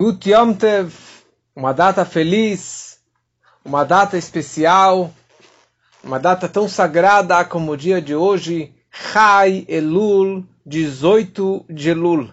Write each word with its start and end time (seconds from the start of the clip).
Gut 0.00 0.30
Yom 0.30 0.54
Tev, 0.54 0.94
uma 1.56 1.72
data 1.72 2.04
feliz, 2.04 3.00
uma 3.64 3.82
data 3.82 4.16
especial, 4.16 5.12
uma 6.04 6.20
data 6.20 6.48
tão 6.48 6.68
sagrada 6.68 7.44
como 7.44 7.72
o 7.72 7.76
dia 7.76 8.00
de 8.00 8.14
hoje, 8.14 8.72
Chai 8.92 9.66
Elul, 9.66 10.46
18 10.64 11.64
de 11.68 11.90
Elul. 11.90 12.30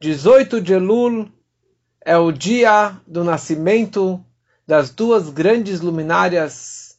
18 0.00 0.58
de 0.58 0.72
Elul 0.72 1.28
é 2.02 2.16
o 2.16 2.32
dia 2.32 2.96
do 3.06 3.24
nascimento 3.24 4.18
das 4.66 4.88
duas 4.88 5.28
grandes 5.28 5.82
luminárias, 5.82 6.96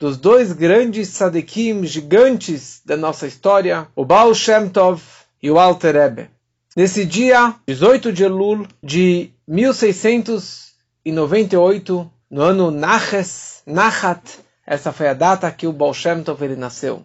dos 0.00 0.16
dois 0.16 0.52
grandes 0.52 1.10
tzadikim 1.10 1.84
gigantes 1.86 2.82
da 2.84 2.96
nossa 2.96 3.28
história, 3.28 3.86
o 3.94 4.04
Baal 4.04 4.34
Shem 4.34 4.68
Tov 4.68 5.00
e 5.40 5.48
o 5.48 5.60
Alter 5.60 5.94
Rebbe. 5.94 6.35
Nesse 6.76 7.04
dia, 7.06 7.56
18 7.66 8.12
de 8.12 8.24
Elul 8.24 8.68
de 8.82 9.32
1698, 9.48 12.12
no 12.30 12.42
ano 12.42 12.70
Naches, 12.70 13.62
Nachat, 13.64 14.20
essa 14.66 14.92
foi 14.92 15.08
a 15.08 15.14
data 15.14 15.50
que 15.50 15.66
o 15.66 15.72
Baal 15.72 15.94
Shem 15.94 16.22
Tov 16.22 16.44
ele 16.44 16.54
nasceu. 16.54 17.02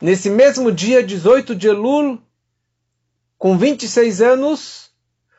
Nesse 0.00 0.30
mesmo 0.30 0.72
dia, 0.72 1.02
18 1.02 1.54
de 1.54 1.68
Elul, 1.68 2.18
com 3.36 3.58
26 3.58 4.22
anos, 4.22 4.90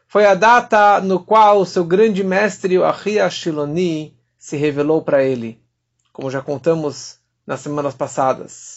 foi 0.07 0.27
a 0.27 0.35
data 0.35 1.01
no 1.01 1.19
qual 1.19 1.65
seu 1.65 1.83
grande 1.83 2.23
mestre, 2.23 2.77
o 2.77 2.85
Ahia 2.85 3.27
Shiloni, 3.31 4.15
se 4.37 4.57
revelou 4.57 5.01
para 5.01 5.23
ele, 5.23 5.59
como 6.13 6.29
já 6.29 6.43
contamos 6.43 7.17
nas 7.47 7.61
semanas 7.61 7.95
passadas. 7.95 8.76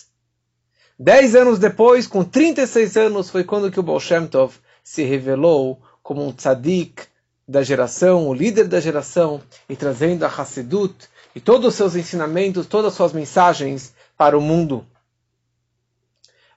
Dez 1.02 1.34
anos 1.34 1.58
depois, 1.58 2.06
com 2.06 2.22
36 2.22 2.94
anos, 2.98 3.30
foi 3.30 3.42
quando 3.42 3.70
que 3.70 3.80
o 3.80 3.82
Baal 3.82 3.98
Shem 3.98 4.26
Tov 4.26 4.54
se 4.84 5.02
revelou 5.02 5.80
como 6.02 6.22
um 6.22 6.30
tzadik 6.30 7.04
da 7.48 7.62
geração, 7.62 8.28
o 8.28 8.34
líder 8.34 8.68
da 8.68 8.80
geração, 8.80 9.40
e 9.66 9.74
trazendo 9.74 10.24
a 10.24 10.28
Hassidut 10.28 10.94
e 11.34 11.40
todos 11.40 11.68
os 11.68 11.74
seus 11.74 11.96
ensinamentos, 11.96 12.66
todas 12.66 12.88
as 12.88 12.96
suas 12.98 13.14
mensagens 13.14 13.94
para 14.14 14.36
o 14.36 14.42
mundo. 14.42 14.86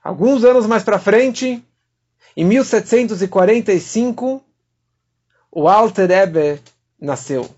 Alguns 0.04 0.44
anos 0.44 0.68
mais 0.68 0.84
para 0.84 1.00
frente, 1.00 1.64
em 2.36 2.44
1745, 2.44 4.44
o 5.50 5.70
Alter 5.70 6.10
Rebbe 6.10 6.62
nasceu. 7.00 7.50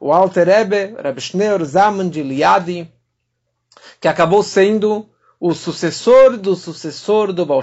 O 0.00 0.10
Alter 0.10 0.46
Rebbe, 0.46 0.96
Rebbe 0.98 1.20
Schneur 1.20 1.62
Zaman 1.62 2.08
de 2.08 2.22
Liadi, 2.22 2.90
que 4.00 4.08
acabou 4.08 4.42
sendo 4.42 5.11
o 5.44 5.54
sucessor 5.54 6.36
do 6.36 6.54
sucessor 6.54 7.32
do 7.32 7.44
Baal 7.44 7.62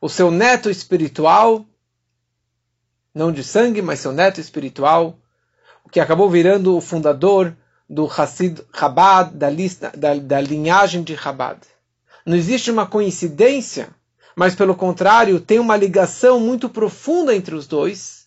o 0.00 0.08
seu 0.08 0.32
neto 0.32 0.68
espiritual, 0.68 1.64
não 3.14 3.30
de 3.30 3.44
sangue, 3.44 3.80
mas 3.80 4.00
seu 4.00 4.10
neto 4.10 4.40
espiritual, 4.40 5.16
que 5.92 6.00
acabou 6.00 6.28
virando 6.28 6.76
o 6.76 6.80
fundador 6.80 7.56
do 7.88 8.04
Hassid 8.04 8.60
Chabad, 8.76 9.32
da, 9.32 9.48
lista, 9.48 9.92
da, 9.96 10.12
da 10.16 10.40
linhagem 10.40 11.04
de 11.04 11.16
Chabad. 11.16 11.60
Não 12.26 12.36
existe 12.36 12.68
uma 12.68 12.84
coincidência, 12.84 13.90
mas 14.34 14.52
pelo 14.52 14.74
contrário, 14.74 15.38
tem 15.38 15.60
uma 15.60 15.76
ligação 15.76 16.40
muito 16.40 16.68
profunda 16.68 17.32
entre 17.32 17.54
os 17.54 17.68
dois. 17.68 18.26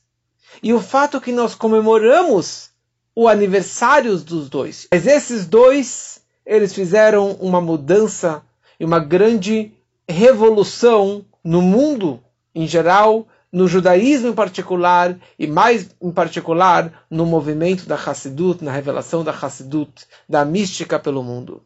E 0.62 0.74
o 0.74 0.80
fato 0.80 1.20
que 1.20 1.34
nós 1.34 1.56
comemoramos 1.56 2.70
o 3.14 3.28
aniversário 3.28 4.18
dos 4.18 4.48
dois. 4.48 4.88
Mas 4.90 5.06
esses 5.06 5.46
dois 5.46 6.23
eles 6.46 6.74
fizeram 6.74 7.32
uma 7.34 7.62
mudança 7.62 8.44
e 8.80 8.86
uma 8.86 9.00
grande 9.00 9.72
revolução 10.08 11.26
no 11.44 11.62
mundo 11.62 12.20
em 12.56 12.68
geral, 12.68 13.28
no 13.52 13.68
judaísmo 13.68 14.30
em 14.30 14.34
particular 14.34 15.18
e 15.38 15.48
mais 15.48 15.90
em 16.02 16.12
particular 16.12 17.06
no 17.10 17.26
movimento 17.26 17.86
da 17.86 17.96
Hassidut, 17.96 18.64
na 18.64 18.72
revelação 18.72 19.24
da 19.24 19.32
Hassidut, 19.32 20.06
da 20.28 20.44
mística 20.44 21.00
pelo 21.00 21.24
mundo. 21.24 21.64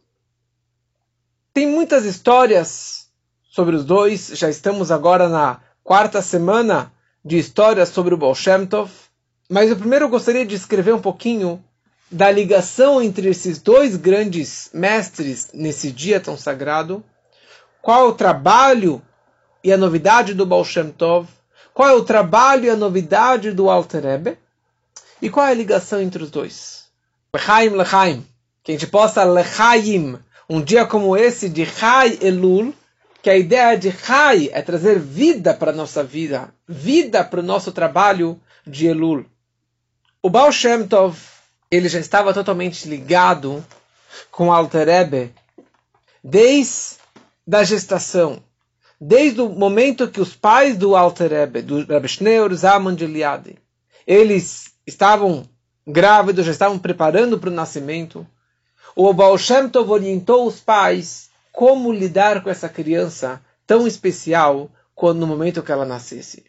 Tem 1.54 1.66
muitas 1.66 2.06
histórias 2.06 3.08
sobre 3.50 3.76
os 3.76 3.84
dois, 3.86 4.28
já 4.34 4.50
estamos 4.50 4.92
agora 4.92 5.28
na 5.28 5.60
quarta 5.84 6.22
semana 6.22 6.92
de 7.24 7.38
histórias 7.38 7.90
sobre 7.90 8.14
o 8.14 8.18
Baal 8.18 8.36
Shem 8.36 8.66
Tov, 8.66 8.92
mas 9.50 9.70
eu 9.70 9.78
primeiro 9.78 10.10
gostaria 10.10 10.46
de 10.46 10.56
escrever 10.56 10.94
um 10.94 11.02
pouquinho 11.02 11.64
da 12.10 12.32
ligação 12.32 13.02
entre 13.02 13.30
esses 13.30 13.60
dois 13.60 13.96
grandes 13.96 14.70
mestres 14.74 15.50
nesse 15.54 15.92
dia 15.92 16.20
tão 16.20 16.38
sagrado, 16.38 17.04
qual 17.82 18.10
o 18.10 18.14
trabalho 18.14 19.02
e 19.64 19.72
a 19.72 19.78
novidade 19.78 20.34
do 20.34 20.46
Baal 20.46 20.64
Shem 20.64 20.92
Tov, 20.92 21.28
qual 21.74 21.90
é 21.90 21.94
o 21.94 22.04
trabalho 22.04 22.66
e 22.66 22.70
a 22.70 22.76
novidade 22.76 23.52
do 23.52 23.70
Alter 23.70 24.04
Rebbe, 24.04 24.38
e 25.22 25.30
qual 25.30 25.46
é 25.46 25.52
a 25.52 25.56
ligação 25.56 26.02
entre 26.02 26.24
os 26.24 26.32
dois. 26.32 26.86
Lechaim, 27.34 27.70
Lechaim, 27.70 28.26
que 28.64 28.72
a 28.72 28.76
gente 28.76 28.88
possa 28.88 29.24
Lechaim, 29.24 30.18
um 30.50 30.62
dia 30.62 30.86
como 30.86 31.16
esse 31.18 31.50
de 31.50 31.66
Chai 31.66 32.18
Elul, 32.22 32.74
que 33.22 33.30
a 33.30 33.38
ideia 33.38 33.78
de 33.78 33.92
Chai 33.92 34.50
é 34.54 34.62
trazer 34.62 34.98
vida 35.00 35.54
para 35.54 35.72
a 35.72 35.76
nossa 35.76 36.04
vida, 36.04 36.54
vida 36.68 37.24
para 37.24 37.42
o 37.42 37.44
nosso 37.44 37.72
trabalho 37.72 38.40
de 38.66 38.88
Elul. 38.88 39.26
O 40.22 40.30
Baal 40.30 40.52
Shem 40.52 40.88
Tov, 40.88 41.18
ele 41.70 41.90
já 41.90 42.00
estava 42.00 42.34
totalmente 42.34 42.88
ligado 42.88 43.64
com 44.32 44.52
Alter 44.52 44.88
Rebbe 44.88 45.34
desde 46.24 46.98
a 47.52 47.64
gestação, 47.64 48.42
desde 49.00 49.42
o 49.42 49.50
momento 49.50 50.08
que 50.08 50.22
os 50.22 50.36
pais 50.36 50.78
do 50.78 50.96
Alter 50.96 51.30
Rebbe, 51.30 51.62
do 51.62 51.86
Rebbe 51.86 52.08
Schneur 52.08 52.54
Zaman 52.54 52.96
de 52.96 53.04
Eliade, 53.04 53.58
eles 54.06 54.72
estavam 54.86 55.48
grávidos, 55.86 56.46
já 56.46 56.52
estavam 56.52 56.80
preparando 56.80 57.38
para 57.38 57.50
o 57.50 57.54
nascimento. 57.54 58.26
O 58.96 59.14
Baal 59.14 59.38
Shem 59.38 59.70
Tov 59.70 59.92
orientou 59.92 60.48
os 60.48 60.60
pais 60.60 61.30
como 61.52 61.92
lidar 61.92 62.44
com 62.44 62.50
essa 62.50 62.70
criança 62.70 63.42
tão 63.66 63.86
especial 63.86 64.70
quando 64.96 65.20
no 65.20 65.28
momento 65.28 65.62
que 65.62 65.72
ela 65.72 65.86
nascesse. 65.86 66.46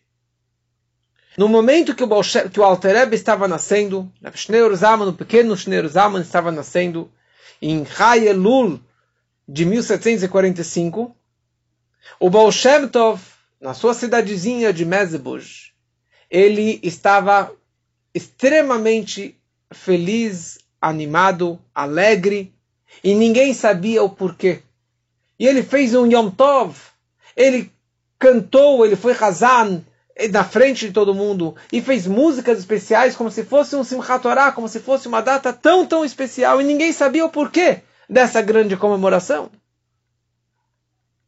No 1.39 1.47
momento 1.47 1.95
que 1.95 2.03
o, 2.03 2.09
que 2.51 2.59
o 2.59 2.65
Alter 2.65 2.97
Rebbe 2.97 3.15
estava 3.15 3.47
nascendo, 3.47 4.13
Schneur 4.35 4.75
Zaman, 4.75 5.07
o 5.07 5.13
pequeno 5.13 5.57
Schneur 5.57 5.87
Zaman 5.87 6.21
estava 6.21 6.51
nascendo, 6.51 7.13
em 7.63 7.87
Chai 7.87 8.27
Elul 8.27 8.81
de 9.49 9.65
1745, 9.65 11.15
o 12.19 12.29
Baal 12.29 12.51
Shem 12.51 12.89
Tov, 12.89 13.21
na 13.61 13.73
sua 13.73 13.95
cidadezinha 13.95 14.73
de 14.73 14.85
Mezebuz, 14.85 15.71
ele 16.29 16.81
estava 16.83 17.53
extremamente 18.13 19.39
feliz, 19.71 20.59
animado, 20.81 21.57
alegre, 21.73 22.53
e 23.05 23.15
ninguém 23.15 23.55
sabia 23.55 24.03
o 24.03 24.11
porquê. 24.11 24.63
E 25.39 25.47
ele 25.47 25.63
fez 25.63 25.95
um 25.95 26.05
Yom 26.05 26.31
Tov, 26.31 26.77
ele 27.37 27.71
cantou, 28.19 28.85
ele 28.85 28.97
foi 28.97 29.13
Hazan, 29.13 29.85
na 30.31 30.43
frente 30.43 30.87
de 30.87 30.93
todo 30.93 31.15
mundo 31.15 31.55
e 31.73 31.81
fez 31.81 32.07
músicas 32.07 32.59
especiais 32.59 33.15
como 33.15 33.31
se 33.31 33.45
fosse 33.45 33.77
um 33.77 33.85
Simchat 33.85 34.21
Torah, 34.21 34.53
como 34.53 34.69
se 34.69 34.81
fosse 34.81 35.07
uma 35.07 35.21
data 35.21 35.53
tão, 35.53 35.87
tão 35.87 36.05
especial 36.05 36.61
e 36.61 36.65
ninguém 36.65 36.93
sabia 36.93 37.25
o 37.25 37.31
porquê 37.31 37.83
dessa 38.09 38.43
grande 38.43 38.77
comemoração. 38.77 39.51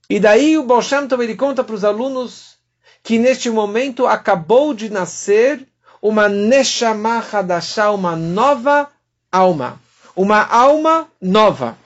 E 0.08 0.18
daí 0.18 0.58
o 0.58 0.64
Baal 0.64 0.82
Shem 0.82 1.06
Tov, 1.06 1.22
ele 1.22 1.36
conta 1.36 1.62
para 1.62 1.74
os 1.74 1.84
alunos 1.84 2.56
que 3.02 3.16
neste 3.16 3.48
momento 3.48 4.06
acabou 4.06 4.74
de 4.74 4.90
nascer 4.90 5.64
uma 6.02 6.28
Neshama 6.28 7.24
Hadashah, 7.32 7.92
uma 7.92 8.16
nova 8.16 8.90
alma. 9.30 9.80
Uma 10.16 10.42
alma 10.44 11.06
nova. 11.20 11.78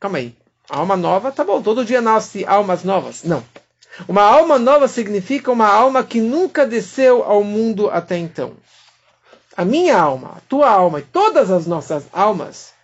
Calma 0.00 0.18
aí. 0.18 0.34
Alma 0.68 0.96
nova, 0.96 1.30
tá 1.30 1.44
bom, 1.44 1.62
todo 1.62 1.84
dia 1.84 2.00
nasce 2.00 2.44
almas 2.44 2.82
novas. 2.82 3.22
Não. 3.22 3.44
Uma 4.06 4.22
alma 4.22 4.58
nova 4.58 4.88
significa 4.88 5.50
uma 5.50 5.68
alma 5.68 6.04
que 6.04 6.20
nunca 6.20 6.66
desceu 6.66 7.24
ao 7.24 7.42
mundo 7.42 7.88
até 7.90 8.16
então. 8.16 8.54
A 9.56 9.64
minha 9.64 9.98
alma, 9.98 10.34
a 10.36 10.40
tua 10.48 10.70
alma 10.70 10.98
e 11.00 11.02
todas 11.02 11.50
as 11.50 11.66
nossas 11.66 12.04
almas 12.12 12.74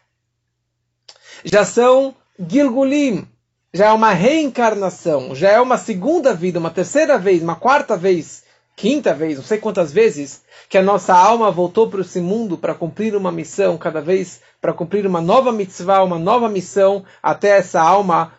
já 1.45 1.65
são 1.65 2.15
Gilgulim, 2.39 3.27
já 3.75 3.87
é 3.87 3.93
uma 3.93 4.13
reencarnação, 4.13 5.35
já 5.35 5.51
é 5.51 5.61
uma 5.61 5.77
segunda 5.77 6.33
vida, 6.33 6.59
uma 6.59 6.71
terceira 6.71 7.19
vez, 7.19 7.43
uma 7.43 7.57
quarta 7.57 7.97
vez, 7.97 8.42
quinta 8.83 9.15
vez, 9.15 9.39
não 9.39 9.45
sei 9.45 9.59
quantas 9.59 9.93
vezes, 9.93 10.43
que 10.69 10.77
a 10.77 10.83
nossa 10.83 11.15
alma 11.15 11.53
voltou 11.53 11.89
para 11.89 12.01
esse 12.01 12.21
mundo 12.21 12.59
para 12.59 12.75
cumprir 12.75 13.15
uma 13.15 13.31
missão, 13.31 13.79
cada 13.79 14.01
vez 14.01 14.41
para 14.61 14.73
cumprir 14.73 15.07
uma 15.07 15.21
nova 15.21 15.53
mitzvah, 15.53 16.03
uma 16.03 16.19
nova 16.19 16.49
missão, 16.49 17.05
até 17.23 17.51
essa 17.51 17.81
alma 17.81 18.33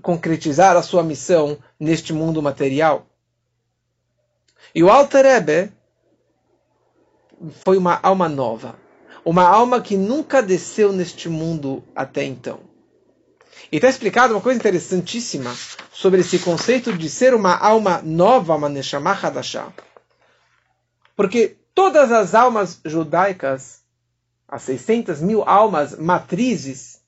concretizar 0.00 0.76
a 0.76 0.82
sua 0.82 1.02
missão 1.02 1.58
neste 1.80 2.12
mundo 2.12 2.40
material. 2.40 3.06
E 4.72 4.84
o 4.84 4.88
Alter 4.88 5.24
Rebbe 5.24 5.72
foi 7.64 7.76
uma 7.76 7.98
alma 8.00 8.28
nova, 8.28 8.76
uma 9.24 9.48
alma 9.48 9.80
que 9.80 9.96
nunca 9.96 10.40
desceu 10.40 10.92
neste 10.92 11.28
mundo 11.28 11.82
até 11.92 12.22
então. 12.22 12.60
E 13.72 13.76
está 13.76 13.88
explicado 13.88 14.32
uma 14.32 14.40
coisa 14.40 14.60
interessantíssima 14.60 15.52
sobre 15.92 16.20
esse 16.20 16.38
conceito 16.38 16.92
de 16.92 17.10
ser 17.10 17.34
uma 17.34 17.56
alma 17.58 18.00
nova, 18.04 18.54
uma 18.54 18.68
Neshama 18.68 19.10
Hadashah. 19.10 19.72
Porque 21.18 21.56
todas 21.74 22.12
as 22.12 22.32
almas 22.32 22.80
judaicas, 22.84 23.82
as 24.46 24.62
600 24.62 25.20
mil 25.20 25.42
almas 25.42 25.98
matrizes, 25.98 27.00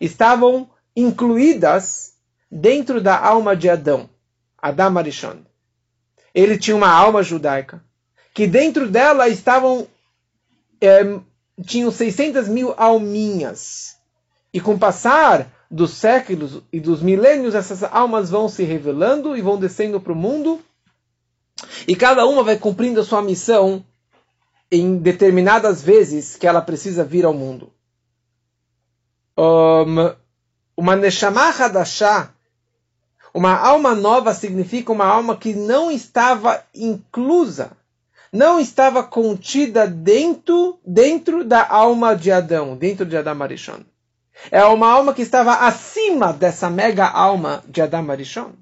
estavam 0.00 0.70
incluídas 0.96 2.14
dentro 2.50 2.98
da 2.98 3.14
alma 3.22 3.54
de 3.54 3.68
Adão, 3.68 4.08
Adam 4.56 4.96
Arishon. 4.96 5.40
Ele 6.34 6.56
tinha 6.56 6.74
uma 6.74 6.88
alma 6.88 7.22
judaica, 7.22 7.84
que 8.32 8.46
dentro 8.46 8.88
dela 8.88 9.28
estavam 9.28 9.86
é, 10.80 11.20
tinham 11.62 11.90
600 11.90 12.48
mil 12.48 12.72
alminhas. 12.74 13.98
E 14.50 14.62
com 14.62 14.76
o 14.76 14.78
passar 14.78 15.52
dos 15.70 15.90
séculos 15.90 16.62
e 16.72 16.80
dos 16.80 17.02
milênios, 17.02 17.54
essas 17.54 17.84
almas 17.84 18.30
vão 18.30 18.48
se 18.48 18.64
revelando 18.64 19.36
e 19.36 19.42
vão 19.42 19.58
descendo 19.58 20.00
para 20.00 20.14
o 20.14 20.16
mundo. 20.16 20.58
E 21.86 21.94
cada 21.94 22.26
uma 22.26 22.42
vai 22.42 22.56
cumprindo 22.56 23.00
a 23.00 23.04
sua 23.04 23.22
missão 23.22 23.84
em 24.70 24.96
determinadas 24.96 25.82
vezes 25.82 26.36
que 26.36 26.46
ela 26.46 26.62
precisa 26.62 27.04
vir 27.04 27.24
ao 27.24 27.34
mundo. 27.34 27.70
Um, 29.36 30.14
uma 30.76 30.96
Neshama 30.96 31.50
Hadashah, 31.50 32.32
uma 33.34 33.54
alma 33.54 33.94
nova 33.94 34.34
significa 34.34 34.92
uma 34.92 35.06
alma 35.06 35.36
que 35.36 35.54
não 35.54 35.90
estava 35.90 36.64
inclusa, 36.74 37.72
não 38.32 38.58
estava 38.58 39.02
contida 39.02 39.86
dentro, 39.86 40.78
dentro 40.84 41.44
da 41.44 41.66
alma 41.68 42.14
de 42.14 42.30
Adão, 42.30 42.76
dentro 42.76 43.04
de 43.04 43.16
Adam 43.16 43.42
Arishon. 43.42 43.80
É 44.50 44.64
uma 44.64 44.90
alma 44.90 45.12
que 45.12 45.22
estava 45.22 45.66
acima 45.66 46.32
dessa 46.32 46.70
mega 46.70 47.06
alma 47.06 47.62
de 47.68 47.82
Adam 47.82 48.10
Arishon. 48.10 48.52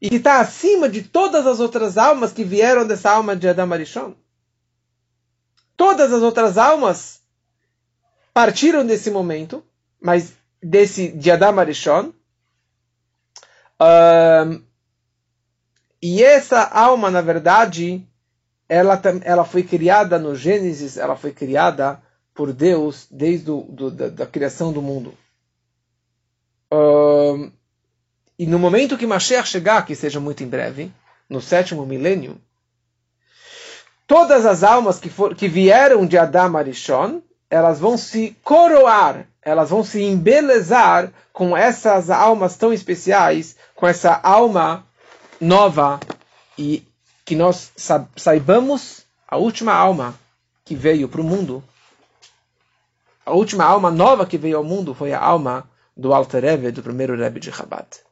E 0.00 0.10
que 0.10 0.16
está 0.16 0.40
acima 0.40 0.88
de 0.88 1.02
todas 1.02 1.46
as 1.46 1.58
outras 1.58 1.96
almas 1.96 2.32
que 2.32 2.44
vieram 2.44 2.86
dessa 2.86 3.10
alma 3.10 3.34
de 3.34 3.48
Adam 3.48 3.72
Arishon. 3.72 4.14
Todas 5.76 6.12
as 6.12 6.22
outras 6.22 6.58
almas 6.58 7.20
partiram 8.32 8.84
desse 8.84 9.10
momento, 9.10 9.64
mas 10.00 10.34
desse 10.62 11.08
de 11.08 11.30
Adam 11.30 11.58
Arishon. 11.58 12.12
Um, 13.80 14.62
e 16.00 16.22
essa 16.22 16.62
alma, 16.62 17.10
na 17.10 17.20
verdade, 17.20 18.06
ela, 18.68 19.00
ela 19.22 19.44
foi 19.44 19.62
criada 19.62 20.18
no 20.18 20.34
Gênesis, 20.34 20.96
ela 20.96 21.16
foi 21.16 21.32
criada 21.32 22.02
por 22.34 22.52
Deus 22.52 23.06
desde 23.10 23.46
do, 23.46 23.62
do, 23.62 23.90
da, 23.90 24.08
da, 24.08 24.26
criação 24.26 24.72
do 24.72 24.82
mundo. 24.82 25.14
Um, 26.72 27.50
e 28.38 28.46
no 28.46 28.58
momento 28.58 28.96
que 28.96 29.06
Mashiach 29.06 29.48
chegar, 29.48 29.84
que 29.84 29.94
seja 29.94 30.20
muito 30.20 30.42
em 30.42 30.48
breve, 30.48 30.92
no 31.28 31.40
sétimo 31.40 31.84
milênio, 31.86 32.40
todas 34.06 34.44
as 34.46 34.62
almas 34.62 34.98
que, 34.98 35.08
for, 35.08 35.34
que 35.34 35.48
vieram 35.48 36.06
de 36.06 36.18
Adam 36.18 36.56
Arishon, 36.56 37.20
elas 37.48 37.78
vão 37.78 37.96
se 37.96 38.36
coroar, 38.42 39.26
elas 39.42 39.70
vão 39.70 39.84
se 39.84 40.02
embelezar 40.02 41.12
com 41.32 41.56
essas 41.56 42.10
almas 42.10 42.56
tão 42.56 42.72
especiais, 42.72 43.56
com 43.74 43.86
essa 43.86 44.20
alma 44.22 44.84
nova 45.40 46.00
e 46.58 46.86
que 47.24 47.34
nós 47.34 47.72
saibamos 48.16 49.04
a 49.26 49.36
última 49.36 49.72
alma 49.72 50.14
que 50.64 50.74
veio 50.74 51.08
para 51.08 51.20
o 51.20 51.24
mundo 51.24 51.62
a 53.26 53.32
última 53.32 53.64
alma 53.64 53.90
nova 53.90 54.24
que 54.24 54.38
veio 54.38 54.56
ao 54.56 54.62
mundo 54.62 54.94
foi 54.94 55.12
a 55.12 55.18
alma 55.18 55.68
do 55.96 56.14
Alter 56.14 56.44
Rebbe, 56.44 56.70
do 56.70 56.80
primeiro 56.80 57.16
Rebbe 57.16 57.40
de 57.40 57.50
Chabad. 57.50 58.05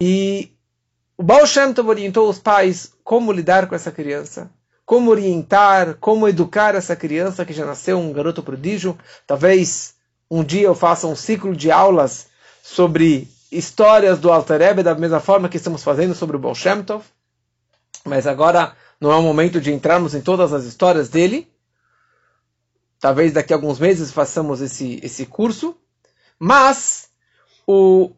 E 0.00 0.52
o 1.16 1.22
Baal 1.22 1.46
Shem 1.46 1.72
Tov 1.72 1.88
orientou 1.88 2.28
os 2.28 2.38
pais 2.38 2.92
como 3.02 3.32
lidar 3.32 3.68
com 3.68 3.74
essa 3.74 3.90
criança, 3.90 4.50
como 4.86 5.10
orientar, 5.10 5.96
como 5.96 6.28
educar 6.28 6.74
essa 6.76 6.94
criança 6.94 7.44
que 7.44 7.52
já 7.52 7.66
nasceu 7.66 7.98
um 7.98 8.12
garoto 8.12 8.42
prodígio. 8.42 8.96
Talvez 9.26 9.94
um 10.30 10.44
dia 10.44 10.66
eu 10.66 10.74
faça 10.74 11.06
um 11.06 11.16
ciclo 11.16 11.56
de 11.56 11.70
aulas 11.70 12.28
sobre 12.62 13.28
histórias 13.50 14.20
do 14.20 14.30
Alter 14.30 14.60
Rebbe, 14.60 14.82
da 14.82 14.94
mesma 14.94 15.18
forma 15.18 15.48
que 15.48 15.56
estamos 15.56 15.82
fazendo 15.82 16.14
sobre 16.14 16.36
o 16.36 16.38
Baal 16.38 16.54
Shem 16.54 16.84
Tov. 16.84 17.04
Mas 18.04 18.26
agora 18.26 18.76
não 19.00 19.10
é 19.10 19.16
o 19.16 19.22
momento 19.22 19.60
de 19.60 19.72
entrarmos 19.72 20.14
em 20.14 20.20
todas 20.20 20.52
as 20.52 20.64
histórias 20.64 21.08
dele. 21.08 21.50
Talvez 23.00 23.32
daqui 23.32 23.52
a 23.52 23.56
alguns 23.56 23.80
meses 23.80 24.12
façamos 24.12 24.60
esse, 24.60 25.00
esse 25.02 25.26
curso. 25.26 25.76
Mas 26.38 27.08
o, 27.66 28.12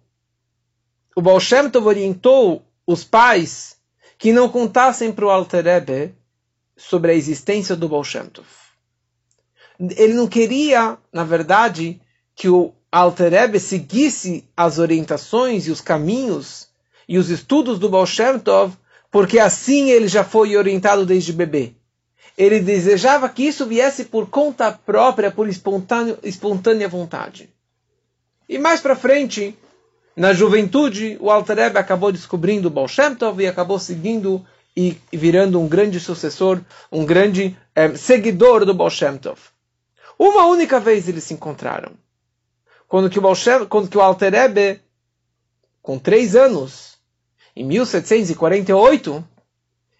o 1.21 1.23
Baal 1.23 1.39
Shem 1.39 1.69
Tov 1.69 1.87
orientou 1.87 2.63
os 2.87 3.05
pais 3.05 3.77
que 4.17 4.33
não 4.33 4.49
contassem 4.49 5.13
para 5.13 5.27
o 5.27 5.31
Alter 5.31 5.65
Rebbe 5.65 6.15
sobre 6.79 7.13
a 7.13 7.15
existência 7.15 7.77
do 7.77 7.91
Baal 7.91 8.03
Shem 8.03 8.25
Tov. 8.25 8.49
Ele 9.79 10.15
não 10.15 10.27
queria, 10.27 10.97
na 11.13 11.23
verdade, 11.23 12.01
que 12.35 12.49
o 12.49 12.73
Alter 12.91 13.33
Rebbe 13.33 13.61
seguisse 13.61 14.49
as 14.57 14.79
orientações 14.79 15.67
e 15.67 15.71
os 15.71 15.83
caminhos 15.83 16.69
e 17.07 17.19
os 17.19 17.29
estudos 17.29 17.79
do 17.79 17.91
Baal 17.91 18.07
Shem 18.07 18.39
Tov, 18.39 18.75
porque 19.11 19.39
assim 19.39 19.91
ele 19.91 20.09
já 20.09 20.25
foi 20.25 20.57
orientado 20.57 21.05
desde 21.05 21.35
bebê 21.35 21.75
ele 22.39 22.61
desejava 22.61 23.29
que 23.29 23.43
isso 23.43 23.67
viesse 23.67 24.07
por 24.07 24.31
conta 24.31 24.73
própria, 24.73 25.31
por 25.31 25.47
espontânea 25.47 26.89
vontade. 26.89 27.51
E 28.49 28.59
mais 28.59 28.81
para 28.81 28.97
frente, 28.97 29.55
na 30.17 30.33
juventude, 30.33 31.17
o 31.21 31.31
Alter 31.31 31.77
acabou 31.77 32.13
descobrindo 32.13 32.69
o 32.69 32.71
Baal 32.71 32.89
Shem 32.89 33.15
Tov 33.15 33.43
e 33.43 33.47
acabou 33.47 33.79
seguindo 33.79 34.45
e 34.77 34.97
virando 35.13 35.61
um 35.61 35.69
grande 35.69 35.99
sucessor, 35.99 36.61
um 36.91 37.05
grande 37.05 37.57
é, 37.75 37.95
seguidor 37.97 38.65
do 38.65 38.75
Baal 38.75 38.91
Shem 38.91 39.19
Tov. 39.19 39.39
Uma 40.19 40.47
única 40.47 40.79
vez 40.79 41.09
eles 41.09 41.25
se 41.25 41.35
encontraram. 41.35 41.93
Quando 42.87 43.09
que 43.09 43.19
o, 43.19 43.23
Baal 43.23 43.35
Shem, 43.35 43.67
quando 43.67 43.89
que 43.89 43.97
o 43.97 44.81
com 45.83 45.99
três 45.99 46.37
anos, 46.37 46.99
em 47.57 47.65
1748, 47.65 49.25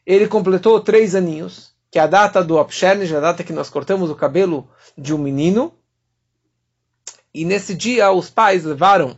ele 0.05 0.29
completou 0.29 0.81
três 0.81 1.15
aninhos 1.15 1.71
que 1.91 1.99
é 1.99 2.03
a 2.03 2.07
data 2.07 2.45
do 2.45 2.59
Apshernish, 2.59 3.13
a 3.13 3.21
data 3.21 3.43
que 3.43 3.53
nós 3.53 3.69
cortamos 3.69 4.11
o 4.11 4.15
cabelo 4.15 4.69
de 4.97 5.13
um 5.13 5.19
menino. 5.19 5.75
E 7.35 7.45
nesse 7.45 7.75
dia 7.75 8.11
os 8.13 8.31
pais 8.31 8.65
levaram, 8.65 9.11
eh, 9.11 9.17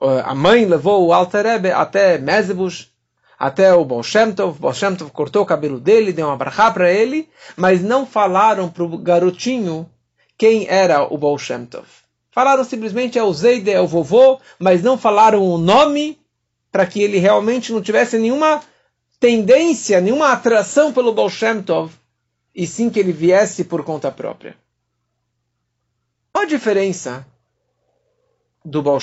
a 0.00 0.34
mãe 0.34 0.64
levou 0.64 1.06
o 1.06 1.12
Alter 1.12 1.44
Rebbe 1.44 1.70
até 1.70 2.18
Mezebush, 2.18 2.88
até 3.38 3.74
o 3.74 3.84
Baal 3.84 4.02
Shem 4.02 4.32
Tov. 4.32 4.58
Baal 4.58 4.74
cortou 5.12 5.42
o 5.42 5.46
cabelo 5.46 5.78
dele, 5.78 6.12
deu 6.12 6.26
uma 6.26 6.36
brachá 6.36 6.70
para 6.70 6.90
ele, 6.90 7.28
mas 7.56 7.82
não 7.82 8.06
falaram 8.06 8.68
para 8.68 8.82
o 8.82 8.98
garotinho 8.98 9.88
quem 10.36 10.66
era 10.68 11.02
o 11.02 11.18
Baal. 11.18 11.36
Falaram 12.30 12.64
simplesmente 12.64 13.18
é 13.18 13.22
o 13.22 13.32
Zeide, 13.32 13.70
é 13.70 13.80
o 13.80 13.86
vovô, 13.86 14.40
mas 14.58 14.82
não 14.82 14.96
falaram 14.96 15.42
o 15.42 15.58
nome 15.58 16.18
para 16.70 16.86
que 16.86 17.02
ele 17.02 17.18
realmente 17.18 17.72
não 17.72 17.82
tivesse 17.82 18.18
nenhuma 18.18 18.62
tendência, 19.18 20.00
nenhuma 20.00 20.32
atração 20.32 20.92
pelo 20.92 21.12
Baal 21.12 21.30
e 22.54 22.66
sim 22.66 22.88
que 22.88 22.98
ele 22.98 23.12
viesse 23.12 23.64
por 23.64 23.84
conta 23.84 24.10
própria. 24.10 24.56
Qual 26.32 26.44
a 26.44 26.48
diferença 26.48 27.26
do 28.64 28.82
Baal 28.82 29.00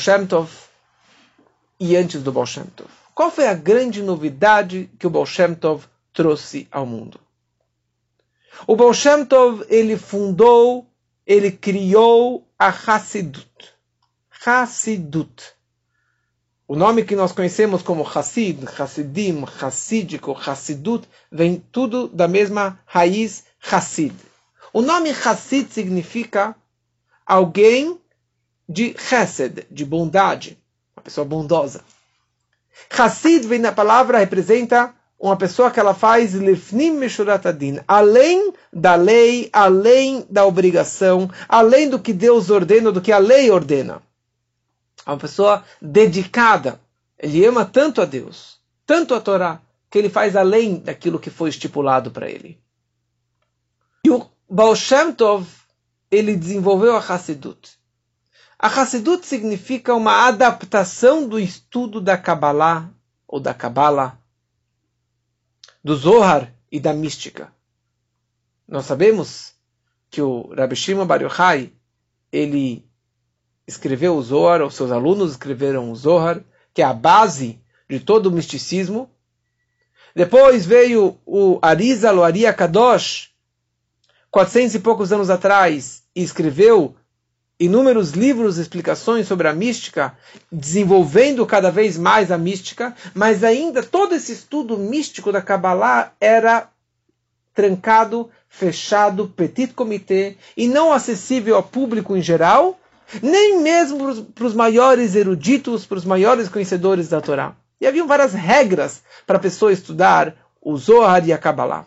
e 1.80 1.96
antes 1.96 2.24
do 2.24 2.32
Baal 2.32 2.46
Shem 2.46 2.66
Tov? 2.66 2.90
Qual 3.14 3.32
foi 3.32 3.48
a 3.48 3.54
grande 3.54 4.02
novidade 4.02 4.90
que 5.00 5.08
o 5.08 5.10
Baal 5.10 5.26
Shem 5.26 5.56
Tov 5.56 5.86
trouxe 6.14 6.68
ao 6.72 6.86
mundo? 6.86 7.20
O 8.66 8.76
Baal 8.76 8.94
Shem 8.94 9.26
Tov, 9.26 9.66
ele 9.70 9.98
fundou, 9.98 10.88
ele 11.26 11.52
criou 11.52 12.48
a 12.58 12.68
Hassidut. 12.70 13.74
Hassidut. 14.46 15.54
O 16.68 16.76
nome 16.76 17.06
que 17.06 17.16
nós 17.16 17.32
conhecemos 17.32 17.82
como 17.82 18.04
Hassid, 18.04 18.60
Hassidim, 18.78 19.46
Hassídico, 19.62 20.34
Hassidut, 20.34 21.08
vem 21.32 21.64
tudo 21.72 22.08
da 22.10 22.28
mesma 22.28 22.80
raiz 22.86 23.46
Hassid. 23.60 24.14
O 24.74 24.82
nome 24.82 25.12
Hassid 25.12 25.72
significa 25.72 26.56
alguém 27.26 28.00
de 28.68 28.94
Chesed, 28.98 29.66
de 29.72 29.86
bondade, 29.86 30.58
pessoa 31.08 31.26
bondosa. 31.26 31.82
Hassid 32.90 33.48
vem 33.48 33.62
da 33.62 33.72
palavra, 33.72 34.20
representa 34.20 34.94
uma 35.20 35.36
pessoa 35.36 35.72
que 35.72 35.80
ela 35.80 35.94
faz 35.94 36.34
lifnim 36.34 36.92
meshuratadin, 36.92 37.80
além 37.88 38.54
da 38.72 38.96
lei, 38.96 39.50
além 39.52 40.26
da 40.30 40.46
obrigação, 40.46 41.30
além 41.50 41.90
do 41.90 41.98
que 41.98 42.14
Deus 42.14 42.50
ordena, 42.50 42.92
do 42.92 43.02
que 43.02 43.12
a 43.12 43.18
lei 43.18 43.50
ordena 43.50 44.02
uma 45.12 45.18
pessoa 45.18 45.64
dedicada. 45.82 46.80
Ele 47.18 47.46
ama 47.46 47.66
tanto 47.66 48.02
a 48.02 48.06
Deus, 48.06 48.60
tanto 48.86 49.16
a 49.16 49.22
Torá, 49.22 49.62
que 49.90 49.98
ele 49.98 50.10
faz 50.10 50.36
além 50.36 50.80
daquilo 50.80 51.20
que 51.20 51.30
foi 51.30 51.50
estipulado 51.50 52.12
para 52.12 52.30
ele. 52.30 52.60
E 54.04 54.10
o 54.10 54.28
Baal 54.50 54.76
Shem 54.76 55.14
Tov, 55.14 55.48
ele 56.12 56.36
desenvolveu 56.36 56.96
a 56.96 57.00
Hassidut. 57.00 57.77
A 58.60 58.68
Hassidut 58.68 59.26
significa 59.26 59.94
uma 59.94 60.28
adaptação 60.28 61.28
do 61.28 61.40
estudo 61.40 62.02
da 62.02 62.18
Kabbalah, 62.18 62.90
ou 63.28 63.40
da 63.40 63.54
Kabbalah, 63.54 64.18
do 65.84 65.96
Zohar 65.96 66.52
e 66.72 66.80
da 66.80 66.92
mística. 66.92 67.54
Nós 68.68 68.86
sabemos 68.86 69.54
que 70.10 70.22
o 70.24 70.54
Rabbi 70.56 70.76
Shimon 70.76 71.06
Bar 71.06 71.22
Yochai, 71.22 71.72
ele 72.32 72.84
escreveu 73.68 74.16
o 74.16 74.22
Zohar, 74.24 74.64
os 74.64 74.74
seus 74.74 74.92
alunos 74.92 75.32
escreveram 75.32 75.92
o 75.92 75.96
Zohar, 75.96 76.42
que 76.74 76.82
é 76.82 76.86
a 76.86 76.94
base 76.94 77.62
de 77.88 78.00
todo 78.00 78.26
o 78.26 78.32
misticismo. 78.32 79.10
Depois 80.16 80.66
veio 80.66 81.20
o 81.28 81.60
Arizal, 81.62 82.18
o 82.18 82.24
Ari 82.24 82.52
Kadosh, 82.54 83.30
400 84.32 84.76
e 84.76 84.80
poucos 84.80 85.12
anos 85.14 85.30
atrás, 85.30 86.04
e 86.16 86.24
escreveu 86.24 86.96
inúmeros 87.60 88.12
livros, 88.12 88.58
explicações 88.58 89.28
sobre 89.28 89.48
a 89.48 89.54
mística, 89.54 90.16
desenvolvendo 90.52 91.46
cada 91.46 91.72
vez 91.72 91.98
mais 91.98 92.32
a 92.32 92.38
mística, 92.38 92.96
mas 93.14 93.44
ainda 93.44 93.82
todo 93.82 94.14
esse 94.14 94.32
estudo 94.32 94.78
místico 94.78 95.32
da 95.32 95.42
Kabbalah 95.42 96.14
era 96.22 96.70
trancado, 97.54 98.30
fechado, 98.48 99.28
petit 99.30 99.74
comité, 99.74 100.36
e 100.56 100.68
não 100.68 100.94
acessível 100.94 101.56
ao 101.56 101.64
público 101.64 102.16
em 102.16 102.22
geral, 102.22 102.80
nem 103.22 103.60
mesmo 103.60 104.24
para 104.26 104.46
os 104.46 104.54
maiores 104.54 105.16
eruditos, 105.16 105.86
para 105.86 105.98
os 105.98 106.06
maiores 106.06 106.50
conhecedores 106.50 107.10
da 107.10 107.20
Torá. 107.20 107.56
E 107.82 107.88
havia 107.88 108.06
várias 108.06 108.34
regras 108.34 109.02
para 109.26 109.38
a 109.38 109.42
pessoa 109.42 109.72
estudar 109.72 110.36
o 110.62 110.78
Zohar 110.78 111.28
e 111.28 111.34
a 111.34 111.38
Kabbalah. 111.38 111.86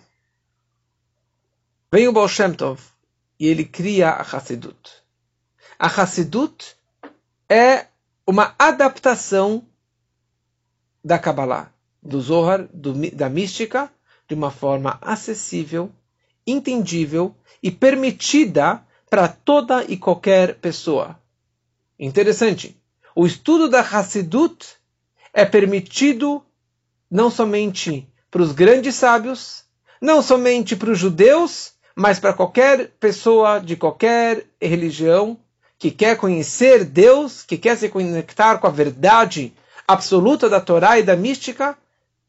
Vem 1.93 2.09
o 2.09 2.13
Baal 2.13 2.29
Shem 2.29 2.53
Tov 2.53 2.81
e 3.39 3.47
ele 3.47 3.65
cria 3.65 4.11
a 4.11 4.23
Hassidut. 4.23 5.00
A 5.83 5.87
Hassidut 5.87 6.77
é 7.49 7.87
uma 8.27 8.55
adaptação 8.59 9.65
da 11.03 11.19
Kabbalah, 11.19 11.73
do 12.03 12.21
Zohar, 12.21 12.69
do, 12.71 12.93
da 13.13 13.31
mística, 13.31 13.91
de 14.29 14.35
uma 14.35 14.51
forma 14.51 14.99
acessível, 15.01 15.91
entendível 16.47 17.35
e 17.63 17.71
permitida 17.71 18.85
para 19.09 19.27
toda 19.27 19.83
e 19.85 19.97
qualquer 19.97 20.57
pessoa. 20.57 21.19
Interessante. 21.99 22.79
O 23.17 23.25
estudo 23.25 23.67
da 23.67 23.81
Hassidut 23.81 24.77
é 25.33 25.47
permitido 25.47 26.45
não 27.11 27.31
somente 27.31 28.07
para 28.31 28.43
os 28.43 28.53
grandes 28.53 28.97
sábios, 28.97 29.65
não 29.99 30.21
somente 30.21 30.77
para 30.77 30.91
os 30.91 30.99
judeus, 30.99 31.73
mas 31.97 32.21
para 32.21 32.35
qualquer 32.35 32.91
pessoa 33.01 33.59
de 33.59 33.77
qualquer 33.77 34.45
religião 34.61 35.39
que 35.81 35.91
quer 35.91 36.19
conhecer 36.19 36.85
Deus, 36.85 37.43
que 37.43 37.57
quer 37.57 37.75
se 37.75 37.89
conectar 37.89 38.59
com 38.59 38.67
a 38.67 38.71
verdade 38.71 39.55
absoluta 39.89 40.47
da 40.47 40.61
Torá 40.61 40.99
e 40.99 41.03
da 41.03 41.17
mística, 41.17 41.75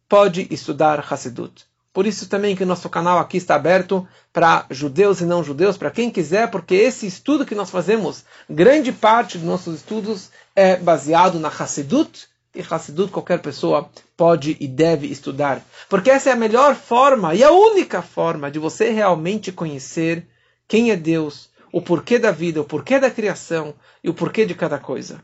pode 0.07 0.47
estudar 0.49 1.05
Hassidut. 1.07 1.65
Por 1.91 2.07
isso 2.07 2.29
também 2.29 2.55
que 2.55 2.63
o 2.63 2.65
nosso 2.65 2.89
canal 2.89 3.19
aqui 3.19 3.35
está 3.35 3.55
aberto 3.55 4.07
para 4.31 4.65
judeus 4.71 5.19
e 5.19 5.25
não 5.25 5.43
judeus, 5.43 5.75
para 5.75 5.91
quem 5.91 6.09
quiser, 6.09 6.49
porque 6.49 6.75
esse 6.75 7.05
estudo 7.05 7.45
que 7.45 7.53
nós 7.53 7.69
fazemos, 7.69 8.23
grande 8.49 8.93
parte 8.93 9.37
dos 9.37 9.45
nossos 9.45 9.75
estudos 9.75 10.29
é 10.55 10.77
baseado 10.77 11.37
na 11.37 11.49
Hassidut, 11.49 12.29
e 12.55 12.63
Hassidut 12.69 13.11
qualquer 13.11 13.41
pessoa 13.41 13.89
pode 14.15 14.55
e 14.61 14.67
deve 14.67 15.07
estudar. 15.07 15.61
Porque 15.89 16.09
essa 16.09 16.29
é 16.29 16.33
a 16.33 16.37
melhor 16.37 16.73
forma 16.73 17.35
e 17.35 17.43
a 17.43 17.51
única 17.51 18.01
forma 18.01 18.49
de 18.49 18.59
você 18.59 18.91
realmente 18.91 19.51
conhecer 19.51 20.25
quem 20.69 20.89
é 20.89 20.95
Deus, 20.95 21.49
o 21.71 21.81
porquê 21.81 22.19
da 22.19 22.31
vida, 22.31 22.61
o 22.61 22.65
porquê 22.65 22.99
da 22.99 23.09
criação 23.09 23.73
e 24.03 24.09
o 24.09 24.13
porquê 24.13 24.45
de 24.45 24.53
cada 24.53 24.77
coisa. 24.77 25.23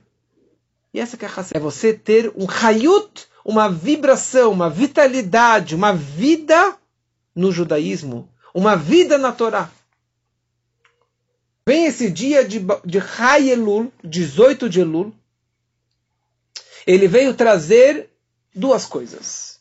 E 0.93 0.99
essa 0.99 1.17
que 1.17 1.25
é 1.25 1.27
a 1.27 1.31
Hassidut. 1.31 1.57
É 1.57 1.59
você 1.59 1.93
ter 1.93 2.31
um 2.35 2.47
Hayut, 2.49 3.27
uma 3.43 3.69
vibração, 3.69 4.51
uma 4.51 4.69
vitalidade, 4.69 5.75
uma 5.75 5.93
vida 5.93 6.77
no 7.35 7.51
judaísmo, 7.51 8.29
uma 8.53 8.75
vida 8.75 9.17
na 9.17 9.31
Torá. 9.31 9.69
Vem 11.67 11.85
esse 11.85 12.09
dia 12.09 12.47
de, 12.47 12.65
de 12.85 12.99
Hayelul, 12.99 13.91
18 14.03 14.69
de 14.69 14.79
Elul, 14.79 15.13
ele 16.85 17.07
veio 17.07 17.33
trazer 17.33 18.09
duas 18.55 18.85
coisas. 18.85 19.59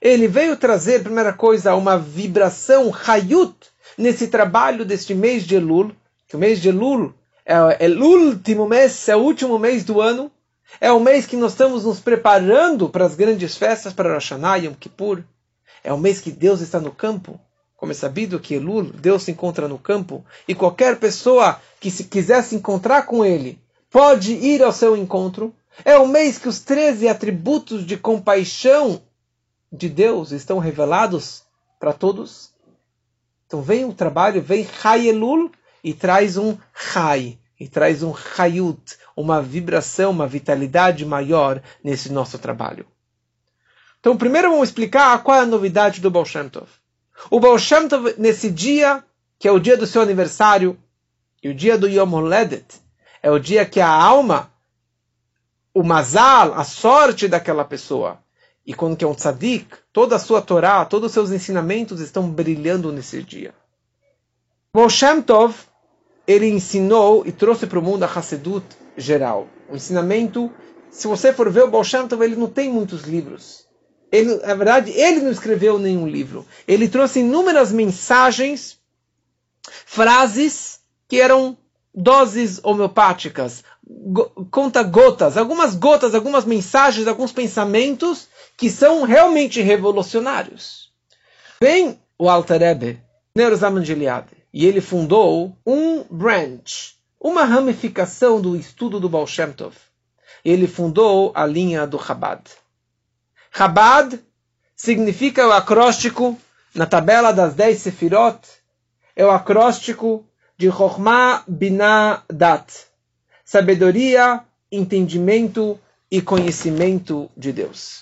Ele 0.00 0.26
veio 0.26 0.56
trazer, 0.56 1.04
primeira 1.04 1.32
coisa, 1.32 1.76
uma 1.76 1.96
vibração 1.96 2.92
Hayut 3.06 3.71
nesse 3.96 4.28
trabalho 4.28 4.84
deste 4.84 5.14
mês 5.14 5.44
de 5.44 5.56
Elul, 5.56 5.92
que 6.28 6.36
o 6.36 6.38
mês 6.38 6.60
de 6.60 6.68
Elul 6.68 7.14
é, 7.44 7.86
é 7.86 7.88
o 7.88 8.04
último 8.04 8.66
mês, 8.66 9.08
é 9.08 9.16
o 9.16 9.20
último 9.20 9.58
mês 9.58 9.84
do 9.84 10.00
ano, 10.00 10.30
é 10.80 10.90
o 10.90 11.00
mês 11.00 11.26
que 11.26 11.36
nós 11.36 11.52
estamos 11.52 11.84
nos 11.84 12.00
preparando 12.00 12.88
para 12.88 13.04
as 13.04 13.14
grandes 13.14 13.56
festas, 13.56 13.92
para 13.92 14.12
Rosh 14.14 14.30
Hashanah, 14.30 14.56
Yom 14.56 14.74
Kippur. 14.74 15.22
É 15.84 15.92
o 15.92 15.98
mês 15.98 16.20
que 16.20 16.30
Deus 16.30 16.60
está 16.60 16.80
no 16.80 16.92
campo. 16.92 17.38
Como 17.76 17.92
é 17.92 17.94
sabido 17.94 18.38
que 18.38 18.54
Elul, 18.54 18.84
Deus 18.84 19.24
se 19.24 19.32
encontra 19.32 19.66
no 19.66 19.78
campo. 19.78 20.24
E 20.46 20.54
qualquer 20.54 20.98
pessoa 20.98 21.60
que 21.80 21.90
se 21.90 22.04
quiser 22.04 22.42
se 22.42 22.54
encontrar 22.54 23.02
com 23.02 23.24
Ele, 23.24 23.58
pode 23.90 24.32
ir 24.34 24.62
ao 24.62 24.72
seu 24.72 24.96
encontro. 24.96 25.54
É 25.84 25.98
o 25.98 26.06
mês 26.06 26.38
que 26.38 26.48
os 26.48 26.60
13 26.60 27.08
atributos 27.08 27.84
de 27.84 27.96
compaixão 27.96 29.02
de 29.70 29.88
Deus 29.88 30.30
estão 30.30 30.58
revelados 30.58 31.42
para 31.80 31.92
todos. 31.92 32.51
Então 33.52 33.60
vem 33.60 33.84
o 33.84 33.92
trabalho, 33.92 34.40
vem 34.40 34.66
Elul 35.06 35.52
e 35.84 35.92
traz 35.92 36.38
um 36.38 36.56
Chai, 36.74 37.36
e 37.60 37.68
traz 37.68 38.02
um 38.02 38.14
Hayut, 38.38 38.96
uma 39.14 39.42
vibração, 39.42 40.10
uma 40.10 40.26
vitalidade 40.26 41.04
maior 41.04 41.62
nesse 41.84 42.10
nosso 42.10 42.38
trabalho. 42.38 42.86
Então, 44.00 44.16
primeiro 44.16 44.48
vamos 44.48 44.70
explicar 44.70 45.22
qual 45.22 45.36
é 45.36 45.40
a 45.42 45.46
novidade 45.46 46.00
do 46.00 46.10
Baal 46.10 46.24
Shem 46.24 46.48
Tov. 46.48 46.66
O 47.30 47.38
Baal 47.38 47.58
Shem 47.58 47.88
Tov, 47.88 48.14
nesse 48.16 48.50
dia, 48.50 49.04
que 49.38 49.46
é 49.46 49.52
o 49.52 49.60
dia 49.60 49.76
do 49.76 49.86
seu 49.86 50.00
aniversário, 50.00 50.78
e 51.42 51.50
o 51.50 51.54
dia 51.54 51.76
do 51.76 51.86
Yom 51.86 52.10
Holedet, 52.10 52.80
é 53.22 53.30
o 53.30 53.38
dia 53.38 53.66
que 53.66 53.82
a 53.82 53.90
alma, 53.90 54.50
o 55.74 55.82
mazal, 55.82 56.54
a 56.54 56.64
sorte 56.64 57.28
daquela 57.28 57.66
pessoa, 57.66 58.18
e 58.66 58.72
quando 58.72 58.96
que 58.96 59.04
é 59.04 59.08
um 59.08 59.14
tzadik, 59.14 59.66
toda 59.92 60.16
a 60.16 60.18
sua 60.18 60.40
Torá, 60.40 60.84
todos 60.84 61.08
os 61.08 61.12
seus 61.12 61.30
ensinamentos 61.30 62.00
estão 62.00 62.30
brilhando 62.30 62.92
nesse 62.92 63.22
dia. 63.22 63.54
Baal 64.72 64.88
Shem 64.88 65.20
Tov, 65.20 65.54
ele 66.26 66.48
ensinou 66.48 67.26
e 67.26 67.32
trouxe 67.32 67.66
para 67.66 67.78
o 67.78 67.82
mundo 67.82 68.04
a 68.04 68.06
Hassedut 68.06 68.64
geral. 68.96 69.48
O 69.68 69.74
ensinamento, 69.74 70.50
se 70.90 71.06
você 71.08 71.32
for 71.32 71.50
ver 71.50 71.64
o 71.64 71.70
Baal 71.70 71.84
Shem 71.84 72.06
Tov, 72.06 72.24
ele 72.24 72.36
não 72.36 72.48
tem 72.48 72.70
muitos 72.70 73.02
livros. 73.02 73.66
Ele, 74.10 74.36
na 74.36 74.54
verdade, 74.54 74.92
ele 74.92 75.20
não 75.20 75.30
escreveu 75.30 75.78
nenhum 75.78 76.06
livro. 76.06 76.46
Ele 76.68 76.88
trouxe 76.88 77.20
inúmeras 77.20 77.72
mensagens, 77.72 78.78
frases 79.86 80.80
que 81.08 81.20
eram 81.20 81.56
doses 81.94 82.60
homeopáticas, 82.62 83.64
conta 84.50 84.82
gotas, 84.82 85.36
algumas 85.36 85.74
gotas, 85.74 86.14
algumas 86.14 86.44
mensagens, 86.44 87.06
alguns 87.06 87.32
pensamentos 87.32 88.28
que 88.56 88.70
são 88.70 89.04
realmente 89.04 89.60
revolucionários. 89.60 90.92
Vem 91.60 92.00
o 92.18 92.28
Alter 92.28 92.60
Rebbe, 92.60 93.00
Neurozaman 93.34 93.84
Gilead, 93.84 94.26
e 94.52 94.66
ele 94.66 94.80
fundou 94.80 95.56
um 95.66 96.04
branch, 96.10 96.96
uma 97.20 97.44
ramificação 97.44 98.40
do 98.40 98.56
estudo 98.56 99.00
do 99.00 99.08
Baal 99.08 99.26
Shem 99.26 99.52
Tov. 99.52 99.74
Ele 100.44 100.66
fundou 100.66 101.32
a 101.34 101.46
linha 101.46 101.86
do 101.86 101.98
Chabad. 101.98 102.42
Chabad 103.50 104.20
significa 104.74 105.46
o 105.46 105.52
acróstico 105.52 106.38
na 106.74 106.86
tabela 106.86 107.32
das 107.32 107.54
dez 107.54 107.78
sefirot, 107.78 108.38
é 109.14 109.24
o 109.24 109.30
acróstico 109.30 110.26
de 110.56 110.70
Chokhmah 110.70 111.44
Binah 111.46 112.24
Dat, 112.28 112.86
sabedoria, 113.44 114.44
entendimento 114.70 115.78
e 116.10 116.20
conhecimento 116.22 117.30
de 117.36 117.52
Deus. 117.52 118.01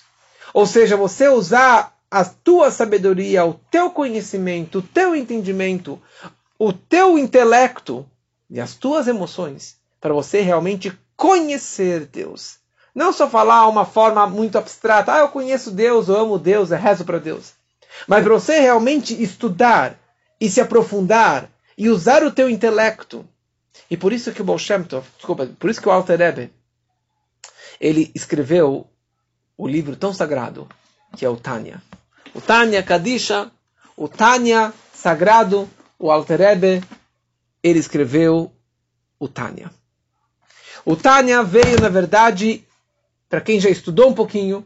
Ou 0.53 0.65
seja, 0.65 0.97
você 0.97 1.27
usar 1.27 1.97
a 2.09 2.25
tua 2.25 2.71
sabedoria, 2.71 3.45
o 3.45 3.53
teu 3.53 3.89
conhecimento, 3.89 4.79
o 4.79 4.81
teu 4.81 5.15
entendimento, 5.15 6.01
o 6.59 6.73
teu 6.73 7.17
intelecto 7.17 8.05
e 8.49 8.59
as 8.59 8.75
tuas 8.75 9.07
emoções 9.07 9.77
para 9.99 10.13
você 10.13 10.41
realmente 10.41 10.91
conhecer 11.15 12.05
Deus. 12.07 12.57
Não 12.93 13.13
só 13.13 13.29
falar 13.29 13.67
uma 13.67 13.85
forma 13.85 14.27
muito 14.27 14.57
abstrata, 14.57 15.13
ah, 15.13 15.19
eu 15.19 15.29
conheço 15.29 15.71
Deus, 15.71 16.09
eu 16.09 16.17
amo 16.17 16.37
Deus, 16.37 16.71
eu 16.71 16.77
rezo 16.77 17.05
para 17.05 17.19
Deus. 17.19 17.53
Mas 18.07 18.23
para 18.23 18.33
você 18.33 18.59
realmente 18.59 19.21
estudar 19.21 19.97
e 20.39 20.49
se 20.49 20.59
aprofundar 20.59 21.49
e 21.77 21.89
usar 21.89 22.23
o 22.23 22.31
teu 22.31 22.49
intelecto. 22.49 23.25
E 23.89 23.95
por 23.95 24.11
isso 24.11 24.31
que 24.31 24.41
o 24.41 24.45
Baal 24.45 24.57
desculpa, 24.57 25.45
por 25.57 25.69
isso 25.69 25.81
que 25.81 25.87
o 25.87 25.91
Alter 25.91 26.17
Rebbe, 26.17 26.53
ele 27.79 28.11
escreveu 28.13 28.87
o 29.61 29.67
livro 29.67 29.95
tão 29.95 30.11
sagrado 30.11 30.67
que 31.15 31.23
é 31.23 31.29
o 31.29 31.37
Tânia. 31.37 31.83
O 32.33 32.41
Tânia 32.41 32.81
Kadisha, 32.81 33.51
o 33.95 34.07
Tânia 34.07 34.73
sagrado 34.91 35.69
o 35.99 36.09
Alter 36.09 36.39
Rebbe, 36.39 36.83
ele 37.61 37.77
escreveu 37.77 38.51
o 39.19 39.27
Tânia. 39.27 39.71
O 40.83 40.95
Tânia 40.95 41.43
veio, 41.43 41.79
na 41.79 41.89
verdade, 41.89 42.65
para 43.29 43.39
quem 43.39 43.59
já 43.59 43.69
estudou 43.69 44.09
um 44.09 44.15
pouquinho, 44.15 44.65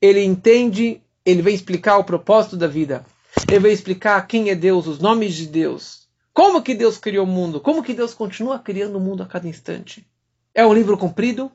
ele 0.00 0.22
entende 0.22 1.02
ele 1.26 1.42
vem 1.42 1.56
explicar 1.56 1.96
o 1.98 2.04
propósito 2.04 2.56
da 2.56 2.68
vida. 2.68 3.04
Ele 3.48 3.58
vem 3.58 3.72
explicar 3.72 4.24
quem 4.28 4.50
é 4.50 4.54
Deus, 4.54 4.86
os 4.86 5.00
nomes 5.00 5.34
de 5.34 5.46
Deus. 5.46 6.06
Como 6.32 6.62
que 6.62 6.76
Deus 6.76 6.96
criou 6.96 7.26
o 7.26 7.28
mundo? 7.28 7.60
Como 7.60 7.82
que 7.82 7.92
Deus 7.92 8.14
continua 8.14 8.60
criando 8.60 8.98
o 8.98 9.00
mundo 9.00 9.24
a 9.24 9.26
cada 9.26 9.48
instante? 9.48 10.06
É 10.54 10.64
um 10.64 10.72
livro 10.72 10.96
comprido. 10.96 11.50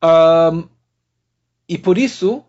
Um, 0.00 0.75
e 1.68 1.76
por 1.76 1.98
isso 1.98 2.44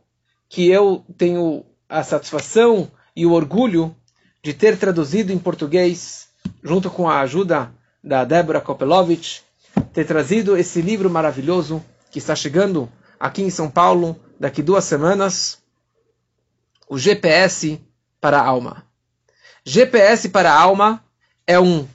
que 0.50 0.69
eu 0.69 1.03
tenho 1.17 1.65
a 1.89 2.03
satisfação 2.03 2.91
e 3.15 3.25
o 3.25 3.31
orgulho 3.31 3.95
de 4.43 4.53
ter 4.53 4.77
traduzido 4.77 5.33
em 5.33 5.39
português, 5.39 6.29
junto 6.63 6.89
com 6.89 7.09
a 7.09 7.21
ajuda 7.21 7.74
da 8.03 8.24
Débora 8.24 8.62
Kopelovich, 8.62 9.43
ter 9.93 10.05
trazido 10.05 10.55
esse 10.55 10.81
livro 10.81 11.09
maravilhoso 11.09 11.83
que 12.12 12.19
está 12.19 12.36
chegando 12.36 12.89
aqui 13.19 13.41
em 13.41 13.50
São 13.50 13.69
Paulo 13.69 14.19
daqui 14.39 14.62
duas 14.62 14.86
semanas, 14.86 15.62
o 16.88 16.97
GPS 16.97 17.81
para 18.21 18.39
a 18.39 18.45
alma. 18.45 18.86
GPS 19.65 20.29
para 20.29 20.53
a 20.53 20.62
alma 20.62 21.03
é 21.45 21.59
um 21.59 21.88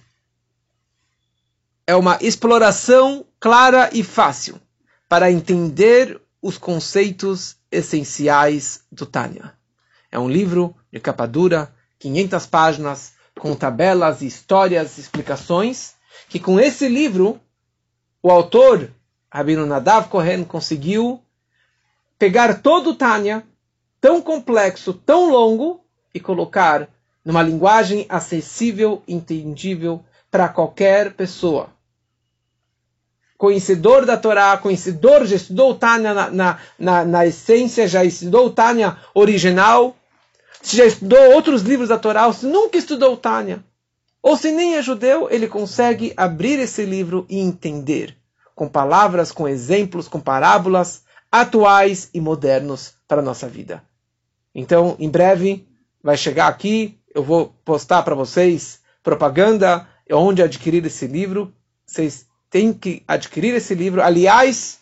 é 1.86 1.96
uma 1.96 2.18
exploração 2.20 3.24
clara 3.40 3.90
e 3.92 4.02
fácil 4.04 4.60
para 5.08 5.30
entender 5.30 6.20
os 6.42 6.58
conceitos 6.58 7.56
essenciais 7.70 8.82
do 8.90 9.06
Tânia. 9.06 9.54
É 10.10 10.18
um 10.18 10.28
livro 10.28 10.74
de 10.92 10.98
capa 10.98 11.26
dura, 11.26 11.72
500 12.00 12.46
páginas, 12.46 13.12
com 13.38 13.54
tabelas, 13.54 14.20
histórias, 14.20 14.98
explicações, 14.98 15.94
que 16.28 16.40
com 16.40 16.58
esse 16.58 16.88
livro 16.88 17.40
o 18.22 18.30
autor, 18.30 18.90
Rabino 19.30 19.64
Nadav 19.64 20.08
Kohen, 20.08 20.44
conseguiu 20.44 21.22
pegar 22.18 22.60
todo 22.60 22.90
o 22.90 22.94
Tânia, 22.94 23.44
tão 24.00 24.20
complexo, 24.20 24.92
tão 24.92 25.30
longo, 25.30 25.82
e 26.14 26.20
colocar 26.20 26.88
numa 27.24 27.42
linguagem 27.42 28.04
acessível, 28.08 29.02
entendível 29.08 30.04
para 30.30 30.48
qualquer 30.48 31.14
pessoa. 31.14 31.70
Conhecedor 33.42 34.06
da 34.06 34.16
Torá, 34.16 34.56
conhecedor, 34.56 35.26
já 35.26 35.34
estudou 35.34 35.74
Tânia 35.74 36.14
na, 36.14 36.30
na, 36.30 36.58
na, 36.78 37.04
na 37.04 37.26
essência, 37.26 37.88
já 37.88 38.04
estudou 38.04 38.50
Tânia 38.50 38.96
original, 39.12 39.96
se 40.62 40.76
já 40.76 40.86
estudou 40.86 41.18
outros 41.32 41.62
livros 41.62 41.88
da 41.88 41.98
Torá, 41.98 42.28
ou 42.28 42.32
se 42.32 42.46
nunca 42.46 42.78
estudou 42.78 43.16
Tânia, 43.16 43.64
ou 44.22 44.36
se 44.36 44.52
nem 44.52 44.76
é 44.76 44.82
judeu, 44.82 45.26
ele 45.28 45.48
consegue 45.48 46.12
abrir 46.16 46.60
esse 46.60 46.84
livro 46.84 47.26
e 47.28 47.40
entender, 47.40 48.16
com 48.54 48.68
palavras, 48.68 49.32
com 49.32 49.48
exemplos, 49.48 50.06
com 50.06 50.20
parábolas 50.20 51.02
atuais 51.28 52.10
e 52.14 52.20
modernos 52.20 52.94
para 53.08 53.20
a 53.20 53.24
nossa 53.24 53.48
vida. 53.48 53.82
Então, 54.54 54.94
em 55.00 55.10
breve, 55.10 55.66
vai 56.00 56.16
chegar 56.16 56.46
aqui, 56.46 56.96
eu 57.12 57.24
vou 57.24 57.52
postar 57.64 58.04
para 58.04 58.14
vocês 58.14 58.78
propaganda 59.02 59.88
onde 60.12 60.44
adquirir 60.44 60.86
esse 60.86 61.08
livro. 61.08 61.52
Vocês 61.84 62.30
têm 62.52 62.72
que 62.72 63.02
adquirir 63.08 63.54
esse 63.54 63.74
livro. 63.74 64.02
Aliás, 64.02 64.78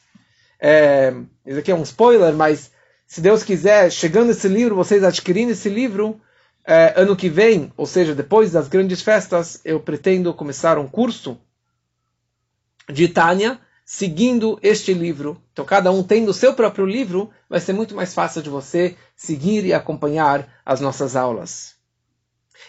é, 0.61 1.15
isso 1.47 1.61
aqui 1.61 1.71
é 1.71 1.75
um 1.75 1.85
spoiler, 1.85 2.35
mas 2.35 2.73
se 3.07 3.21
Deus 3.21 3.43
quiser, 3.43 3.91
chegando 3.91 4.33
esse 4.33 4.49
livro, 4.49 4.75
vocês 4.75 5.03
adquirindo 5.05 5.53
esse 5.53 5.69
livro, 5.69 6.21
é, 6.67 6.93
ano 7.01 7.17
que 7.17 7.29
vem, 7.29 7.73
ou 7.77 7.87
seja, 7.87 8.15
depois 8.15 8.51
das 8.51 8.69
grandes 8.69 9.01
festas, 9.01 9.61
eu 9.65 9.81
pretendo 9.81 10.35
começar 10.35 10.79
um 10.79 10.89
curso 10.89 11.39
de 12.93 13.09
Tânia, 13.09 13.59
seguindo 13.85 14.59
este 14.63 14.93
livro. 14.93 15.41
Então, 15.53 15.65
cada 15.65 15.93
um 15.93 16.03
tendo 16.03 16.31
o 16.31 16.35
seu 16.35 16.53
próprio 16.55 16.85
livro, 16.85 17.31
vai 17.49 17.61
ser 17.61 17.73
muito 17.73 17.95
mais 17.95 18.13
fácil 18.13 18.43
de 18.43 18.51
você 18.51 18.97
seguir 19.17 19.65
e 19.65 19.73
acompanhar 19.73 20.49
as 20.67 20.81
nossas 20.81 21.15
aulas. 21.15 21.75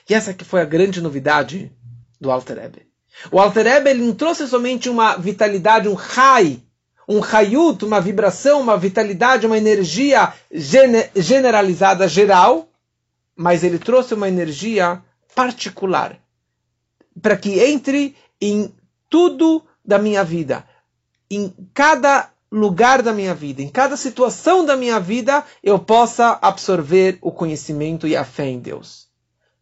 E 0.07 0.13
essa 0.13 0.33
que 0.33 0.45
foi 0.45 0.61
a 0.61 0.65
grande 0.65 1.01
novidade 1.01 1.71
do 2.19 2.31
Alter. 2.31 2.90
O 3.31 3.39
Alter 3.39 3.67
Ebe 3.67 3.89
ele 3.89 4.03
não 4.03 4.13
trouxe 4.13 4.47
somente 4.47 4.89
uma 4.89 5.17
vitalidade, 5.17 5.87
um 5.87 5.93
rai, 5.93 6.61
um 7.07 7.21
hayut, 7.23 7.83
uma 7.83 7.99
vibração, 7.99 8.61
uma 8.61 8.77
vitalidade, 8.77 9.45
uma 9.45 9.57
energia 9.57 10.33
generalizada, 11.15 12.07
geral, 12.07 12.69
mas 13.35 13.63
ele 13.63 13.79
trouxe 13.79 14.13
uma 14.13 14.27
energia 14.27 15.01
particular 15.35 16.17
para 17.21 17.35
que 17.35 17.59
entre 17.59 18.15
em 18.39 18.73
tudo 19.09 19.63
da 19.83 19.97
minha 19.97 20.23
vida, 20.23 20.65
em 21.29 21.53
cada 21.73 22.29
lugar 22.51 23.01
da 23.01 23.13
minha 23.13 23.33
vida, 23.33 23.61
em 23.61 23.69
cada 23.69 23.95
situação 23.95 24.65
da 24.65 24.75
minha 24.75 24.99
vida, 24.99 25.43
eu 25.63 25.79
possa 25.79 26.37
absorver 26.41 27.17
o 27.21 27.31
conhecimento 27.31 28.07
e 28.07 28.15
a 28.15 28.25
fé 28.25 28.47
em 28.47 28.59
Deus. 28.59 29.07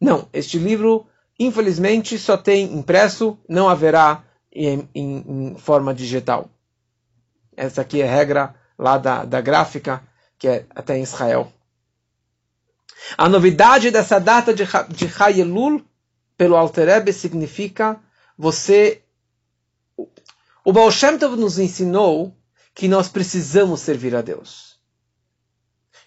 Não, 0.01 0.27
este 0.33 0.57
livro, 0.57 1.05
infelizmente, 1.39 2.19
só 2.19 2.35
tem 2.37 2.73
impresso, 2.73 3.37
não 3.47 3.69
haverá 3.69 4.23
em, 4.51 4.87
em, 4.93 5.51
em 5.51 5.55
forma 5.57 5.93
digital. 5.93 6.49
Essa 7.55 7.81
aqui 7.81 8.01
é 8.01 8.07
a 8.07 8.11
regra 8.11 8.55
lá 8.77 8.97
da, 8.97 9.25
da 9.25 9.41
gráfica, 9.41 10.03
que 10.37 10.47
é 10.47 10.65
até 10.75 10.97
em 10.97 11.03
Israel. 11.03 11.51
A 13.17 13.29
novidade 13.29 13.89
dessa 13.89 14.19
data 14.19 14.53
de, 14.53 14.63
de 14.89 15.13
Hayelul, 15.17 15.81
pelo 16.37 16.55
Alter 16.55 17.13
significa 17.13 17.99
você 18.37 19.01
o 20.63 20.71
Baal 20.71 20.91
Shem 20.91 21.17
Tov 21.17 21.35
nos 21.35 21.57
ensinou 21.57 22.35
que 22.75 22.87
nós 22.87 23.09
precisamos 23.09 23.81
servir 23.81 24.15
a 24.15 24.21
Deus. 24.21 24.79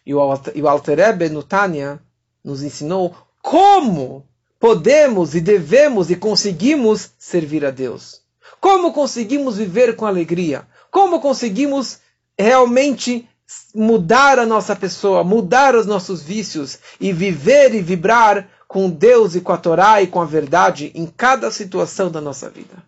E 0.07 0.15
o 0.15 0.21
Alter 0.69 0.99
Rebbe, 0.99 1.29
no 1.29 1.43
Tânia, 1.43 2.01
nos 2.45 2.63
ensinou 2.63 3.17
como 3.41 4.29
podemos 4.63 5.35
e 5.35 5.41
devemos 5.41 6.09
e 6.09 6.15
conseguimos 6.15 7.11
servir 7.19 7.65
a 7.65 7.73
Deus. 7.73 8.21
Como 8.61 8.93
conseguimos 8.93 9.57
viver 9.57 9.97
com 9.97 10.07
alegria. 10.07 10.69
Como 10.89 11.21
conseguimos 11.21 11.99
realmente 12.39 13.29
mudar 13.75 14.39
a 14.39 14.47
nossa 14.47 14.77
pessoa, 14.77 15.25
mudar 15.25 15.75
os 15.75 15.85
nossos 15.85 16.23
vícios 16.23 16.79
e 17.01 17.13
viver 17.13 17.75
e 17.75 17.83
vibrar 17.83 18.49
com 18.69 18.89
Deus 18.89 19.35
e 19.35 19.41
com 19.41 19.51
a 19.51 19.59
Torá 19.59 20.01
e 20.01 20.07
com 20.07 20.21
a 20.21 20.25
verdade 20.25 20.93
em 20.95 21.07
cada 21.07 21.51
situação 21.51 22.09
da 22.09 22.21
nossa 22.21 22.49
vida. 22.49 22.85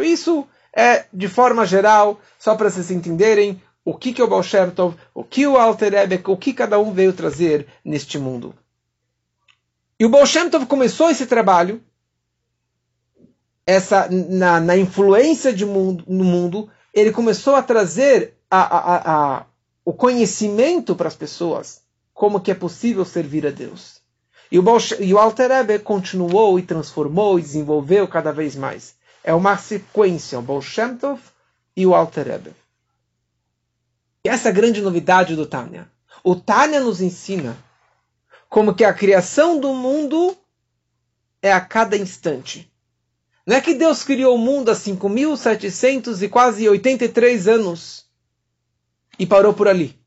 Isso 0.00 0.44
é, 0.76 1.04
de 1.12 1.28
forma 1.28 1.64
geral, 1.64 2.18
só 2.40 2.56
para 2.56 2.68
vocês 2.70 2.90
entenderem 2.90 3.62
o 3.84 3.94
que, 3.94 4.12
que 4.12 4.20
o 4.20 4.26
Baal 4.26 4.42
Shem 4.42 4.72
o 5.14 5.22
que 5.22 5.46
o 5.46 5.56
Alter 5.56 5.92
o 6.26 6.36
que 6.36 6.52
cada 6.52 6.76
um 6.80 6.92
veio 6.92 7.12
trazer 7.12 7.68
neste 7.84 8.18
mundo. 8.18 8.52
E 10.04 10.06
o 10.06 10.10
Baal 10.10 10.26
Shem 10.26 10.50
Tov 10.50 10.66
começou 10.66 11.08
esse 11.08 11.24
trabalho 11.24 11.82
essa 13.64 14.06
na, 14.10 14.60
na 14.60 14.76
influência 14.76 15.50
de 15.50 15.64
mundo, 15.64 16.04
no 16.06 16.22
mundo, 16.22 16.68
ele 16.92 17.10
começou 17.10 17.54
a 17.54 17.62
trazer 17.62 18.34
a, 18.50 18.60
a, 18.60 19.36
a, 19.38 19.46
o 19.82 19.94
conhecimento 19.94 20.94
para 20.94 21.08
as 21.08 21.16
pessoas, 21.16 21.80
como 22.12 22.38
que 22.38 22.50
é 22.50 22.54
possível 22.54 23.02
servir 23.02 23.46
a 23.46 23.50
Deus. 23.50 24.02
E 24.52 24.58
o, 24.58 24.62
Baal, 24.62 24.76
e 25.00 25.14
o 25.14 25.18
Alter 25.18 25.50
Rebbe 25.50 25.78
continuou 25.78 26.58
e 26.58 26.62
transformou 26.62 27.38
e 27.38 27.42
desenvolveu 27.42 28.06
cada 28.06 28.30
vez 28.30 28.54
mais 28.54 28.94
é 29.24 29.32
uma 29.32 29.56
sequência, 29.56 30.38
o 30.38 30.42
Baal 30.42 30.60
Shem 30.60 30.98
Tov 30.98 31.18
e 31.74 31.86
o 31.86 31.94
Alter 31.94 32.26
Rebbe. 32.26 32.52
E 34.22 34.28
essa 34.28 34.50
é 34.50 34.52
a 34.52 34.54
grande 34.54 34.82
novidade 34.82 35.34
do 35.34 35.46
Tânia. 35.46 35.88
O 36.22 36.36
Tânia 36.36 36.78
nos 36.78 37.00
ensina 37.00 37.56
como 38.54 38.72
que 38.72 38.84
a 38.84 38.94
criação 38.94 39.58
do 39.58 39.74
mundo 39.74 40.38
é 41.42 41.52
a 41.52 41.60
cada 41.60 41.96
instante. 41.96 42.72
Não 43.44 43.56
é 43.56 43.60
que 43.60 43.74
Deus 43.74 44.04
criou 44.04 44.36
o 44.36 44.38
mundo 44.38 44.70
há 44.70 44.74
5.700 44.74 46.22
e 46.22 46.28
quase 46.28 46.68
83 46.68 47.48
anos 47.48 48.06
e 49.18 49.26
parou 49.26 49.52
por 49.54 49.66
ali. 49.66 49.98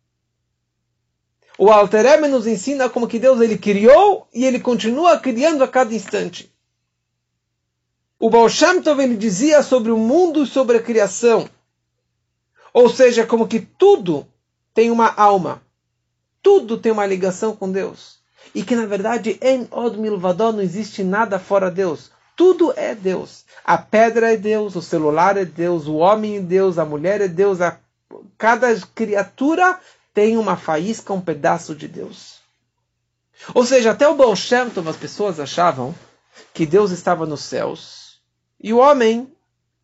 O 1.57 1.69
Alter 1.69 2.05
Rebbe 2.05 2.29
nos 2.29 2.47
ensina 2.47 2.87
como 2.89 3.05
que 3.05 3.19
Deus 3.19 3.41
ele 3.41 3.57
criou 3.57 4.29
e 4.33 4.45
ele 4.45 4.61
continua 4.61 5.19
criando 5.19 5.61
a 5.61 5.67
cada 5.67 5.93
instante. 5.93 6.49
O 8.17 8.29
Baal 8.29 8.47
Shem 8.47 8.81
Tov 8.81 9.03
ele 9.03 9.17
dizia 9.17 9.61
sobre 9.61 9.91
o 9.91 9.97
mundo 9.97 10.43
e 10.43 10.47
sobre 10.47 10.77
a 10.77 10.81
criação. 10.81 11.49
Ou 12.73 12.87
seja, 12.87 13.25
como 13.25 13.45
que 13.45 13.59
tudo 13.59 14.25
tem 14.73 14.89
uma 14.89 15.13
alma. 15.13 15.61
Tudo 16.41 16.77
tem 16.77 16.93
uma 16.93 17.05
ligação 17.05 17.53
com 17.53 17.69
Deus. 17.69 18.16
E 18.53 18.63
que 18.63 18.75
na 18.75 18.85
verdade 18.85 19.37
em 19.41 19.67
Od 19.71 19.97
Milvadó 19.97 20.51
não 20.51 20.61
existe 20.61 21.03
nada 21.03 21.39
fora 21.39 21.71
Deus. 21.71 22.11
Tudo 22.35 22.73
é 22.75 22.93
Deus. 22.93 23.45
A 23.65 23.77
pedra 23.77 24.33
é 24.33 24.37
Deus, 24.37 24.75
o 24.75 24.81
celular 24.81 25.37
é 25.37 25.45
Deus, 25.45 25.87
o 25.87 25.95
homem 25.95 26.37
é 26.37 26.39
Deus, 26.39 26.77
a 26.77 26.85
mulher 26.85 27.21
é 27.21 27.27
Deus. 27.27 27.61
A... 27.61 27.77
Cada 28.37 28.75
criatura 28.93 29.79
tem 30.13 30.37
uma 30.37 30.55
faísca, 30.55 31.13
um 31.13 31.21
pedaço 31.21 31.75
de 31.75 31.87
Deus. 31.87 32.37
Ou 33.53 33.65
seja, 33.65 33.91
até 33.91 34.07
o 34.07 34.15
Baal 34.15 34.33
as 34.33 34.97
pessoas 34.97 35.39
achavam 35.39 35.93
que 36.53 36.65
Deus 36.65 36.91
estava 36.91 37.25
nos 37.25 37.41
céus 37.41 38.19
e 38.59 38.73
o 38.73 38.77
homem 38.77 39.31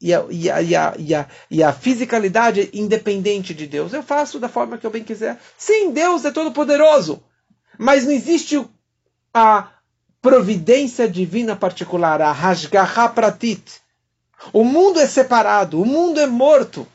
e 0.01 0.13
a, 0.13 0.25
e, 0.29 0.49
a, 0.49 0.61
e, 0.61 0.75
a, 0.75 0.93
e, 0.97 1.15
a, 1.15 1.27
e 1.49 1.63
a 1.63 1.71
fisicalidade 1.71 2.69
independente 2.73 3.53
de 3.53 3.65
Deus. 3.65 3.93
Eu 3.93 4.03
faço 4.03 4.39
da 4.39 4.49
forma 4.49 4.77
que 4.77 4.85
eu 4.85 4.91
bem 4.91 5.03
quiser. 5.03 5.39
Sim, 5.57 5.91
Deus 5.91 6.25
é 6.25 6.31
todo-poderoso, 6.31 7.23
mas 7.77 8.05
não 8.05 8.11
existe 8.11 8.63
a 9.33 9.69
providência 10.21 11.07
divina 11.07 11.55
particular, 11.55 12.21
a 12.21 12.31
Hashgaha 12.31 13.09
Pratit. 13.09 13.81
O 14.51 14.63
mundo 14.63 14.99
é 14.99 15.07
separado, 15.07 15.81
o 15.81 15.85
mundo 15.85 16.19
é 16.19 16.27
morto. 16.27 16.87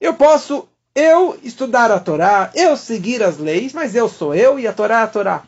Eu 0.00 0.14
posso 0.14 0.68
eu 0.94 1.38
estudar 1.42 1.90
a 1.90 1.98
Torá, 1.98 2.50
eu 2.54 2.76
seguir 2.76 3.22
as 3.22 3.38
leis, 3.38 3.72
mas 3.72 3.94
eu 3.94 4.08
sou 4.08 4.34
eu 4.34 4.58
e 4.58 4.66
a 4.66 4.72
Torá 4.72 5.00
é 5.00 5.02
a 5.04 5.06
Torá. 5.06 5.42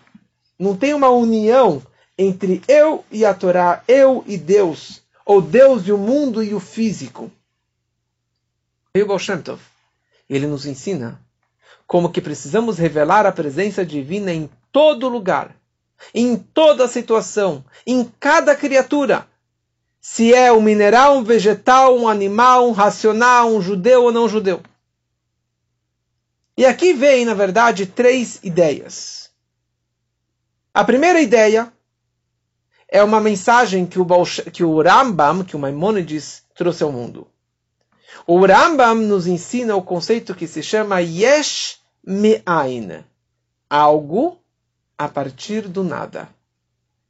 Não 0.59 0.77
tem 0.77 0.95
uma 0.95 1.11
união 1.11 1.83
entre 2.17 2.63
eu 2.69 3.05
e 3.11 3.25
a 3.25 3.35
Torá, 3.35 3.83
eu 3.87 4.25
e 4.27 4.39
Deus, 4.39 5.03
ou 5.25 5.43
Deus 5.43 5.87
e 5.87 5.93
o 5.93 5.99
mundo 5.99 6.43
e 6.43 6.55
o 6.55 6.61
físico. 6.61 7.31
E 8.95 9.03
o 9.03 9.07
Baal 9.07 9.19
ele 10.29 10.47
nos 10.47 10.65
ensina 10.67 11.21
como 11.87 12.11
que 12.11 12.21
precisamos 12.21 12.79
revelar 12.79 13.27
a 13.27 13.33
presença 13.33 13.85
divina 13.85 14.33
em 14.33 14.49
todo 14.73 15.09
lugar, 15.09 15.55
em 16.15 16.37
toda 16.37 16.89
situação, 16.89 17.65
em 17.87 18.05
cada 18.19 18.57
criatura. 18.57 19.27
Se 20.01 20.35
é 20.35 20.53
um 20.53 20.61
mineral, 20.61 21.17
um 21.17 21.25
vegetal, 21.25 21.97
um 21.97 22.09
animal, 22.09 22.69
um 22.69 22.73
racional, 22.73 23.49
um 23.49 23.61
judeu 23.61 24.05
ou 24.05 24.13
não 24.13 24.29
judeu. 24.29 24.63
E 26.57 26.65
aqui 26.65 26.93
vem, 26.93 27.25
na 27.25 27.35
verdade, 27.35 27.87
três 27.87 28.39
ideias. 28.43 29.31
A 30.73 30.85
primeira 30.85 31.21
ideia 31.21 31.73
é 32.89 33.03
uma 33.03 33.21
mensagem 33.21 33.87
que 33.87 33.99
o, 33.99 34.07
que 34.53 34.63
o 34.63 34.83
Rambam, 34.83 35.45
que 35.45 35.57
o 35.57 35.59
Maimonides 35.59 36.45
trouxe 36.55 36.83
ao 36.83 36.93
mundo. 36.93 37.27
O 38.27 38.47
Rambam 38.47 38.95
nos 38.95 39.27
ensina 39.27 39.77
o 39.77 39.83
conceito 39.83 40.35
que 40.35 40.47
se 40.47 40.63
chama 40.63 41.03
Yesh 41.03 41.79
Me'ain, 42.03 43.05
algo 43.69 44.39
a 44.97 45.07
partir 45.09 45.69
do 45.69 45.85
nada. 45.85 46.29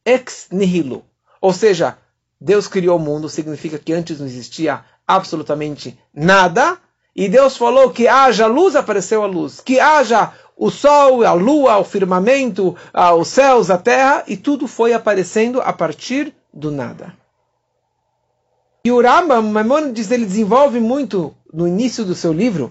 Ex 0.04 0.48
nihilo, 0.50 1.04
ou 1.40 1.52
seja, 1.52 1.96
Deus 2.40 2.66
criou 2.66 2.98
o 2.98 3.00
mundo, 3.00 3.28
significa 3.28 3.78
que 3.78 3.92
antes 3.92 4.18
não 4.18 4.26
existia 4.26 4.84
absolutamente 5.06 5.96
nada, 6.12 6.78
e 7.14 7.28
Deus 7.28 7.56
falou 7.56 7.90
que 7.90 8.08
haja 8.08 8.48
luz, 8.48 8.74
apareceu 8.74 9.22
a 9.22 9.26
luz. 9.26 9.60
Que 9.60 9.78
haja 9.78 10.32
o 10.56 10.68
sol, 10.68 11.24
a 11.24 11.32
lua, 11.32 11.78
o 11.78 11.84
firmamento, 11.84 12.76
os 13.16 13.28
céus, 13.28 13.70
a 13.70 13.78
terra, 13.78 14.24
e 14.26 14.36
tudo 14.36 14.66
foi 14.66 14.92
aparecendo 14.92 15.60
a 15.60 15.72
partir 15.72 16.34
do 16.52 16.72
nada. 16.72 17.14
E 18.86 18.92
o 18.92 19.00
Rambam, 19.00 19.42
Maimonides, 19.42 20.10
ele 20.10 20.26
desenvolve 20.26 20.78
muito 20.78 21.34
no 21.50 21.66
início 21.66 22.04
do 22.04 22.14
seu 22.14 22.34
livro, 22.34 22.70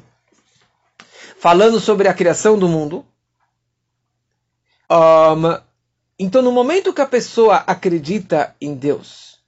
falando 1.39 1.79
sobre 1.79 2.07
a 2.07 2.13
criação 2.13 2.55
do 2.55 2.67
mundo. 2.67 3.03
Um, 4.91 5.59
então, 6.19 6.43
no 6.43 6.51
momento 6.51 6.93
que 6.93 7.01
a 7.01 7.07
pessoa 7.07 7.63
acredita 7.65 8.55
em 8.61 8.75
Deus, 8.75 9.39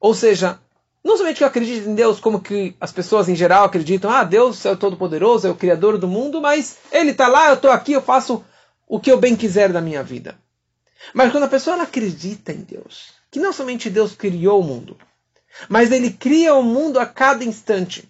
ou 0.00 0.14
seja, 0.14 0.58
não 1.04 1.18
somente 1.18 1.36
que 1.36 1.44
eu 1.44 1.48
acredito 1.48 1.86
em 1.86 1.94
Deus, 1.94 2.18
como 2.18 2.40
que 2.40 2.74
as 2.80 2.90
pessoas 2.90 3.28
em 3.28 3.36
geral 3.36 3.64
acreditam, 3.64 4.10
ah, 4.10 4.24
Deus 4.24 4.64
é 4.64 4.72
o 4.72 4.76
Todo-Poderoso, 4.78 5.46
é 5.46 5.50
o 5.50 5.54
Criador 5.54 5.98
do 5.98 6.08
mundo, 6.08 6.40
mas 6.40 6.78
Ele 6.90 7.10
está 7.10 7.28
lá, 7.28 7.48
eu 7.48 7.54
estou 7.54 7.70
aqui, 7.70 7.92
eu 7.92 8.00
faço 8.00 8.42
o 8.88 8.98
que 8.98 9.12
eu 9.12 9.18
bem 9.18 9.36
quiser 9.36 9.70
da 9.70 9.82
minha 9.82 10.02
vida. 10.02 10.38
Mas 11.12 11.30
quando 11.30 11.44
a 11.44 11.48
pessoa 11.48 11.82
acredita 11.82 12.50
em 12.50 12.62
Deus, 12.62 13.12
que 13.30 13.38
não 13.38 13.52
somente 13.52 13.90
Deus 13.90 14.14
criou 14.14 14.60
o 14.60 14.64
mundo, 14.64 14.96
mas 15.68 15.90
Ele 15.90 16.10
cria 16.10 16.54
o 16.54 16.62
mundo 16.62 16.98
a 16.98 17.06
cada 17.06 17.44
instante. 17.44 18.08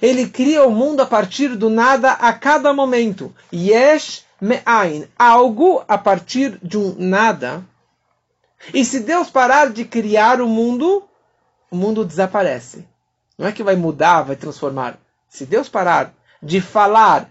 Ele 0.00 0.28
cria 0.28 0.64
o 0.64 0.70
mundo 0.70 1.00
a 1.00 1.06
partir 1.06 1.56
do 1.56 1.68
nada 1.68 2.12
a 2.12 2.32
cada 2.32 2.72
momento. 2.72 3.34
Yesh 3.52 4.24
me'ain, 4.40 5.06
algo 5.18 5.84
a 5.86 5.98
partir 5.98 6.58
de 6.62 6.78
um 6.78 6.94
nada. 6.98 7.64
E 8.72 8.84
se 8.84 9.00
Deus 9.00 9.30
parar 9.30 9.70
de 9.70 9.84
criar 9.84 10.40
o 10.40 10.48
mundo, 10.48 11.04
o 11.70 11.76
mundo 11.76 12.04
desaparece. 12.04 12.86
Não 13.36 13.46
é 13.46 13.52
que 13.52 13.62
vai 13.62 13.76
mudar, 13.76 14.22
vai 14.22 14.36
transformar. 14.36 14.98
Se 15.28 15.44
Deus 15.44 15.68
parar 15.68 16.14
de 16.42 16.60
falar 16.60 17.30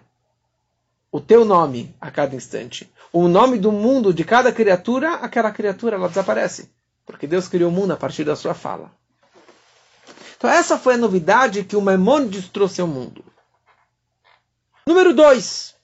o 1.11 1.19
teu 1.19 1.43
nome 1.43 1.93
a 1.99 2.09
cada 2.09 2.35
instante, 2.35 2.91
o 3.11 3.27
nome 3.27 3.57
do 3.57 3.71
mundo 3.71 4.13
de 4.13 4.23
cada 4.23 4.51
criatura, 4.51 5.15
aquela 5.15 5.51
criatura 5.51 5.95
ela 5.95 6.07
desaparece. 6.07 6.69
Porque 7.05 7.27
Deus 7.27 7.47
criou 7.47 7.69
o 7.69 7.73
mundo 7.73 7.91
a 7.91 7.97
partir 7.97 8.23
da 8.23 8.35
sua 8.35 8.53
fala. 8.53 8.91
Então 10.41 10.49
essa 10.49 10.75
foi 10.75 10.95
a 10.95 10.97
novidade 10.97 11.63
que 11.63 11.75
o 11.75 11.81
Maimonides 11.81 12.49
trouxe 12.49 12.81
ao 12.81 12.87
mundo. 12.87 13.23
Número 14.87 15.13
2. 15.13 15.75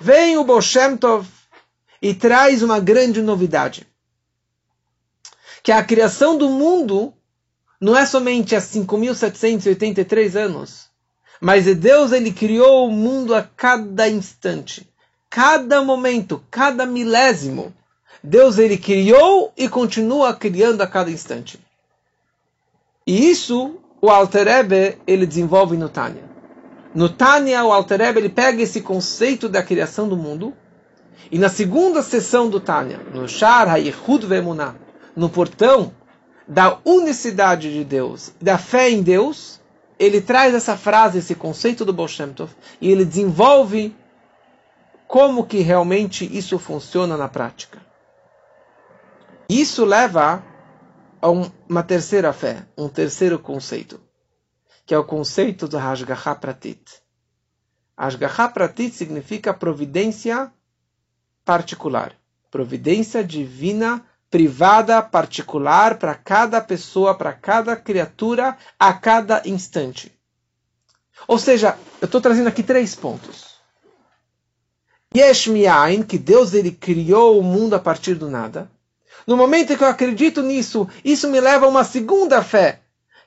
Vem 0.00 0.38
o 0.38 0.44
Bolshem 0.44 0.96
Tov 0.96 1.28
e 2.00 2.14
traz 2.14 2.62
uma 2.62 2.80
grande 2.80 3.20
novidade. 3.20 3.86
Que 5.62 5.70
a 5.72 5.84
criação 5.84 6.38
do 6.38 6.48
mundo 6.48 7.12
não 7.78 7.94
é 7.94 8.06
somente 8.06 8.56
há 8.56 8.62
5.783 8.62 10.36
anos, 10.36 10.86
mas 11.38 11.66
Deus 11.76 12.12
ele 12.12 12.32
criou 12.32 12.88
o 12.88 12.90
mundo 12.90 13.34
a 13.34 13.42
cada 13.42 14.08
instante, 14.08 14.90
cada 15.28 15.82
momento, 15.82 16.42
cada 16.50 16.86
milésimo. 16.86 17.74
Deus 18.24 18.56
ele 18.56 18.78
criou 18.78 19.52
e 19.54 19.68
continua 19.68 20.32
criando 20.32 20.80
a 20.80 20.86
cada 20.86 21.10
instante. 21.10 21.60
E 23.06 23.30
isso 23.30 23.78
o 24.00 24.10
Alter 24.10 24.48
Ebe, 24.48 24.98
ele 25.06 25.26
desenvolve 25.26 25.76
no 25.76 25.88
Tânia. 25.88 26.24
No 26.94 27.08
Tânia, 27.08 27.64
o 27.64 27.72
Alter 27.72 28.00
Ebe, 28.00 28.20
ele 28.20 28.28
pega 28.28 28.62
esse 28.62 28.80
conceito 28.80 29.48
da 29.48 29.62
criação 29.62 30.08
do 30.08 30.16
mundo 30.16 30.54
e 31.30 31.38
na 31.38 31.48
segunda 31.48 32.02
sessão 32.02 32.48
do 32.48 32.60
Tânia, 32.60 32.98
no 33.12 33.28
Shar 33.28 33.68
HaYehud 33.68 34.26
Vemunah, 34.26 34.74
no 35.14 35.28
portão 35.28 35.92
da 36.46 36.78
unicidade 36.84 37.72
de 37.72 37.84
Deus, 37.84 38.32
da 38.40 38.58
fé 38.58 38.90
em 38.90 39.02
Deus, 39.02 39.60
ele 39.98 40.20
traz 40.20 40.54
essa 40.54 40.76
frase, 40.76 41.18
esse 41.18 41.34
conceito 41.34 41.84
do 41.84 41.92
Baal 41.92 42.08
Shem 42.08 42.32
Tov, 42.32 42.52
e 42.80 42.90
ele 42.90 43.04
desenvolve 43.04 43.94
como 45.08 45.44
que 45.44 45.58
realmente 45.58 46.24
isso 46.36 46.58
funciona 46.58 47.16
na 47.16 47.28
prática. 47.28 47.80
Isso 49.48 49.84
leva 49.84 50.42
a 51.26 51.30
uma 51.30 51.82
terceira 51.82 52.32
fé, 52.32 52.64
um 52.78 52.88
terceiro 52.88 53.36
conceito, 53.36 54.00
que 54.84 54.94
é 54.94 54.98
o 54.98 55.02
conceito 55.02 55.66
do 55.66 55.76
Hashgacha 55.76 56.36
Pratit. 56.36 57.02
Hashgacha 57.98 58.48
Pratit 58.48 58.94
significa 58.94 59.52
providência 59.52 60.52
particular, 61.44 62.14
providência 62.48 63.24
divina 63.24 64.04
privada, 64.30 65.02
particular, 65.02 65.98
para 65.98 66.14
cada 66.14 66.60
pessoa, 66.60 67.12
para 67.12 67.32
cada 67.32 67.74
criatura, 67.74 68.56
a 68.78 68.92
cada 68.92 69.42
instante. 69.46 70.12
Ou 71.26 71.40
seja, 71.40 71.76
eu 72.00 72.06
estou 72.06 72.20
trazendo 72.20 72.48
aqui 72.48 72.62
três 72.62 72.94
pontos. 72.94 73.56
Yesh 75.16 75.48
que 76.06 76.18
Deus 76.18 76.54
ele 76.54 76.70
criou 76.70 77.40
o 77.40 77.42
mundo 77.42 77.74
a 77.74 77.80
partir 77.80 78.14
do 78.14 78.30
nada. 78.30 78.70
No 79.26 79.36
momento 79.36 79.76
que 79.76 79.82
eu 79.82 79.88
acredito 79.88 80.42
nisso, 80.42 80.88
isso 81.04 81.28
me 81.28 81.40
leva 81.40 81.66
a 81.66 81.68
uma 81.68 81.84
segunda 81.84 82.42
fé, 82.42 82.80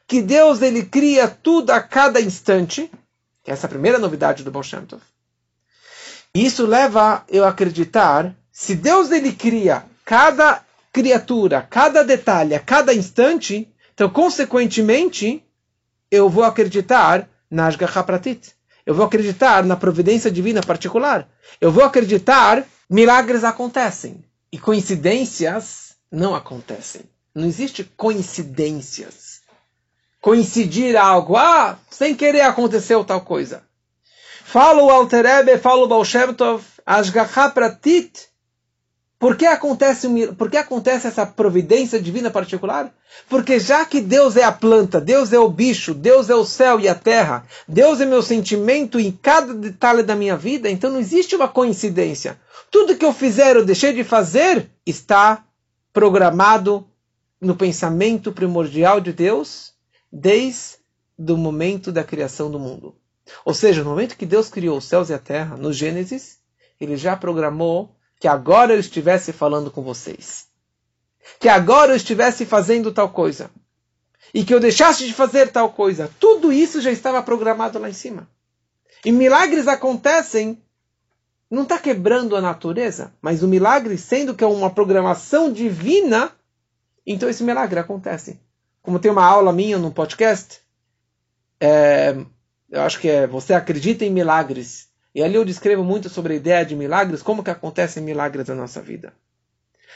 que 0.07 0.21
Deus 0.21 0.61
ele 0.61 0.83
cria 0.83 1.27
tudo 1.27 1.71
a 1.71 1.81
cada 1.81 2.21
instante. 2.21 2.89
Que 3.43 3.51
é 3.51 3.53
essa 3.53 3.67
a 3.67 3.69
primeira 3.69 3.99
novidade 3.99 4.43
do 4.43 4.51
Baal 4.51 4.63
Shem 4.63 4.85
Tov. 4.85 5.01
Isso 6.33 6.65
leva 6.65 7.23
eu 7.27 7.43
a 7.43 7.49
acreditar, 7.49 8.35
se 8.51 8.75
Deus 8.75 9.11
ele 9.11 9.33
cria 9.33 9.83
cada 10.05 10.63
criatura, 10.91 11.61
cada 11.61 12.03
detalhe, 12.03 12.55
a 12.55 12.59
cada 12.59 12.93
instante, 12.93 13.67
então, 13.99 14.09
consequentemente, 14.09 15.43
eu 16.09 16.29
vou 16.29 16.45
acreditar 16.45 17.27
na 17.51 17.67
Ashgaha 17.67 18.01
Pratit. 18.01 18.53
Eu 18.85 18.95
vou 18.95 19.05
acreditar 19.05 19.65
na 19.65 19.75
providência 19.75 20.31
divina 20.31 20.61
particular. 20.61 21.27
Eu 21.59 21.69
vou 21.69 21.83
acreditar 21.83 22.65
milagres 22.89 23.43
acontecem. 23.43 24.23
E 24.51 24.57
coincidências 24.57 25.88
não 26.11 26.35
acontecem. 26.35 27.01
Não 27.33 27.45
existe 27.45 27.83
coincidências. 27.83 29.41
Coincidir 30.21 30.97
algo. 30.97 31.35
Ah, 31.35 31.77
sem 31.89 32.15
querer 32.15 32.41
aconteceu 32.41 33.03
tal 33.05 33.21
coisa. 33.21 33.63
Fala 34.43 34.81
o 34.81 34.89
Alter 34.89 35.25
Ebe, 35.25 35.57
fala 35.57 35.83
o 35.83 35.87
Baal 35.87 36.03
Shem 36.03 36.33
Tov, 36.33 36.63
Ashgaha 36.85 37.51
Pratit 37.51 38.29
por 39.19 39.35
que, 39.35 39.45
acontece, 39.45 40.07
por 40.37 40.49
que 40.49 40.55
acontece 40.55 41.05
essa 41.05 41.25
providência 41.25 42.01
divina 42.01 42.31
particular? 42.31 42.89
Porque 43.27 43.59
já 43.59 43.83
que 43.83 43.99
Deus 43.99 44.37
é 44.37 44.43
a 44.43 44.51
planta, 44.51 45.01
Deus 45.01 45.33
é 45.33 45.39
o 45.39 45.49
bicho, 45.49 45.93
Deus 45.93 46.29
é 46.29 46.35
o 46.35 46.45
céu 46.45 46.79
e 46.79 46.87
a 46.87 46.95
terra, 46.95 47.43
Deus 47.67 47.99
é 47.99 48.05
meu 48.05 48.21
sentimento 48.21 48.97
em 48.97 49.11
cada 49.11 49.53
detalhe 49.53 50.03
da 50.03 50.15
minha 50.15 50.37
vida, 50.37 50.69
então 50.69 50.89
não 50.89 51.01
existe 51.01 51.35
uma 51.35 51.49
coincidência. 51.49 52.39
Tudo 52.71 52.95
que 52.95 53.03
eu 53.03 53.11
fizer 53.11 53.57
ou 53.57 53.65
deixei 53.65 53.91
de 53.91 54.05
fazer 54.05 54.69
está 54.85 55.43
programado 55.99 56.87
no 57.41 57.57
pensamento 57.57 58.31
primordial 58.31 59.01
de 59.01 59.11
Deus 59.11 59.73
desde 60.09 60.77
o 61.17 61.35
momento 61.35 61.91
da 61.91 62.05
criação 62.05 62.49
do 62.49 62.57
mundo. 62.57 62.95
Ou 63.43 63.53
seja, 63.53 63.83
no 63.83 63.89
momento 63.89 64.15
que 64.15 64.25
Deus 64.25 64.49
criou 64.49 64.77
os 64.77 64.85
céus 64.85 65.09
e 65.09 65.13
a 65.13 65.19
terra, 65.19 65.57
no 65.57 65.73
Gênesis, 65.73 66.37
ele 66.79 66.95
já 66.95 67.17
programou 67.17 67.97
que 68.17 68.29
agora 68.29 68.73
eu 68.73 68.79
estivesse 68.79 69.33
falando 69.33 69.69
com 69.69 69.81
vocês. 69.81 70.47
Que 71.37 71.49
agora 71.49 71.91
eu 71.91 71.97
estivesse 71.97 72.45
fazendo 72.45 72.93
tal 72.93 73.09
coisa. 73.09 73.51
E 74.33 74.45
que 74.45 74.53
eu 74.53 74.59
deixasse 74.61 75.05
de 75.05 75.13
fazer 75.13 75.51
tal 75.51 75.73
coisa. 75.73 76.09
Tudo 76.17 76.49
isso 76.49 76.79
já 76.79 76.91
estava 76.91 77.21
programado 77.21 77.77
lá 77.77 77.89
em 77.89 77.93
cima. 77.93 78.25
E 79.03 79.11
milagres 79.11 79.67
acontecem, 79.67 80.63
não 81.49 81.63
está 81.63 81.79
quebrando 81.79 82.35
a 82.35 82.41
natureza, 82.41 83.13
mas 83.21 83.41
o 83.41 83.47
milagre, 83.47 83.97
sendo 83.97 84.35
que 84.35 84.43
é 84.43 84.47
uma 84.47 84.69
programação 84.69 85.51
divina, 85.51 86.31
então 87.05 87.27
esse 87.27 87.43
milagre 87.43 87.79
acontece. 87.79 88.39
Como 88.81 88.99
tem 88.99 89.11
uma 89.11 89.25
aula 89.25 89.51
minha 89.51 89.77
no 89.77 89.91
podcast, 89.91 90.61
é, 91.59 92.15
eu 92.69 92.81
acho 92.81 92.99
que 92.99 93.09
é 93.09 93.25
Você 93.25 93.53
Acredita 93.53 94.05
em 94.05 94.11
Milagres. 94.11 94.89
E 95.13 95.23
ali 95.23 95.35
eu 95.35 95.43
descrevo 95.43 95.83
muito 95.83 96.07
sobre 96.07 96.33
a 96.33 96.35
ideia 96.35 96.65
de 96.65 96.75
milagres, 96.75 97.23
como 97.23 97.43
que 97.43 97.49
acontecem 97.49 98.03
milagres 98.03 98.47
na 98.47 98.55
nossa 98.55 98.79
vida. 98.81 99.11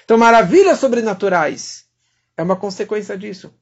Então, 0.04 0.18
maravilhas 0.18 0.80
sobrenaturais 0.80 1.86
é 2.36 2.42
uma 2.42 2.56
consequência 2.56 3.18
disso. 3.18 3.54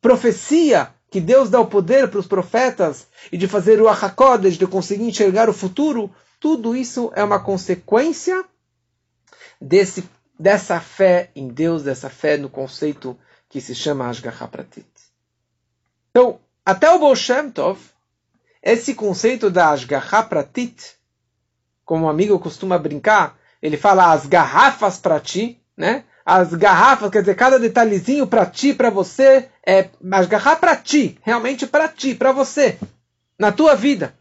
Profecia 0.00 0.94
que 1.10 1.20
Deus 1.20 1.50
dá 1.50 1.60
o 1.60 1.66
poder 1.66 2.08
para 2.08 2.18
os 2.18 2.26
profetas 2.26 3.06
e 3.30 3.36
de 3.36 3.46
fazer 3.46 3.80
o 3.80 3.88
Ahakodesh, 3.88 4.58
de 4.58 4.66
conseguir 4.66 5.04
enxergar 5.04 5.48
o 5.48 5.52
futuro, 5.52 6.10
tudo 6.38 6.76
isso 6.76 7.10
é 7.14 7.24
uma 7.24 7.40
consequência 7.40 8.44
desse, 9.60 10.08
dessa 10.38 10.80
fé 10.80 11.30
em 11.34 11.48
Deus, 11.48 11.82
dessa 11.82 12.10
fé 12.10 12.36
no 12.36 12.48
conceito 12.48 13.18
que 13.48 13.60
se 13.60 13.74
chama 13.74 14.08
Ashgaha 14.08 14.48
Pratit. 14.48 14.86
Então, 16.10 16.38
até 16.64 16.90
o 16.90 16.98
Baal 16.98 17.16
Shem 17.16 17.50
Tov, 17.50 17.78
esse 18.62 18.94
conceito 18.94 19.50
da 19.50 19.70
Ashgaha 19.70 20.22
Pratit, 20.24 20.96
como 21.84 22.06
um 22.06 22.08
amigo 22.08 22.38
costuma 22.38 22.78
brincar, 22.78 23.38
ele 23.62 23.76
fala 23.76 24.12
as 24.12 24.26
garrafas 24.26 24.98
para 24.98 25.20
ti, 25.20 25.60
né? 25.76 26.04
As 26.24 26.52
garrafas, 26.52 27.10
quer 27.10 27.20
dizer, 27.20 27.36
cada 27.36 27.58
detalhezinho 27.58 28.26
para 28.26 28.44
ti, 28.44 28.74
para 28.74 28.90
você, 28.90 29.48
é 29.64 29.88
Ashgaha 30.10 30.56
para 30.56 30.76
ti, 30.76 31.18
realmente 31.22 31.66
para 31.66 31.88
ti, 31.88 32.14
para 32.14 32.32
você, 32.32 32.78
na 33.38 33.52
tua 33.52 33.76
vida. 33.76 34.12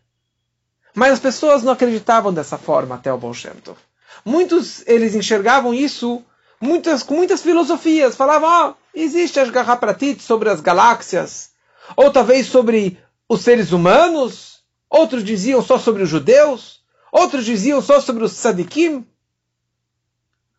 Mas 0.95 1.13
as 1.13 1.19
pessoas 1.19 1.61
não 1.61 1.73
acreditavam 1.73 2.33
dessa 2.33 2.57
forma 2.57 2.95
até 2.95 3.11
o 3.11 3.17
Baal 3.17 3.33
Tov. 3.61 3.77
Muitos, 4.23 4.81
eles 4.87 5.13
enxergavam 5.13 5.73
isso 5.73 6.23
muitas, 6.59 7.03
com 7.03 7.15
muitas 7.15 7.41
filosofias. 7.41 8.15
Falavam, 8.15 8.49
ó, 8.49 8.69
oh, 8.69 8.75
existe 8.93 9.39
Ashgaha 9.39 9.75
Pratit 9.75 10.23
sobre 10.23 10.49
as 10.49 10.61
galáxias, 10.61 11.51
ou 11.97 12.09
talvez 12.11 12.47
sobre 12.47 12.97
os 13.27 13.41
seres 13.41 13.73
humanos, 13.73 14.63
outros 14.89 15.23
diziam 15.23 15.61
só 15.61 15.77
sobre 15.77 16.01
os 16.01 16.09
judeus, 16.09 16.81
outros 17.11 17.43
diziam 17.43 17.81
só 17.81 17.99
sobre 17.99 18.23
os 18.23 18.31
sadikim, 18.31 19.05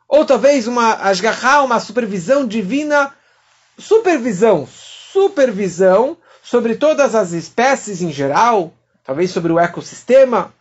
ou 0.08 0.24
talvez 0.24 0.66
uma 0.66 0.94
asgarra, 0.94 1.62
uma 1.62 1.80
supervisão 1.80 2.46
divina, 2.46 3.12
supervisão, 3.78 4.68
supervisão 5.12 6.16
sobre 6.42 6.76
todas 6.76 7.14
as 7.14 7.32
espécies 7.32 8.02
em 8.02 8.12
geral, 8.12 8.72
talvez 9.06 9.30
sobre 9.30 9.52
o 9.52 9.58
ecossistema, 9.58 10.52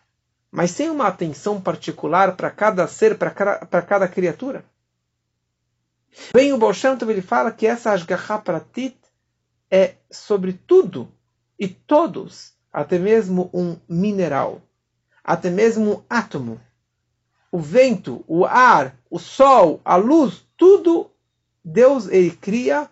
mas 0.51 0.69
sem 0.69 0.89
uma 0.89 1.07
atenção 1.07 1.59
particular 1.59 2.35
para 2.35 2.51
cada 2.51 2.87
ser, 2.87 3.17
para 3.17 3.81
cada 3.81 4.07
criatura. 4.07 4.63
Bem, 6.31 6.53
o 6.53 6.57
Baal 6.57 6.71
ele 7.09 7.21
fala 7.21 7.51
que 7.51 7.65
essa 7.65 7.91
Ashgaha 7.91 8.37
Pratit 8.37 8.95
é 9.69 9.95
sobre 10.11 10.53
tudo 10.53 11.11
e 11.59 11.67
todos, 11.67 12.53
até 12.71 12.99
mesmo 12.99 13.49
um 13.51 13.77
mineral, 13.89 14.61
até 15.23 15.49
mesmo 15.49 15.91
um 15.91 16.03
átomo. 16.07 16.61
O 17.51 17.57
vento, 17.57 18.23
o 18.27 18.45
ar, 18.45 18.95
o 19.09 19.17
sol, 19.17 19.81
a 19.83 19.95
luz, 19.95 20.45
tudo 20.55 21.11
Deus 21.63 22.07
ele 22.07 22.31
cria 22.31 22.89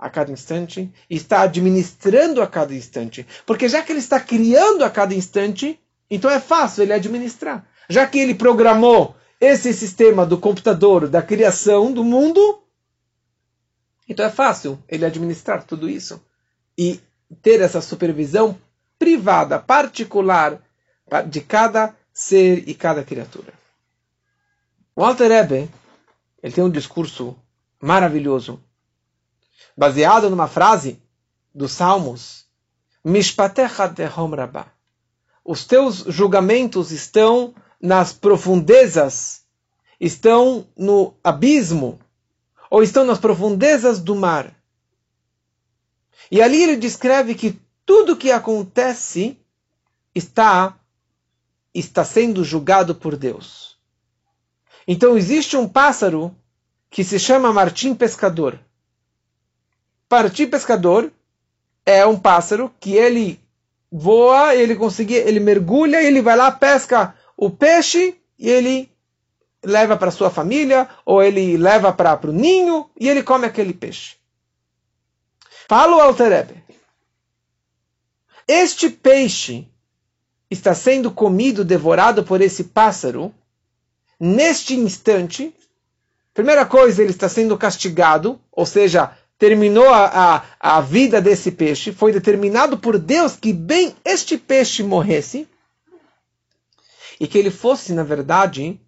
a 0.00 0.08
cada 0.08 0.32
instante 0.32 0.90
e 1.10 1.14
está 1.14 1.42
administrando 1.42 2.40
a 2.40 2.46
cada 2.46 2.74
instante. 2.74 3.26
Porque 3.44 3.68
já 3.68 3.82
que 3.82 3.92
ele 3.92 3.98
está 3.98 4.18
criando 4.18 4.82
a 4.82 4.88
cada 4.88 5.14
instante, 5.14 5.78
então 6.10 6.30
é 6.30 6.40
fácil 6.40 6.82
ele 6.82 6.94
administrar. 6.94 7.68
Já 7.88 8.06
que 8.06 8.18
ele 8.18 8.34
programou 8.34 9.14
esse 9.38 9.74
sistema 9.74 10.24
do 10.24 10.38
computador 10.38 11.06
da 11.06 11.20
criação 11.20 11.92
do 11.92 12.02
mundo, 12.02 12.62
então 14.08 14.24
é 14.24 14.30
fácil 14.30 14.82
ele 14.88 15.04
administrar 15.04 15.64
tudo 15.64 15.88
isso. 15.88 16.24
E 16.78 16.98
ter 17.42 17.60
essa 17.60 17.82
supervisão 17.82 18.58
privada, 18.98 19.58
particular 19.58 20.60
de 21.28 21.40
cada 21.42 21.94
ser 22.12 22.66
e 22.66 22.74
cada 22.74 23.04
criatura. 23.04 23.52
O 24.96 25.04
Alter 25.04 25.30
Rebbe, 25.30 25.70
ele 26.42 26.54
tem 26.54 26.64
um 26.64 26.70
discurso 26.70 27.36
maravilhoso, 27.80 28.62
baseado 29.80 30.28
numa 30.28 30.46
frase 30.46 31.00
dos 31.54 31.72
Salmos. 31.72 32.44
Os 35.42 35.64
teus 35.64 36.04
julgamentos 36.06 36.90
estão 36.90 37.54
nas 37.80 38.12
profundezas, 38.12 39.40
estão 39.98 40.66
no 40.76 41.14
abismo, 41.24 41.98
ou 42.68 42.82
estão 42.82 43.06
nas 43.06 43.18
profundezas 43.18 43.98
do 43.98 44.14
mar. 44.14 44.54
E 46.30 46.42
ali 46.42 46.62
ele 46.62 46.76
descreve 46.76 47.34
que 47.34 47.58
tudo 47.86 48.18
que 48.18 48.30
acontece 48.30 49.40
está 50.14 50.76
está 51.72 52.04
sendo 52.04 52.44
julgado 52.44 52.94
por 52.94 53.16
Deus. 53.16 53.78
Então 54.86 55.16
existe 55.16 55.56
um 55.56 55.66
pássaro 55.66 56.36
que 56.90 57.02
se 57.02 57.18
chama 57.18 57.50
martim 57.50 57.94
pescador. 57.94 58.60
Martim 60.10 60.48
pescador 60.48 61.12
é 61.86 62.04
um 62.04 62.18
pássaro 62.18 62.74
que 62.80 62.94
ele 62.94 63.40
voa, 63.90 64.54
ele 64.54 64.74
consegue, 64.74 65.14
ele 65.14 65.38
mergulha, 65.38 66.02
ele 66.02 66.20
vai 66.20 66.36
lá 66.36 66.50
pesca 66.50 67.14
o 67.36 67.48
peixe 67.48 68.16
e 68.38 68.50
ele 68.50 68.90
leva 69.64 69.96
para 69.96 70.10
sua 70.10 70.28
família 70.28 70.88
ou 71.06 71.22
ele 71.22 71.56
leva 71.56 71.92
para 71.92 72.18
o 72.28 72.32
ninho 72.32 72.90
e 72.98 73.08
ele 73.08 73.22
come 73.22 73.46
aquele 73.46 73.72
peixe. 73.72 74.16
Fala 75.68 75.96
o 75.96 76.00
Alterebe. 76.00 76.60
Este 78.48 78.90
peixe 78.90 79.68
está 80.50 80.74
sendo 80.74 81.12
comido, 81.12 81.64
devorado 81.64 82.24
por 82.24 82.40
esse 82.40 82.64
pássaro, 82.64 83.32
neste 84.18 84.74
instante, 84.74 85.54
primeira 86.34 86.66
coisa, 86.66 87.00
ele 87.00 87.12
está 87.12 87.28
sendo 87.28 87.56
castigado, 87.56 88.40
ou 88.50 88.66
seja, 88.66 89.16
terminou 89.40 89.88
a, 89.88 90.44
a, 90.60 90.76
a 90.76 90.80
vida 90.80 91.20
desse 91.20 91.50
peixe, 91.50 91.90
foi 91.92 92.12
determinado 92.12 92.78
por 92.78 92.98
Deus 92.98 93.34
que 93.34 93.52
bem 93.52 93.96
este 94.04 94.38
peixe 94.38 94.84
morresse, 94.84 95.48
e 97.18 97.26
que 97.26 97.36
ele 97.36 97.50
fosse, 97.50 97.92
na 97.92 98.04
verdade, 98.04 98.80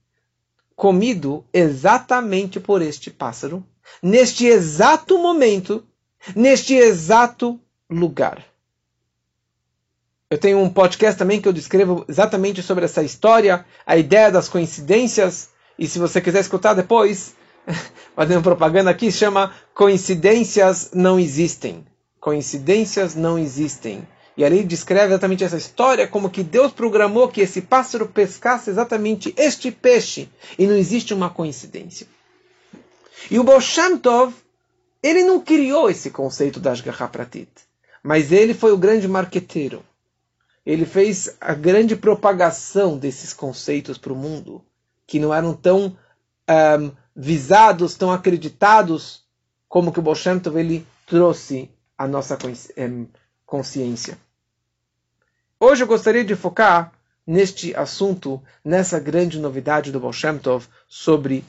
comido 0.76 1.44
exatamente 1.52 2.60
por 2.60 2.80
este 2.80 3.10
pássaro, 3.10 3.64
neste 4.02 4.46
exato 4.46 5.18
momento 5.18 5.84
neste 6.36 6.74
exato 6.74 7.58
lugar. 7.90 8.44
Eu 10.30 10.38
tenho 10.38 10.58
um 10.58 10.70
podcast 10.70 11.18
também 11.18 11.40
que 11.40 11.48
eu 11.48 11.52
descrevo 11.52 12.04
exatamente 12.08 12.62
sobre 12.62 12.84
essa 12.84 13.02
história, 13.02 13.66
a 13.84 13.96
ideia 13.96 14.30
das 14.30 14.48
coincidências. 14.48 15.50
E 15.78 15.86
se 15.86 15.98
você 15.98 16.20
quiser 16.20 16.40
escutar 16.40 16.74
depois, 16.74 17.34
fazendo 18.14 18.42
propaganda 18.42 18.90
aqui, 18.90 19.10
chama 19.10 19.54
Coincidências 19.74 20.90
Não 20.92 21.18
Existem. 21.18 21.84
Coincidências 22.22 23.16
não 23.16 23.36
existem. 23.36 24.06
E 24.36 24.44
ali 24.44 24.62
descreve 24.62 25.08
exatamente 25.08 25.42
essa 25.42 25.56
história, 25.56 26.06
como 26.06 26.30
que 26.30 26.44
Deus 26.44 26.72
programou 26.72 27.26
que 27.26 27.40
esse 27.40 27.60
pássaro 27.60 28.06
pescasse 28.06 28.70
exatamente 28.70 29.34
este 29.36 29.72
peixe. 29.72 30.28
E 30.56 30.64
não 30.64 30.76
existe 30.76 31.12
uma 31.12 31.28
coincidência. 31.28 32.06
E 33.28 33.40
o 33.40 33.42
Baal 33.42 33.60
Tov, 34.00 34.34
ele 35.02 35.24
não 35.24 35.40
criou 35.40 35.90
esse 35.90 36.10
conceito 36.10 36.60
da 36.60 36.70
Ashgaha 36.70 37.08
Pratit, 37.08 37.50
mas 38.04 38.30
ele 38.30 38.54
foi 38.54 38.70
o 38.72 38.78
grande 38.78 39.08
marqueteiro. 39.08 39.82
Ele 40.64 40.86
fez 40.86 41.36
a 41.40 41.54
grande 41.54 41.96
propagação 41.96 42.96
desses 42.96 43.32
conceitos 43.32 43.98
para 43.98 44.12
o 44.12 44.16
mundo, 44.16 44.64
que 45.08 45.18
não 45.18 45.34
eram 45.34 45.54
tão 45.54 45.96
um, 46.48 46.92
visados, 47.14 47.94
tão 47.94 48.10
acreditados, 48.10 49.22
como 49.68 49.92
que 49.92 49.98
o 49.98 50.02
Baal 50.02 50.16
ele 50.58 50.86
trouxe 51.06 51.70
a 51.96 52.06
nossa 52.06 52.36
consciência. 53.46 54.18
Hoje 55.58 55.84
eu 55.84 55.86
gostaria 55.86 56.24
de 56.24 56.34
focar 56.34 56.92
neste 57.26 57.74
assunto, 57.76 58.42
nessa 58.64 58.98
grande 58.98 59.38
novidade 59.38 59.92
do 59.92 60.00
Baal 60.00 60.12
sobre 60.88 61.44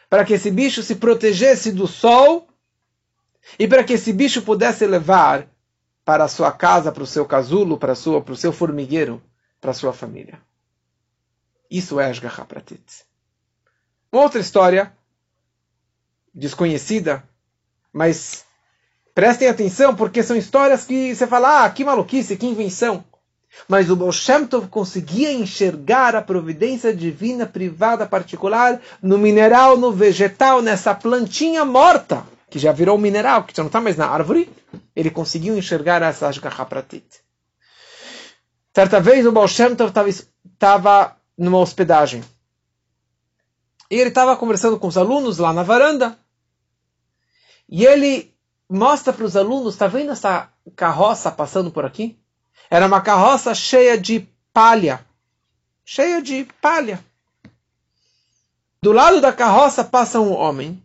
Para 0.09 0.25
que 0.25 0.33
esse 0.33 0.51
bicho 0.51 0.83
se 0.83 0.95
protegesse 0.95 1.71
do 1.71 1.87
sol. 1.87 2.47
E 3.57 3.67
para 3.67 3.83
que 3.83 3.93
esse 3.93 4.11
bicho 4.11 4.41
pudesse 4.41 4.85
levar 4.85 5.47
para 6.03 6.23
a 6.25 6.27
sua 6.27 6.51
casa, 6.51 6.91
para 6.91 7.03
o 7.03 7.07
seu 7.07 7.25
casulo, 7.25 7.77
para, 7.77 7.95
sua, 7.95 8.21
para 8.21 8.33
o 8.33 8.37
seu 8.37 8.51
formigueiro, 8.51 9.21
para 9.59 9.71
a 9.71 9.73
sua 9.73 9.93
família. 9.93 10.41
Isso 11.69 11.99
é 11.99 12.09
Ashgaha 12.09 12.45
Pratit. 12.45 13.05
Uma 14.11 14.23
outra 14.23 14.41
história, 14.41 14.91
desconhecida, 16.33 17.23
mas 17.93 18.45
prestem 19.13 19.47
atenção, 19.47 19.95
porque 19.95 20.23
são 20.23 20.35
histórias 20.35 20.85
que 20.85 21.15
você 21.15 21.27
fala, 21.27 21.65
ah, 21.65 21.69
que 21.69 21.83
maluquice, 21.83 22.37
que 22.37 22.45
invenção. 22.45 23.03
Mas 23.67 23.89
o 23.89 23.95
Baal 23.95 24.11
Shem 24.11 24.45
Tov 24.45 24.67
conseguia 24.67 25.31
enxergar 25.31 26.15
a 26.15 26.21
providência 26.21 26.95
divina 26.95 27.45
privada 27.45 28.05
particular 28.05 28.79
no 29.01 29.17
mineral, 29.17 29.77
no 29.77 29.91
vegetal, 29.91 30.61
nessa 30.61 30.95
plantinha 30.95 31.65
morta 31.65 32.25
que 32.51 32.59
já 32.59 32.73
virou 32.73 32.97
mineral, 32.97 33.45
que 33.45 33.55
já 33.55 33.63
não 33.63 33.67
está 33.67 33.79
mais 33.79 33.95
na 33.95 34.07
árvore, 34.07 34.51
ele 34.93 35.09
conseguiu 35.09 35.57
enxergar 35.57 36.01
essa 36.01 36.27
Ashgaha 36.27 36.65
Pratit. 36.65 37.05
Certa 38.75 38.99
vez 38.99 39.25
o 39.25 39.31
Baal 39.31 39.47
Shem 39.47 39.69
estava 40.45 41.15
numa 41.37 41.59
hospedagem. 41.59 42.21
E 43.89 43.95
ele 43.95 44.09
estava 44.09 44.35
conversando 44.35 44.77
com 44.77 44.87
os 44.87 44.97
alunos 44.97 45.37
lá 45.37 45.53
na 45.53 45.63
varanda. 45.63 46.17
E 47.69 47.85
ele 47.85 48.30
mostra 48.71 49.11
para 49.11 49.25
os 49.25 49.35
alunos, 49.35 49.73
está 49.73 49.85
vendo 49.85 50.11
essa 50.11 50.49
carroça 50.77 51.29
passando 51.29 51.69
por 51.69 51.83
aqui? 51.83 52.17
Era 52.69 52.87
uma 52.87 53.01
carroça 53.01 53.53
cheia 53.53 53.97
de 53.97 54.25
palha. 54.53 55.05
Cheia 55.83 56.21
de 56.21 56.47
palha. 56.61 57.03
Do 58.81 58.93
lado 58.93 59.19
da 59.19 59.33
carroça 59.33 59.83
passa 59.83 60.21
um 60.21 60.31
homem 60.31 60.81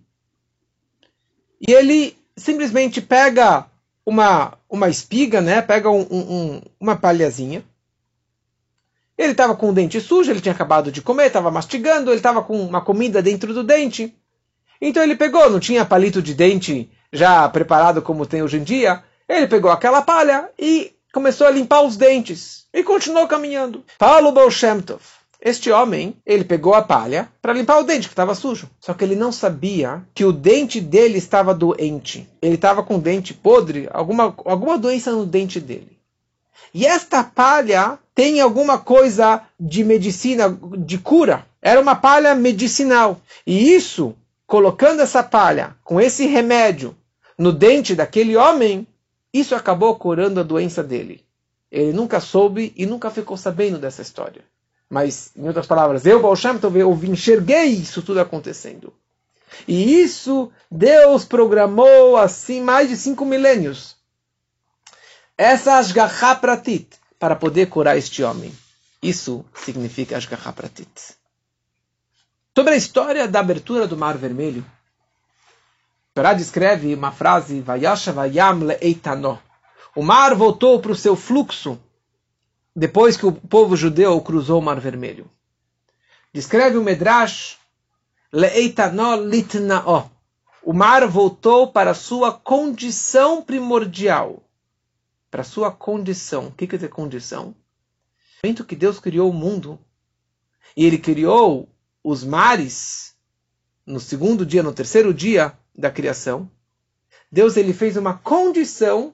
e 1.60 1.72
ele 1.72 2.18
simplesmente 2.36 3.00
pega 3.00 3.66
uma, 4.04 4.58
uma 4.68 4.88
espiga, 4.88 5.40
né? 5.40 5.62
pega 5.62 5.88
um, 5.88 6.02
um, 6.10 6.62
uma 6.80 6.96
palhazinha. 6.96 7.64
Ele 9.16 9.32
estava 9.32 9.54
com 9.54 9.70
o 9.70 9.72
dente 9.72 10.00
sujo, 10.00 10.30
ele 10.30 10.40
tinha 10.40 10.52
acabado 10.52 10.90
de 10.90 11.00
comer, 11.00 11.28
estava 11.28 11.50
mastigando, 11.52 12.10
ele 12.10 12.18
estava 12.18 12.42
com 12.42 12.60
uma 12.60 12.82
comida 12.82 13.22
dentro 13.22 13.54
do 13.54 13.62
dente. 13.62 14.12
Então 14.80 15.02
ele 15.02 15.16
pegou, 15.16 15.48
não 15.48 15.60
tinha 15.60 15.86
palito 15.86 16.20
de 16.20 16.34
dente 16.34 16.90
já 17.16 17.48
preparado 17.48 18.02
como 18.02 18.26
tem 18.26 18.42
hoje 18.42 18.58
em 18.58 18.62
dia. 18.62 19.02
Ele 19.28 19.46
pegou 19.46 19.70
aquela 19.70 20.02
palha 20.02 20.48
e 20.58 20.92
começou 21.12 21.46
a 21.46 21.50
limpar 21.50 21.82
os 21.82 21.96
dentes. 21.96 22.66
E 22.72 22.82
continuou 22.82 23.26
caminhando. 23.26 23.84
Paulo 23.98 24.32
Bolshemtov 24.32 25.00
este 25.40 25.70
homem, 25.70 26.16
ele 26.24 26.44
pegou 26.44 26.74
a 26.74 26.82
palha 26.82 27.28
para 27.40 27.52
limpar 27.52 27.78
o 27.78 27.84
dente 27.84 28.08
que 28.08 28.12
estava 28.12 28.34
sujo. 28.34 28.68
Só 28.80 28.94
que 28.94 29.04
ele 29.04 29.14
não 29.14 29.30
sabia 29.30 30.02
que 30.14 30.24
o 30.24 30.32
dente 30.32 30.80
dele 30.80 31.18
estava 31.18 31.54
doente. 31.54 32.28
Ele 32.40 32.56
estava 32.56 32.82
com 32.82 32.96
o 32.96 33.00
dente 33.00 33.32
podre, 33.32 33.88
alguma, 33.92 34.34
alguma 34.44 34.76
doença 34.76 35.12
no 35.12 35.26
dente 35.26 35.60
dele. 35.60 35.98
E 36.74 36.84
esta 36.84 37.22
palha 37.22 37.98
tem 38.14 38.40
alguma 38.40 38.78
coisa 38.78 39.42
de 39.58 39.84
medicina, 39.84 40.48
de 40.78 40.98
cura. 40.98 41.46
Era 41.62 41.80
uma 41.80 41.94
palha 41.94 42.34
medicinal. 42.34 43.20
E 43.46 43.72
isso, 43.72 44.16
colocando 44.46 45.00
essa 45.00 45.22
palha 45.22 45.76
com 45.84 46.00
esse 46.00 46.26
remédio 46.26 46.96
no 47.38 47.52
dente 47.52 47.94
daquele 47.94 48.36
homem, 48.36 48.86
isso 49.32 49.54
acabou 49.54 49.94
curando 49.96 50.40
a 50.40 50.42
doença 50.42 50.82
dele. 50.82 51.24
Ele 51.70 51.92
nunca 51.92 52.20
soube 52.20 52.72
e 52.76 52.86
nunca 52.86 53.10
ficou 53.10 53.36
sabendo 53.36 53.78
dessa 53.78 54.02
história. 54.02 54.44
Mas, 54.88 55.32
em 55.36 55.46
outras 55.46 55.66
palavras, 55.66 56.06
eu, 56.06 56.22
Baal 56.22 56.36
Shem 56.36 56.58
eu 56.74 56.92
enxerguei 57.04 57.66
isso 57.66 58.02
tudo 58.02 58.20
acontecendo. 58.20 58.92
E 59.66 60.00
isso 60.00 60.50
Deus 60.70 61.24
programou 61.24 62.16
assim 62.16 62.60
mais 62.60 62.88
de 62.88 62.96
cinco 62.96 63.24
milênios. 63.24 63.96
Essa 65.36 65.78
Ashgaha 65.78 66.36
Pratit, 66.36 66.88
para 67.18 67.36
poder 67.36 67.66
curar 67.66 67.98
este 67.98 68.22
homem. 68.22 68.52
Isso 69.02 69.44
significa 69.54 70.16
Ashgaha 70.16 70.52
Pratit. 70.52 70.88
Sobre 72.56 72.72
a 72.72 72.76
história 72.76 73.28
da 73.28 73.40
abertura 73.40 73.86
do 73.86 73.96
Mar 73.96 74.16
Vermelho, 74.16 74.64
Torá 76.16 76.32
descreve 76.32 76.94
uma 76.94 77.12
frase, 77.12 77.60
Vayasha 77.60 78.10
Vayam 78.10 78.60
Le'eitano. 78.60 79.38
O 79.94 80.02
mar 80.02 80.34
voltou 80.34 80.80
para 80.80 80.92
o 80.92 80.96
seu 80.96 81.14
fluxo 81.14 81.78
depois 82.74 83.18
que 83.18 83.26
o 83.26 83.32
povo 83.32 83.76
judeu 83.76 84.18
cruzou 84.22 84.58
o 84.58 84.62
Mar 84.64 84.80
Vermelho. 84.80 85.30
Descreve 86.32 86.78
o 86.78 86.82
Medrash, 86.82 87.58
Le'eitanó 88.32 89.14
litna'ó. 89.14 90.08
O 90.62 90.72
mar 90.72 91.06
voltou 91.06 91.70
para 91.70 91.90
a 91.90 91.94
sua 91.94 92.32
condição 92.32 93.42
primordial. 93.42 94.42
Para 95.30 95.42
a 95.42 95.44
sua 95.44 95.70
condição. 95.70 96.46
O 96.46 96.50
que 96.50 96.66
quer 96.66 96.76
dizer 96.76 96.88
condição? 96.88 97.48
No 97.48 97.54
momento 98.42 98.64
que 98.64 98.74
Deus 98.74 98.98
criou 98.98 99.28
o 99.28 99.34
mundo, 99.34 99.78
e 100.74 100.82
ele 100.86 100.96
criou 100.96 101.68
os 102.02 102.24
mares 102.24 103.14
no 103.84 104.00
segundo 104.00 104.46
dia, 104.46 104.62
no 104.62 104.72
terceiro 104.72 105.12
dia 105.12 105.54
da 105.76 105.90
criação, 105.90 106.50
Deus 107.30 107.56
ele 107.56 107.72
fez 107.72 107.96
uma 107.96 108.14
condição 108.14 109.12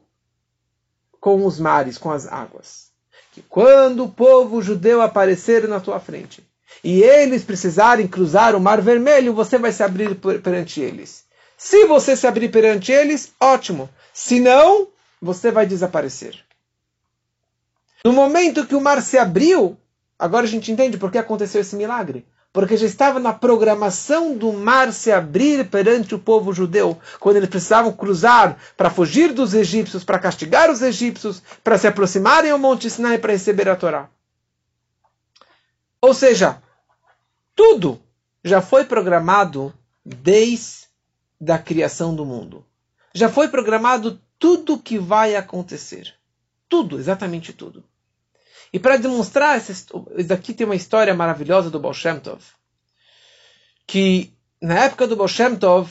com 1.21 1.45
os 1.45 1.59
mares, 1.59 1.99
com 1.99 2.11
as 2.11 2.27
águas 2.27 2.93
que 3.33 3.43
quando 3.43 4.05
o 4.05 4.11
povo 4.11 4.63
judeu 4.63 5.01
aparecer 5.01 5.67
na 5.67 5.81
tua 5.81 5.99
frente 5.99 6.47
e 6.85 7.03
eles 7.03 7.43
precisarem 7.43 8.07
cruzar 8.07 8.55
o 8.55 8.61
Mar 8.61 8.81
Vermelho, 8.81 9.35
você 9.35 9.59
vai 9.59 9.73
se 9.73 9.83
abrir 9.83 10.15
perante 10.17 10.81
eles. 10.81 11.25
Se 11.57 11.87
você 11.87 12.17
se 12.17 12.27
abrir 12.27 12.51
perante 12.51 12.93
eles, 12.93 13.33
ótimo. 13.41 13.89
Se 14.13 14.39
não, 14.39 14.89
você 15.21 15.51
vai 15.51 15.65
desaparecer. 15.65 16.45
No 18.05 18.13
momento 18.13 18.67
que 18.67 18.75
o 18.75 18.81
mar 18.81 19.01
se 19.01 19.17
abriu, 19.17 19.79
agora 20.19 20.45
a 20.45 20.49
gente 20.49 20.73
entende 20.73 20.99
por 20.99 21.11
que 21.11 21.19
aconteceu 21.19 21.61
esse 21.61 21.77
milagre 21.77 22.27
porque 22.53 22.77
já 22.77 22.87
estava 22.87 23.19
na 23.19 23.33
programação 23.33 24.37
do 24.37 24.53
mar 24.53 24.93
se 24.93 25.11
abrir 25.11 25.69
perante 25.71 26.15
o 26.15 26.19
povo 26.19 26.53
judeu, 26.53 26.99
quando 27.19 27.37
eles 27.37 27.49
precisavam 27.49 27.93
cruzar 27.93 28.59
para 28.77 28.91
fugir 28.91 29.33
dos 29.33 29.55
egípcios, 29.55 30.05
para 30.05 30.19
castigar 30.19 30.71
os 30.71 30.83
egípcios, 30.83 31.43
para 31.65 31.79
se 31.79 31.87
aproximarem 31.87 32.51
ao 32.51 32.59
Monte 32.59 32.91
Sinai 32.91 33.19
para 33.19 33.33
receber 33.33 33.69
a 33.69 33.77
Torá. 33.77 34.09
Ou 36.01 36.13
seja, 36.13 36.63
tudo 37.55 38.01
já 38.45 38.61
foi 38.61 38.85
programado 38.85 39.73
desde 40.05 40.89
a 41.49 41.59
criação 41.59 42.15
do 42.15 42.27
mundo. 42.27 42.67
Já 43.15 43.29
foi 43.29 43.49
programado 43.49 44.21
tudo 44.39 44.75
o 44.75 44.79
que 44.79 44.99
vai 44.99 45.37
acontecer. 45.37 46.15
Tudo, 46.69 46.99
exatamente 46.99 47.53
tudo. 47.53 47.85
E 48.73 48.79
para 48.79 48.97
demonstrar, 48.97 49.59
isso 49.59 50.07
daqui 50.27 50.55
tem 50.55 50.65
uma 50.65 50.75
história 50.77 51.15
maravilhosa 51.15 51.71
do 51.71 51.79
Baal 51.79 51.93
Shem 51.93 52.19
Tov. 52.19 52.43
Que 53.87 54.33
na 54.61 54.85
época 54.85 55.07
do 55.07 55.17
Baal 55.17 55.29
Shem 55.29 55.57
Tov, 55.57 55.91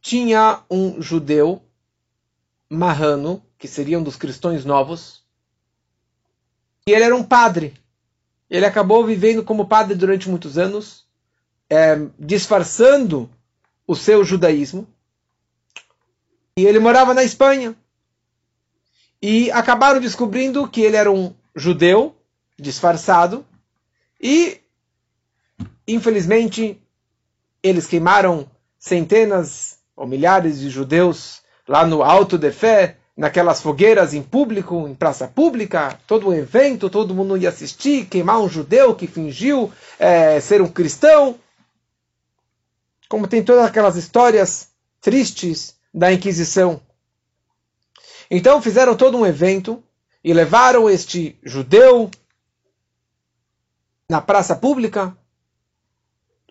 tinha 0.00 0.62
um 0.70 1.02
judeu 1.02 1.62
marrano, 2.70 3.44
que 3.58 3.68
seria 3.68 3.98
um 3.98 4.02
dos 4.02 4.16
cristãos 4.16 4.64
novos, 4.64 5.22
e 6.86 6.92
ele 6.92 7.04
era 7.04 7.14
um 7.14 7.22
padre. 7.22 7.74
Ele 8.48 8.66
acabou 8.66 9.04
vivendo 9.04 9.44
como 9.44 9.68
padre 9.68 9.94
durante 9.94 10.28
muitos 10.28 10.58
anos, 10.58 11.06
é, 11.70 11.96
disfarçando 12.18 13.30
o 13.86 13.94
seu 13.94 14.24
judaísmo. 14.24 14.86
E 16.56 16.66
ele 16.66 16.78
morava 16.78 17.14
na 17.14 17.22
Espanha. 17.22 17.74
E 19.22 19.50
acabaram 19.52 20.00
descobrindo 20.00 20.66
que 20.68 20.82
ele 20.82 20.96
era 20.96 21.10
um 21.10 21.32
judeu 21.54 22.16
disfarçado. 22.58 23.46
E, 24.20 24.60
infelizmente, 25.86 26.82
eles 27.62 27.86
queimaram 27.86 28.50
centenas 28.78 29.78
ou 29.94 30.06
milhares 30.06 30.58
de 30.58 30.68
judeus 30.68 31.40
lá 31.68 31.86
no 31.86 32.02
Alto 32.02 32.36
de 32.36 32.50
Fé, 32.50 32.96
naquelas 33.16 33.60
fogueiras 33.60 34.12
em 34.12 34.22
público, 34.22 34.88
em 34.88 34.94
praça 34.94 35.28
pública, 35.28 35.98
todo 36.06 36.28
um 36.28 36.32
evento, 36.32 36.90
todo 36.90 37.14
mundo 37.14 37.36
ia 37.36 37.50
assistir, 37.50 38.06
queimar 38.06 38.40
um 38.40 38.48
judeu 38.48 38.94
que 38.94 39.06
fingiu 39.06 39.70
é, 39.98 40.40
ser 40.40 40.60
um 40.60 40.68
cristão. 40.68 41.36
Como 43.08 43.28
tem 43.28 43.44
todas 43.44 43.64
aquelas 43.64 43.94
histórias 43.94 44.70
tristes 45.00 45.76
da 45.94 46.12
Inquisição. 46.12 46.80
Então 48.34 48.62
fizeram 48.62 48.96
todo 48.96 49.18
um 49.18 49.26
evento 49.26 49.84
e 50.24 50.32
levaram 50.32 50.88
este 50.88 51.38
judeu 51.42 52.10
na 54.08 54.22
praça 54.22 54.56
pública 54.56 55.14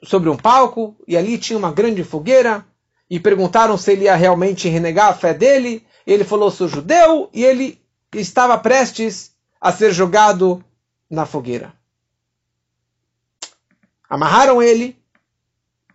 sobre 0.04 0.30
um 0.30 0.38
palco 0.38 0.96
e 1.08 1.18
ali 1.18 1.40
tinha 1.40 1.58
uma 1.58 1.72
grande 1.72 2.04
fogueira 2.04 2.64
e 3.10 3.20
perguntaram 3.20 3.80
se 3.80 3.94
ele 3.94 4.04
ia 4.04 4.16
realmente 4.16 4.70
renegar 4.70 5.08
a 5.08 5.14
fé 5.16 5.34
dele. 5.34 5.84
Ele 6.06 6.24
falou: 6.24 6.52
sou 6.52 6.68
judeu 6.68 7.32
e 7.34 7.44
ele 7.44 7.82
estava 8.14 8.60
prestes 8.60 9.36
a 9.60 9.72
ser 9.72 9.92
jogado 9.92 10.64
na 11.10 11.26
fogueira. 11.26 11.74
Amarraram 14.08 14.62
ele, 14.62 14.96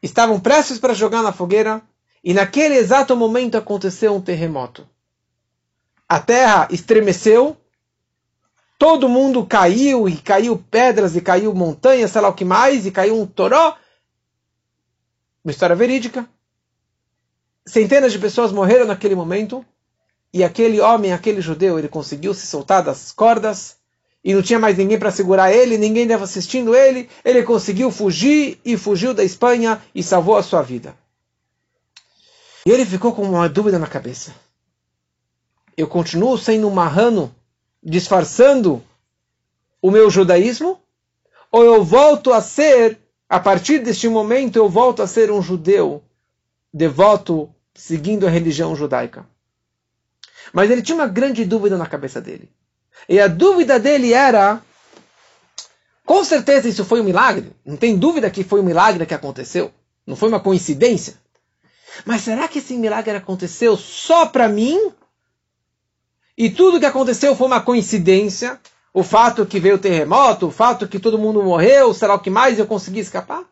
estavam 0.03 0.41
prestes 0.41 0.81
para 0.81 0.95
jogar 0.95 1.23
na 1.23 1.33
fogueira 1.33 1.81
e 2.25 2.35
naquele 2.35 2.75
exato 2.75 3.15
momento 3.15 3.57
aconteceu 3.57 4.17
um 4.17 4.21
terremoto. 4.21 4.85
A 6.09 6.21
terra 6.21 6.69
estremeceu, 6.71 7.57
todo 8.79 9.09
mundo 9.09 9.45
caiu 9.45 10.09
e 10.09 10.17
caiu 10.17 10.63
pedras 10.71 11.17
e 11.17 11.21
caiu 11.21 11.55
montanhas, 11.55 12.11
sei 12.11 12.21
lá 12.21 12.29
o 12.29 12.35
que 12.35 12.45
mais, 12.45 12.87
e 12.87 12.91
caiu 12.91 13.21
um 13.21 13.27
toró 13.27 13.77
uma 15.47 15.53
história 15.53 15.77
verídica. 15.77 16.29
Centenas 17.65 18.13
de 18.13 18.19
pessoas 18.19 18.51
morreram 18.51 18.85
naquele 18.85 19.15
momento 19.15 19.65
e 20.35 20.43
aquele 20.43 20.81
homem, 20.81 21.13
aquele 21.13 21.41
judeu, 21.41 21.79
ele 21.79 21.89
conseguiu 21.89 22.35
se 22.35 22.49
soltar 22.49 22.83
das 22.83 23.13
cordas 23.13 23.77
e 24.25 24.35
não 24.35 24.43
tinha 24.43 24.59
mais 24.59 24.77
ninguém 24.77 24.99
para 24.99 25.13
segurar 25.13 25.53
ele, 25.53 25.79
ninguém 25.79 26.03
estava 26.03 26.25
assistindo 26.25 26.75
ele. 26.75 27.09
Ele 27.25 27.45
conseguiu 27.45 27.93
fugir 27.93 28.61
e 28.65 28.77
fugiu 28.77 29.15
da 29.15 29.23
Espanha 29.23 29.81
e 29.95 30.03
salvou 30.03 30.37
a 30.37 30.43
sua 30.43 30.63
vida. 30.63 30.97
E 32.67 32.71
ele 32.73 32.85
ficou 32.85 33.15
com 33.15 33.23
uma 33.23 33.49
dúvida 33.49 33.79
na 33.79 33.87
cabeça. 33.87 34.35
Eu 35.77 35.87
continuo 35.87 36.39
sendo 36.39 36.69
um 36.69 36.71
marrano, 36.71 37.35
disfarçando 37.83 38.83
o 39.83 39.91
meu 39.91 40.11
judaísmo? 40.11 40.81
Ou 41.51 41.65
eu 41.65 41.85
volto 41.85 42.33
a 42.33 42.41
ser 42.41 42.99
a 43.29 43.41
partir 43.41 43.81
deste 43.81 44.09
momento 44.09 44.57
eu 44.57 44.69
volto 44.69 45.03
a 45.03 45.07
ser 45.07 45.31
um 45.31 45.43
judeu 45.43 46.03
devoto 46.73 47.53
seguindo 47.75 48.27
a 48.27 48.31
religião 48.31 48.77
judaica. 48.77 49.27
Mas 50.53 50.71
ele 50.71 50.83
tinha 50.83 50.97
uma 50.97 51.09
grande 51.09 51.45
dúvida 51.45 51.77
na 51.77 51.87
cabeça 51.87 52.21
dele. 52.21 52.49
E 53.09 53.19
a 53.19 53.27
dúvida 53.27 53.81
dele 53.81 54.13
era: 54.13 54.63
com 56.05 56.23
certeza 56.25 56.69
isso 56.69 56.85
foi 56.85 57.01
um 57.01 57.05
milagre. 57.05 57.53
Não 57.65 57.77
tem 57.77 57.97
dúvida 57.99 58.31
que 58.31 58.45
foi 58.45 58.61
um 58.61 58.65
milagre 58.65 59.05
que 59.05 59.15
aconteceu. 59.15 59.73
Não 60.07 60.15
foi 60.15 60.29
uma 60.29 60.41
coincidência. 60.41 61.15
Mas 62.05 62.23
será 62.23 62.47
que 62.47 62.59
esse 62.61 62.75
milagre 62.75 63.17
aconteceu 63.17 63.77
só 63.77 64.27
para 64.27 64.49
mim? 64.49 64.93
E 66.37 66.51
tudo 66.51 66.81
que 66.81 66.87
aconteceu 66.87 67.35
foi 67.35 67.47
uma 67.47 67.61
coincidência? 67.61 68.61
o 68.97 69.03
fato 69.03 69.45
que 69.45 69.61
veio 69.61 69.75
o 69.75 69.79
terremoto, 69.79 70.47
o 70.47 70.51
fato 70.51 70.89
que 70.89 70.99
todo 70.99 71.19
mundo 71.19 71.43
morreu, 71.43 71.93
será 71.93 72.15
o 72.15 72.19
que 72.19 72.31
mais 72.31 72.59
eu 72.59 72.67
consegui 72.67 73.01
escapar? 73.01 73.45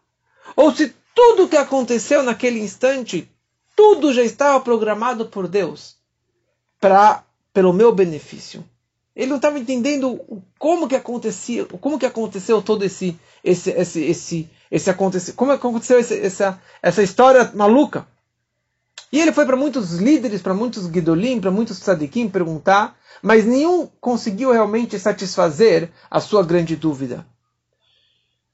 Ou 0.56 0.74
se 0.74 0.94
tudo 1.14 1.46
que 1.46 1.56
aconteceu 1.58 2.22
naquele 2.22 2.60
instante, 2.60 3.30
tudo 3.76 4.10
já 4.10 4.22
estava 4.22 4.58
programado 4.58 5.26
por 5.26 5.46
Deus 5.46 5.96
para 6.80 7.22
pelo 7.52 7.74
meu 7.74 7.92
benefício. 7.92 8.64
Ele 9.14 9.28
não 9.28 9.36
estava 9.36 9.58
entendendo 9.58 10.18
como 10.58 10.88
que 10.88 10.96
acontecia, 10.96 11.66
como 11.66 11.98
que 11.98 12.06
aconteceu 12.06 12.62
todo 12.62 12.82
esse 12.82 13.14
esse 13.44 13.70
esse 13.70 14.00
esse 14.00 14.50
esse 14.70 14.88
aconteceu, 14.88 15.34
como 15.34 15.52
aconteceu 15.52 15.98
essa 15.98 16.58
essa 16.80 17.02
história 17.02 17.52
maluca. 17.54 18.08
E 19.12 19.20
ele 19.20 19.32
foi 19.32 19.46
para 19.46 19.56
muitos 19.56 19.94
líderes, 19.94 20.42
para 20.42 20.54
muitos 20.54 20.86
guidolim, 20.86 21.40
para 21.40 21.50
muitos 21.50 21.78
tzadikim 21.78 22.28
perguntar 22.28 22.96
mas 23.24 23.46
nenhum 23.46 23.86
conseguiu 24.02 24.52
realmente 24.52 24.98
satisfazer 24.98 25.90
a 26.10 26.20
sua 26.20 26.42
grande 26.42 26.76
dúvida. 26.76 27.26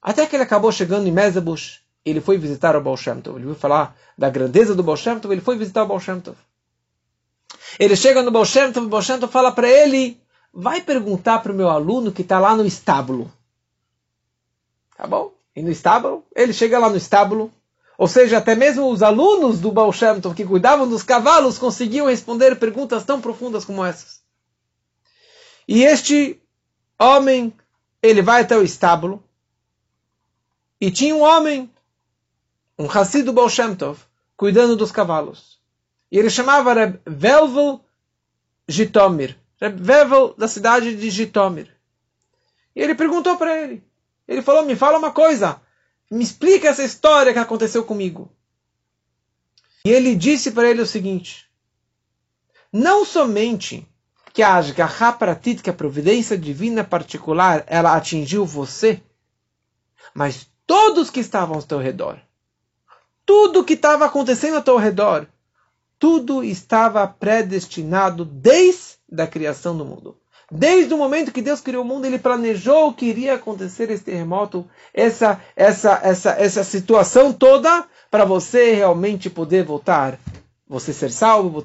Até 0.01 0.25
que 0.27 0.37
ele 0.37 0.45
acabou 0.45 0.71
chegando 0.71 1.09
em 1.09 1.11
Mezebush, 1.11 1.81
ele 2.05 2.21
foi 2.21 2.39
visitar 2.39 2.77
o 2.77 2.81
Baal 2.81 2.97
Shem 2.97 3.21
Tov. 3.21 3.37
Ele 3.37 3.47
viu 3.47 3.57
falar 3.57 3.97
da 4.17 4.31
grandeza 4.31 4.73
do 4.73 4.85
Baal 4.85 4.97
Shem 4.97 5.19
Tov, 5.19 5.35
ele 5.35 5.41
foi 5.41 5.59
visitar 5.59 5.83
o 5.83 5.89
Baal 5.89 5.99
Shem 5.99 6.21
Tov. 6.21 6.37
Ele 7.81 7.97
chega 7.97 8.23
no 8.23 8.31
Baal 8.31 8.45
Shem 8.45 8.73
Tov, 8.73 8.87
o 8.87 8.89
Baal 8.89 9.03
Shem 9.03 9.19
Tov 9.19 9.33
fala 9.33 9.51
para 9.51 9.69
ele, 9.69 10.23
vai 10.55 10.81
perguntar 10.81 11.41
para 11.41 11.51
o 11.51 11.55
meu 11.55 11.69
aluno 11.69 12.13
que 12.13 12.23
está 12.23 12.39
lá 12.39 12.55
no 12.55 12.65
estábulo. 12.65 13.29
Tá 14.97 15.05
bom? 15.05 15.35
E 15.57 15.63
no 15.63 15.71
estábulo, 15.71 16.25
ele 16.33 16.53
chega 16.53 16.79
lá 16.79 16.89
no 16.89 16.97
estábulo, 16.97 17.53
ou 18.01 18.09
seja, 18.09 18.39
até 18.39 18.55
mesmo 18.55 18.91
os 18.91 19.03
alunos 19.03 19.61
do 19.61 19.71
Baal 19.71 19.93
Shem 19.93 20.23
Tov 20.23 20.35
que 20.35 20.47
cuidavam 20.47 20.89
dos 20.89 21.03
cavalos 21.03 21.59
conseguiam 21.59 22.07
responder 22.07 22.59
perguntas 22.59 23.05
tão 23.05 23.21
profundas 23.21 23.63
como 23.63 23.85
essas. 23.85 24.23
E 25.69 25.83
este 25.85 26.41
homem, 26.99 27.53
ele 28.03 28.23
vai 28.23 28.41
até 28.41 28.57
o 28.57 28.63
estábulo, 28.63 29.23
e 30.81 30.91
tinha 30.91 31.15
um 31.15 31.21
homem, 31.21 31.71
um 32.79 32.87
Hassid 32.91 33.23
do 33.23 33.35
Baal 33.35 33.51
Shem 33.51 33.75
Tov, 33.75 34.01
cuidando 34.35 34.77
dos 34.77 34.91
cavalos. 34.91 35.61
E 36.11 36.19
ele 36.19 36.31
chamava 36.31 36.73
Reb 36.73 36.99
Velvel 37.05 37.85
Jitomir. 38.67 39.37
Reb 39.61 39.79
Velvel 39.79 40.35
da 40.39 40.49
cidade 40.49 40.97
de 40.97 41.11
Jitomir. 41.11 41.69
E 42.75 42.81
ele 42.81 42.95
perguntou 42.95 43.37
para 43.37 43.61
ele. 43.61 43.85
Ele 44.27 44.41
falou, 44.41 44.65
me 44.65 44.75
fala 44.75 44.99
uma 44.99 45.13
coisa. 45.13 45.61
Me 46.11 46.25
explica 46.25 46.69
essa 46.69 46.83
história 46.83 47.33
que 47.33 47.39
aconteceu 47.39 47.85
comigo. 47.85 48.33
E 49.85 49.91
ele 49.91 50.15
disse 50.15 50.51
para 50.51 50.69
ele 50.69 50.83
o 50.83 50.87
seguinte. 50.87 51.49
Não 52.73 53.05
somente 53.05 53.87
que 54.33 54.43
a 54.43 54.57
Ashgaha 54.57 55.13
Pratit, 55.13 55.63
que 55.63 55.71
a 55.71 55.75
providência 55.75 56.37
divina 56.37 56.85
particular, 56.85 57.65
ela 57.67 57.97
atingiu 57.97 58.45
você, 58.45 59.03
mas 60.15 60.49
todos 60.67 61.11
que 61.11 61.21
estavam 61.21 61.57
ao 61.57 61.63
teu 61.63 61.79
redor, 61.79 62.21
tudo 63.25 63.65
que 63.65 63.75
estava 63.75 64.07
acontecendo 64.07 64.57
ao 64.57 64.63
teu 64.63 64.77
redor, 64.77 65.27
tudo 65.99 66.43
estava 66.43 67.07
predestinado 67.07 68.25
desde 68.25 68.99
a 69.19 69.27
criação 69.27 69.77
do 69.77 69.85
mundo. 69.85 70.17
Desde 70.51 70.93
o 70.93 70.99
momento 70.99 71.31
que 71.31 71.41
Deus 71.41 71.61
criou 71.61 71.85
o 71.85 71.87
mundo, 71.87 72.07
ele 72.07 72.19
planejou 72.19 72.93
que 72.93 73.07
iria 73.07 73.35
acontecer 73.35 73.89
esse 73.91 74.03
terremoto, 74.03 74.69
essa, 74.93 75.41
essa, 75.55 76.01
essa, 76.03 76.31
essa 76.33 76.65
situação 76.65 77.33
toda, 77.33 77.87
para 78.11 78.25
você 78.25 78.73
realmente 78.73 79.31
poder 79.31 79.65
voltar, 79.65 80.19
você 80.69 80.93
ser 80.93 81.13
salvo, 81.13 81.63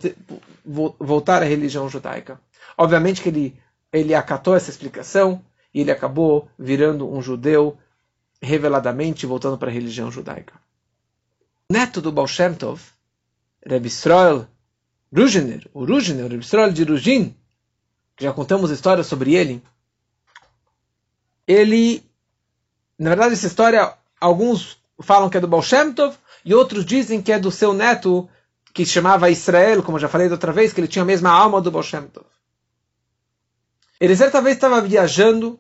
voltar 0.99 1.41
à 1.41 1.45
religião 1.45 1.89
judaica. 1.89 2.39
Obviamente 2.77 3.21
que 3.21 3.29
ele, 3.29 3.59
ele 3.91 4.13
acatou 4.13 4.55
essa 4.55 4.69
explicação 4.69 5.41
e 5.73 5.81
ele 5.81 5.91
acabou 5.91 6.47
virando 6.57 7.11
um 7.11 7.21
judeu 7.21 7.75
reveladamente 8.39 9.25
voltando 9.25 9.57
para 9.57 9.69
a 9.69 9.73
religião 9.73 10.11
judaica. 10.11 10.53
Neto 11.71 11.99
do 11.99 12.11
Baal 12.11 12.27
Shem 12.27 12.53
Tov, 12.53 12.79
Reb 13.65 13.87
Israel 13.87 14.47
o 15.11 15.85
Ruzhiner, 15.85 16.29
Reb 16.29 16.41
Israel 16.41 16.71
de 16.71 16.83
Ruzhin, 16.83 17.35
que 18.15 18.23
já 18.23 18.33
contamos 18.33 18.71
histórias 18.71 19.07
sobre 19.07 19.35
ele, 19.35 19.63
ele, 21.47 22.03
na 22.97 23.09
verdade 23.09 23.33
essa 23.33 23.47
história, 23.47 23.93
alguns 24.19 24.77
falam 24.99 25.29
que 25.29 25.37
é 25.37 25.41
do 25.41 25.47
Baal 25.47 25.61
Shem 25.61 25.93
Tov, 25.93 26.15
e 26.43 26.53
outros 26.53 26.85
dizem 26.85 27.21
que 27.21 27.31
é 27.31 27.39
do 27.39 27.51
seu 27.51 27.73
neto, 27.73 28.29
que 28.73 28.85
chamava 28.85 29.29
Israel, 29.29 29.83
como 29.83 29.99
já 29.99 30.07
falei 30.07 30.27
da 30.27 30.35
outra 30.35 30.51
vez, 30.51 30.73
que 30.73 30.79
ele 30.79 30.87
tinha 30.87 31.03
a 31.03 31.05
mesma 31.05 31.29
alma 31.29 31.61
do 31.61 31.71
Baal 31.71 31.83
Shem 31.83 32.07
Tov. 32.07 32.25
Ele 33.99 34.15
certa 34.15 34.41
vez 34.41 34.55
estava 34.55 34.81
viajando, 34.81 35.59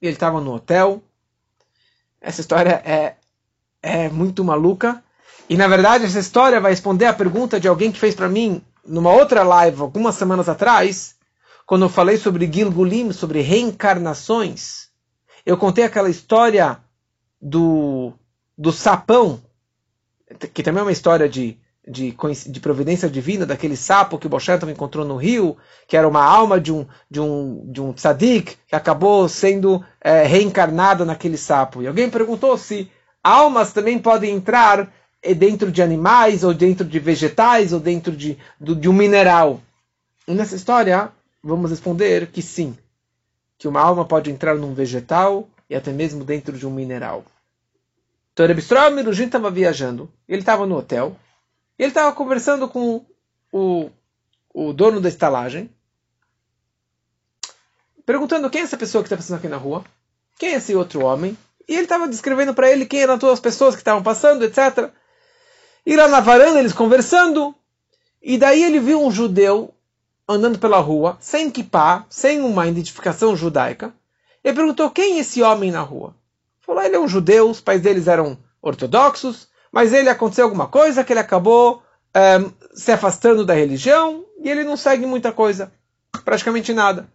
e 0.00 0.06
ele 0.06 0.14
estava 0.14 0.40
no 0.40 0.54
hotel. 0.54 1.02
Essa 2.20 2.40
história 2.40 2.82
é, 2.84 3.16
é 3.82 4.08
muito 4.08 4.44
maluca. 4.44 5.02
E 5.48 5.56
na 5.56 5.66
verdade, 5.66 6.04
essa 6.04 6.18
história 6.18 6.60
vai 6.60 6.72
responder 6.72 7.06
a 7.06 7.12
pergunta 7.12 7.58
de 7.58 7.68
alguém 7.68 7.92
que 7.92 7.98
fez 7.98 8.14
para 8.14 8.28
mim 8.28 8.62
numa 8.84 9.12
outra 9.12 9.42
live 9.42 9.80
algumas 9.80 10.16
semanas 10.16 10.48
atrás, 10.48 11.16
quando 11.72 11.86
eu 11.86 11.88
falei 11.88 12.18
sobre 12.18 12.52
Gilgulim, 12.52 13.12
sobre 13.12 13.40
reencarnações. 13.40 14.90
Eu 15.46 15.56
contei 15.56 15.84
aquela 15.84 16.10
história 16.10 16.78
do, 17.40 18.12
do 18.58 18.70
sapão, 18.70 19.40
que 20.52 20.62
também 20.62 20.80
é 20.80 20.82
uma 20.82 20.92
história 20.92 21.26
de, 21.26 21.56
de, 21.88 22.14
de 22.46 22.60
providência 22.60 23.08
divina, 23.08 23.46
daquele 23.46 23.74
sapo 23.74 24.18
que 24.18 24.26
o 24.26 24.70
encontrou 24.70 25.02
no 25.02 25.16
rio, 25.16 25.56
que 25.88 25.96
era 25.96 26.06
uma 26.06 26.22
alma 26.22 26.60
de 26.60 26.70
um, 26.70 26.86
de 27.10 27.20
um, 27.20 27.64
de 27.72 27.80
um 27.80 27.94
tzadik, 27.94 28.54
que 28.68 28.76
acabou 28.76 29.26
sendo 29.26 29.82
é, 29.98 30.24
reencarnada 30.24 31.06
naquele 31.06 31.38
sapo. 31.38 31.80
E 31.82 31.86
alguém 31.86 32.10
perguntou 32.10 32.58
se 32.58 32.90
almas 33.24 33.72
também 33.72 33.98
podem 33.98 34.34
entrar 34.34 34.92
é 35.22 35.32
dentro 35.32 35.72
de 35.72 35.80
animais, 35.80 36.44
ou 36.44 36.52
dentro 36.52 36.86
de 36.86 36.98
vegetais, 36.98 37.72
ou 37.72 37.80
dentro 37.80 38.14
de, 38.14 38.36
de 38.60 38.88
um 38.90 38.92
mineral? 38.92 39.58
E 40.28 40.34
nessa 40.34 40.54
história, 40.54 41.10
vamos 41.42 41.70
responder 41.70 42.28
que 42.28 42.40
sim. 42.40 42.76
Que 43.58 43.68
uma 43.68 43.80
alma 43.80 44.04
pode 44.04 44.30
entrar 44.30 44.54
num 44.54 44.74
vegetal 44.74 45.48
e 45.68 45.74
até 45.74 45.92
mesmo 45.92 46.24
dentro 46.24 46.56
de 46.56 46.66
um 46.66 46.70
mineral. 46.70 47.24
Então, 48.32 48.46
Rebbe 48.46 48.62
Mirujin 48.94 49.26
estava 49.26 49.50
viajando. 49.50 50.10
Ele 50.28 50.40
estava 50.40 50.66
no 50.66 50.76
hotel. 50.76 51.16
Ele 51.78 51.88
estava 51.88 52.14
conversando 52.14 52.68
com 52.68 53.04
o, 53.52 53.90
o 54.54 54.72
dono 54.72 55.00
da 55.00 55.08
estalagem. 55.08 55.70
Perguntando 58.06 58.48
quem 58.50 58.62
é 58.62 58.64
essa 58.64 58.76
pessoa 58.76 59.02
que 59.02 59.06
está 59.06 59.16
passando 59.16 59.38
aqui 59.38 59.48
na 59.48 59.56
rua. 59.56 59.84
Quem 60.38 60.50
é 60.50 60.56
esse 60.56 60.74
outro 60.74 61.04
homem? 61.04 61.36
E 61.68 61.74
ele 61.74 61.84
estava 61.84 62.08
descrevendo 62.08 62.54
para 62.54 62.70
ele 62.70 62.86
quem 62.86 63.00
eram 63.00 63.18
todas 63.18 63.34
as 63.34 63.40
pessoas 63.40 63.74
que 63.74 63.80
estavam 63.80 64.02
passando, 64.02 64.44
etc. 64.44 64.90
E 65.86 65.94
lá 65.94 66.08
na 66.08 66.20
varanda 66.20 66.58
eles 66.58 66.72
conversando, 66.72 67.54
e 68.20 68.36
daí 68.38 68.62
ele 68.62 68.80
viu 68.80 69.00
um 69.04 69.10
judeu 69.10 69.72
andando 70.32 70.58
pela 70.58 70.78
rua, 70.78 71.16
sem 71.20 71.50
kippah, 71.50 72.06
sem 72.08 72.40
uma 72.40 72.66
identificação 72.66 73.36
judaica. 73.36 73.92
Ele 74.42 74.56
perguntou 74.56 74.90
quem 74.90 75.16
é 75.16 75.20
esse 75.20 75.42
homem 75.42 75.70
na 75.70 75.80
rua. 75.80 76.14
Falou, 76.60 76.82
ele 76.82 76.96
é 76.96 77.00
um 77.00 77.08
judeu, 77.08 77.50
os 77.50 77.60
pais 77.60 77.80
deles 77.80 78.08
eram 78.08 78.38
ortodoxos, 78.60 79.48
mas 79.70 79.92
ele 79.92 80.08
aconteceu 80.08 80.44
alguma 80.44 80.66
coisa 80.66 81.04
que 81.04 81.12
ele 81.12 81.20
acabou 81.20 81.82
ehm, 82.14 82.50
se 82.74 82.92
afastando 82.92 83.44
da 83.44 83.54
religião 83.54 84.24
e 84.40 84.48
ele 84.48 84.64
não 84.64 84.76
segue 84.76 85.06
muita 85.06 85.32
coisa, 85.32 85.72
praticamente 86.24 86.72
nada. 86.72 87.08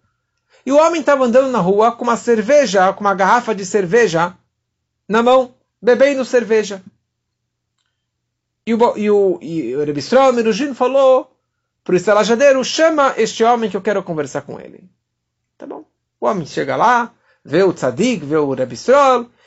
E 0.66 0.72
o 0.72 0.78
homem 0.78 1.00
estava 1.00 1.24
andando 1.24 1.50
na 1.50 1.60
rua 1.60 1.92
com 1.92 2.04
uma 2.04 2.18
cerveja, 2.18 2.92
com 2.94 3.02
uma 3.02 3.14
garrafa 3.14 3.56
de 3.56 3.66
cerveja 3.66 4.36
na 5.08 5.24
mão, 5.24 5.54
bebendo 5.82 6.26
cerveja. 6.26 6.84
E 8.66 8.74
o, 8.74 8.98
e 8.98 9.10
o, 9.10 9.40
e 9.42 9.76
o 9.76 9.86
Rebbe 9.86 10.04
Merujin 10.36 10.74
falou 10.74 11.37
para 11.88 11.94
o 11.94 11.96
estalajadeiro, 11.96 12.62
chama 12.66 13.14
este 13.16 13.46
homem 13.46 13.70
que 13.70 13.78
eu 13.78 13.82
quero 13.82 14.04
conversar 14.04 14.42
com 14.42 14.60
ele. 14.60 14.90
Tá 15.58 15.66
bom. 15.66 15.86
O 16.20 16.26
homem 16.28 16.46
chega 16.46 16.76
lá, 16.76 17.14
vê 17.46 17.64
o 17.64 17.72
tzadik, 17.72 18.26
vê 18.26 18.36
o 18.36 18.54
Rebbe 18.54 18.76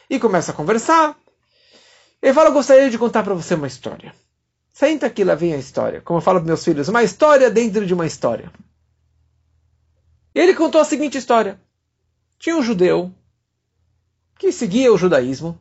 e 0.09 0.18
começa 0.18 0.51
a 0.51 0.55
conversar. 0.55 1.18
Ele 2.22 2.32
fala, 2.32 2.49
eu 2.49 2.55
gostaria 2.55 2.88
de 2.88 2.97
contar 2.97 3.24
para 3.24 3.34
você 3.34 3.55
uma 3.55 3.66
história. 3.66 4.14
Senta 4.72 5.05
aqui, 5.05 5.22
lá 5.22 5.34
vem 5.34 5.53
a 5.53 5.59
história. 5.59 6.01
Como 6.01 6.16
eu 6.16 6.22
falo 6.22 6.38
para 6.38 6.47
meus 6.47 6.64
filhos, 6.64 6.88
uma 6.88 7.03
história 7.03 7.51
dentro 7.51 7.84
de 7.84 7.93
uma 7.93 8.07
história. 8.07 8.51
Ele 10.34 10.55
contou 10.55 10.80
a 10.80 10.84
seguinte 10.86 11.18
história. 11.18 11.61
Tinha 12.38 12.57
um 12.57 12.62
judeu 12.62 13.14
que 14.38 14.51
seguia 14.51 14.91
o 14.91 14.97
judaísmo, 14.97 15.61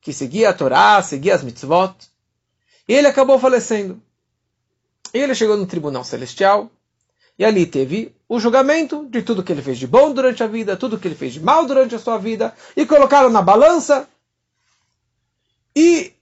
que 0.00 0.12
seguia 0.12 0.50
a 0.50 0.52
Torá, 0.52 1.00
seguia 1.00 1.36
as 1.36 1.44
mitzvot, 1.44 1.94
e 2.88 2.92
ele 2.92 3.06
acabou 3.06 3.38
falecendo. 3.38 4.02
E 5.12 5.18
ele 5.18 5.34
chegou 5.34 5.56
no 5.56 5.66
tribunal 5.66 6.04
celestial, 6.04 6.70
e 7.38 7.44
ali 7.44 7.66
teve 7.66 8.14
o 8.28 8.38
julgamento 8.38 9.06
de 9.06 9.22
tudo 9.22 9.42
que 9.42 9.50
ele 9.50 9.62
fez 9.62 9.78
de 9.78 9.86
bom 9.86 10.12
durante 10.12 10.42
a 10.42 10.46
vida, 10.46 10.76
tudo 10.76 10.98
que 10.98 11.08
ele 11.08 11.14
fez 11.14 11.32
de 11.32 11.40
mal 11.40 11.64
durante 11.66 11.94
a 11.94 11.98
sua 11.98 12.18
vida, 12.18 12.54
e 12.76 12.86
colocaram 12.86 13.30
na 13.30 13.42
balança. 13.42 14.08
E, 15.74 16.12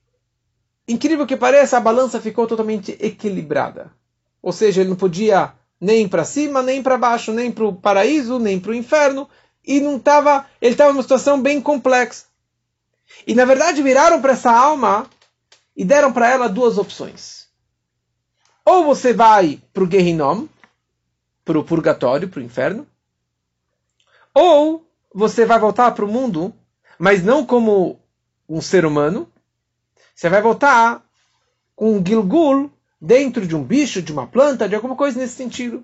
incrível 0.87 1.27
que 1.27 1.37
pareça, 1.37 1.77
a 1.77 1.81
balança 1.81 2.21
ficou 2.21 2.47
totalmente 2.47 2.97
equilibrada. 3.01 3.93
Ou 4.41 4.53
seja, 4.53 4.81
ele 4.81 4.91
não 4.91 4.97
podia 4.97 5.53
nem 5.81 6.09
para 6.09 6.25
cima, 6.25 6.63
nem 6.63 6.83
para 6.83 6.97
baixo, 6.97 7.33
nem 7.33 7.51
para 7.51 7.65
o 7.65 7.75
paraíso, 7.75 8.39
nem 8.39 8.59
para 8.59 8.71
o 8.71 8.75
inferno, 8.75 9.29
e 9.65 9.81
não 9.81 9.97
estava, 9.97 10.47
ele 10.61 10.73
estava 10.73 10.93
numa 10.93 11.03
situação 11.03 11.41
bem 11.41 11.61
complexa. 11.61 12.25
E 13.27 13.35
na 13.35 13.45
verdade 13.45 13.83
viraram 13.83 14.21
para 14.21 14.33
essa 14.33 14.51
alma 14.51 15.09
e 15.77 15.85
deram 15.85 16.13
para 16.13 16.31
ela 16.31 16.49
duas 16.49 16.79
opções. 16.79 17.38
Ou 18.69 18.85
você 18.85 19.15
vai 19.15 19.63
para 19.73 19.83
o 19.83 19.91
Gehinom, 19.91 20.47
para 21.43 21.59
o 21.59 21.65
purgatório, 21.65 22.29
para 22.29 22.41
o 22.41 22.43
inferno, 22.43 22.87
ou 24.35 24.87
você 25.15 25.47
vai 25.47 25.59
voltar 25.59 25.93
para 25.93 26.05
o 26.05 26.09
mundo, 26.09 26.55
mas 26.99 27.25
não 27.25 27.47
como 27.47 27.99
um 28.47 28.61
ser 28.61 28.85
humano, 28.85 29.27
você 30.15 30.29
vai 30.29 30.43
voltar 30.43 31.03
com 31.75 31.97
um 31.97 32.05
Gilgul 32.05 32.71
dentro 33.01 33.47
de 33.47 33.57
um 33.57 33.65
bicho, 33.65 34.03
de 34.03 34.13
uma 34.13 34.27
planta, 34.27 34.69
de 34.69 34.75
alguma 34.75 34.95
coisa 34.95 35.19
nesse 35.19 35.37
sentido. 35.37 35.83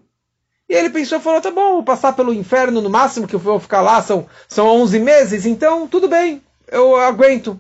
E 0.69 0.75
ele 0.75 0.91
pensou 0.91 1.19
falou: 1.21 1.41
tá 1.41 1.51
bom, 1.51 1.77
vou 1.77 1.85
passar 1.85 2.13
pelo 2.13 2.35
inferno, 2.35 2.83
no 2.83 2.91
máximo 2.91 3.27
que 3.27 3.35
eu 3.35 3.41
vou 3.41 3.59
ficar 3.59 3.81
lá 3.81 4.03
são, 4.03 4.27
são 4.47 4.67
11 4.67 4.99
meses, 4.99 5.47
então 5.47 5.89
tudo 5.89 6.07
bem, 6.07 6.43
eu 6.69 6.97
aguento. 6.97 7.59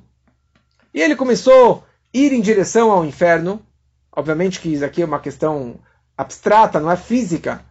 E 0.93 1.01
ele 1.01 1.17
começou 1.17 1.83
ir 2.13 2.31
em 2.31 2.43
direção 2.43 2.91
ao 2.91 3.07
inferno. 3.07 3.65
Obviamente 4.15 4.61
que 4.61 4.73
isso 4.73 4.85
aqui 4.85 5.03
é 5.03 5.05
uma 5.05 5.19
questão 5.19 5.81
abstrata, 6.17 6.79
não 6.79 6.91
é 6.91 6.97
física. 6.97 7.65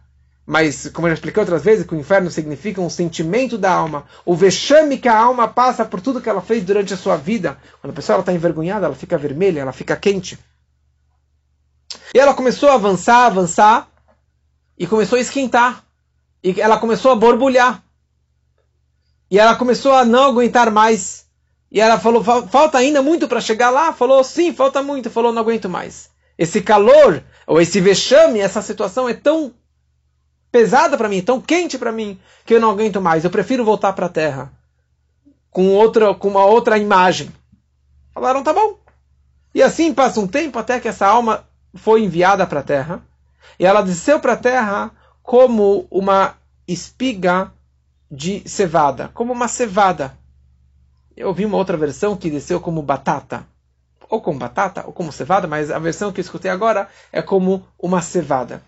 Mas, 0.46 0.90
como 0.90 1.06
eu 1.06 1.10
já 1.10 1.14
expliquei 1.14 1.40
outras 1.40 1.64
vezes, 1.64 1.86
que 1.86 1.94
o 1.94 1.98
inferno 1.98 2.30
significa 2.30 2.80
um 2.80 2.90
sentimento 2.90 3.56
da 3.56 3.72
alma. 3.72 4.04
O 4.26 4.34
vexame 4.34 4.98
que 4.98 5.08
a 5.08 5.18
alma 5.18 5.48
passa 5.48 5.86
por 5.86 6.02
tudo 6.02 6.20
que 6.20 6.28
ela 6.28 6.42
fez 6.42 6.62
durante 6.62 6.92
a 6.92 6.98
sua 6.98 7.16
vida. 7.16 7.56
Quando 7.80 7.92
a 7.92 7.96
pessoa 7.96 8.20
está 8.20 8.30
envergonhada, 8.30 8.84
ela 8.84 8.94
fica 8.94 9.16
vermelha, 9.16 9.60
ela 9.60 9.72
fica 9.72 9.96
quente. 9.96 10.38
E 12.14 12.18
ela 12.18 12.34
começou 12.34 12.68
a 12.68 12.74
avançar, 12.74 13.24
avançar, 13.24 13.88
e 14.78 14.86
começou 14.86 15.16
a 15.16 15.22
esquentar. 15.22 15.82
E 16.42 16.60
ela 16.60 16.76
começou 16.76 17.12
a 17.12 17.16
borbulhar. 17.16 17.82
E 19.30 19.38
ela 19.38 19.56
começou 19.56 19.94
a 19.94 20.04
não 20.04 20.24
aguentar 20.24 20.70
mais. 20.70 21.24
E 21.72 21.80
ela 21.80 21.98
falou: 21.98 22.22
falta 22.22 22.76
ainda 22.76 23.02
muito 23.02 23.26
para 23.26 23.40
chegar 23.40 23.70
lá? 23.70 23.94
Falou: 23.94 24.22
sim, 24.22 24.52
falta 24.52 24.82
muito. 24.82 25.10
Falou: 25.10 25.32
não 25.32 25.40
aguento 25.40 25.70
mais. 25.70 26.13
Esse 26.36 26.60
calor, 26.60 27.22
ou 27.46 27.60
esse 27.60 27.80
vexame, 27.80 28.40
essa 28.40 28.62
situação 28.62 29.08
é 29.08 29.14
tão 29.14 29.52
pesada 30.50 30.96
para 30.96 31.08
mim, 31.08 31.20
tão 31.20 31.40
quente 31.40 31.78
para 31.78 31.92
mim, 31.92 32.18
que 32.44 32.54
eu 32.54 32.60
não 32.60 32.70
aguento 32.70 33.00
mais. 33.00 33.24
Eu 33.24 33.30
prefiro 33.30 33.64
voltar 33.64 33.92
para 33.92 34.06
a 34.06 34.10
terra 34.10 34.52
com, 35.50 35.68
outra, 35.68 36.14
com 36.14 36.28
uma 36.28 36.44
outra 36.44 36.78
imagem. 36.78 37.32
Falaram: 38.12 38.42
tá 38.42 38.52
bom. 38.52 38.78
E 39.54 39.62
assim 39.62 39.94
passa 39.94 40.20
um 40.20 40.26
tempo 40.26 40.58
até 40.58 40.80
que 40.80 40.88
essa 40.88 41.06
alma 41.06 41.46
foi 41.74 42.02
enviada 42.02 42.46
para 42.46 42.60
a 42.60 42.64
terra. 42.64 43.02
E 43.58 43.64
ela 43.64 43.82
desceu 43.82 44.18
para 44.18 44.32
a 44.32 44.36
terra 44.36 44.90
como 45.22 45.86
uma 45.90 46.34
espiga 46.66 47.52
de 48.10 48.48
cevada, 48.48 49.10
como 49.14 49.32
uma 49.32 49.48
cevada. 49.48 50.16
Eu 51.16 51.28
ouvi 51.28 51.44
uma 51.44 51.56
outra 51.56 51.76
versão 51.76 52.16
que 52.16 52.30
desceu 52.30 52.60
como 52.60 52.82
batata. 52.82 53.46
Ou 54.08 54.20
como 54.20 54.38
batata, 54.38 54.84
ou 54.86 54.92
como 54.92 55.12
cevada, 55.12 55.46
mas 55.46 55.70
a 55.70 55.78
versão 55.78 56.12
que 56.12 56.20
eu 56.20 56.24
escutei 56.24 56.50
agora 56.50 56.88
é 57.12 57.22
como 57.22 57.66
uma 57.78 58.02
cevada. 58.02 58.62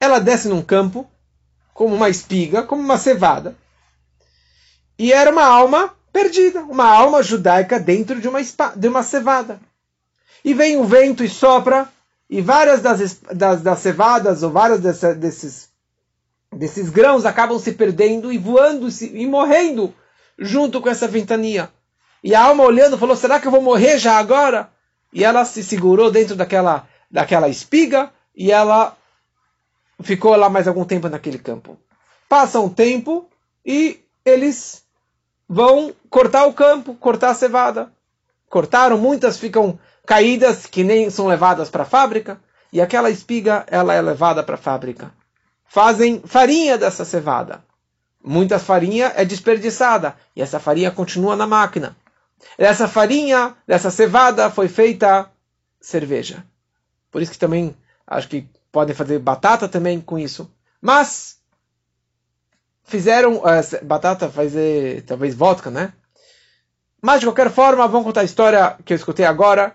Ela 0.00 0.18
desce 0.18 0.48
num 0.48 0.62
campo, 0.62 1.08
como 1.72 1.94
uma 1.94 2.08
espiga, 2.08 2.62
como 2.62 2.82
uma 2.82 2.98
cevada. 2.98 3.56
E 4.98 5.12
era 5.12 5.30
uma 5.30 5.44
alma 5.44 5.94
perdida, 6.12 6.62
uma 6.62 6.86
alma 6.86 7.22
judaica 7.22 7.78
dentro 7.78 8.20
de 8.20 8.28
uma, 8.28 8.40
de 8.76 8.88
uma 8.88 9.02
cevada. 9.02 9.60
E 10.44 10.54
vem 10.54 10.76
o 10.76 10.84
vento 10.84 11.24
e 11.24 11.28
sopra, 11.28 11.88
e 12.28 12.40
várias 12.40 12.80
das, 12.80 13.20
das, 13.32 13.62
das 13.62 13.78
cevadas, 13.80 14.42
ou 14.42 14.50
vários 14.50 14.80
desses, 14.80 15.68
desses 16.52 16.90
grãos 16.90 17.24
acabam 17.24 17.58
se 17.58 17.72
perdendo 17.72 18.32
e 18.32 18.38
voando 18.38 18.88
e 19.00 19.26
morrendo 19.26 19.94
junto 20.38 20.80
com 20.80 20.88
essa 20.88 21.06
ventania. 21.06 21.70
E 22.26 22.34
a 22.34 22.42
alma 22.42 22.64
olhando 22.64 22.98
falou: 22.98 23.14
será 23.14 23.38
que 23.38 23.46
eu 23.46 23.52
vou 23.52 23.62
morrer 23.62 23.98
já 23.98 24.18
agora? 24.18 24.68
E 25.12 25.22
ela 25.22 25.44
se 25.44 25.62
segurou 25.62 26.10
dentro 26.10 26.34
daquela, 26.34 26.84
daquela 27.08 27.48
espiga 27.48 28.10
e 28.34 28.50
ela 28.50 28.96
ficou 30.02 30.34
lá 30.34 30.50
mais 30.50 30.66
algum 30.66 30.84
tempo 30.84 31.08
naquele 31.08 31.38
campo. 31.38 31.78
Passa 32.28 32.58
um 32.58 32.68
tempo 32.68 33.30
e 33.64 34.00
eles 34.24 34.82
vão 35.48 35.94
cortar 36.10 36.46
o 36.46 36.52
campo, 36.52 36.96
cortar 36.96 37.30
a 37.30 37.34
cevada. 37.34 37.92
Cortaram, 38.50 38.98
muitas 38.98 39.38
ficam 39.38 39.78
caídas 40.04 40.66
que 40.66 40.82
nem 40.82 41.08
são 41.10 41.28
levadas 41.28 41.70
para 41.70 41.84
a 41.84 41.86
fábrica 41.86 42.40
e 42.72 42.80
aquela 42.80 43.08
espiga 43.08 43.64
ela 43.68 43.94
é 43.94 44.02
levada 44.02 44.42
para 44.42 44.56
a 44.56 44.58
fábrica. 44.58 45.12
fazem 45.64 46.20
farinha 46.24 46.76
dessa 46.76 47.04
cevada. 47.04 47.62
Muita 48.20 48.58
farinha 48.58 49.12
é 49.14 49.24
desperdiçada 49.24 50.16
e 50.34 50.42
essa 50.42 50.58
farinha 50.58 50.90
continua 50.90 51.36
na 51.36 51.46
máquina. 51.46 51.94
Essa 52.58 52.88
farinha, 52.88 53.54
dessa 53.66 53.90
cevada, 53.90 54.50
foi 54.50 54.68
feita 54.68 55.30
cerveja. 55.80 56.44
Por 57.10 57.22
isso 57.22 57.32
que 57.32 57.38
também 57.38 57.74
acho 58.06 58.28
que 58.28 58.48
podem 58.70 58.94
fazer 58.94 59.18
batata 59.18 59.68
também 59.68 60.00
com 60.00 60.18
isso. 60.18 60.50
Mas 60.80 61.38
fizeram 62.84 63.36
uh, 63.36 63.84
batata 63.84 64.28
fazer 64.28 65.02
talvez 65.02 65.34
vodka, 65.34 65.70
né? 65.70 65.92
Mas 67.02 67.20
de 67.20 67.26
qualquer 67.26 67.50
forma, 67.50 67.86
vamos 67.86 68.06
contar 68.06 68.22
a 68.22 68.24
história 68.24 68.76
que 68.84 68.92
eu 68.92 68.96
escutei 68.96 69.24
agora 69.24 69.74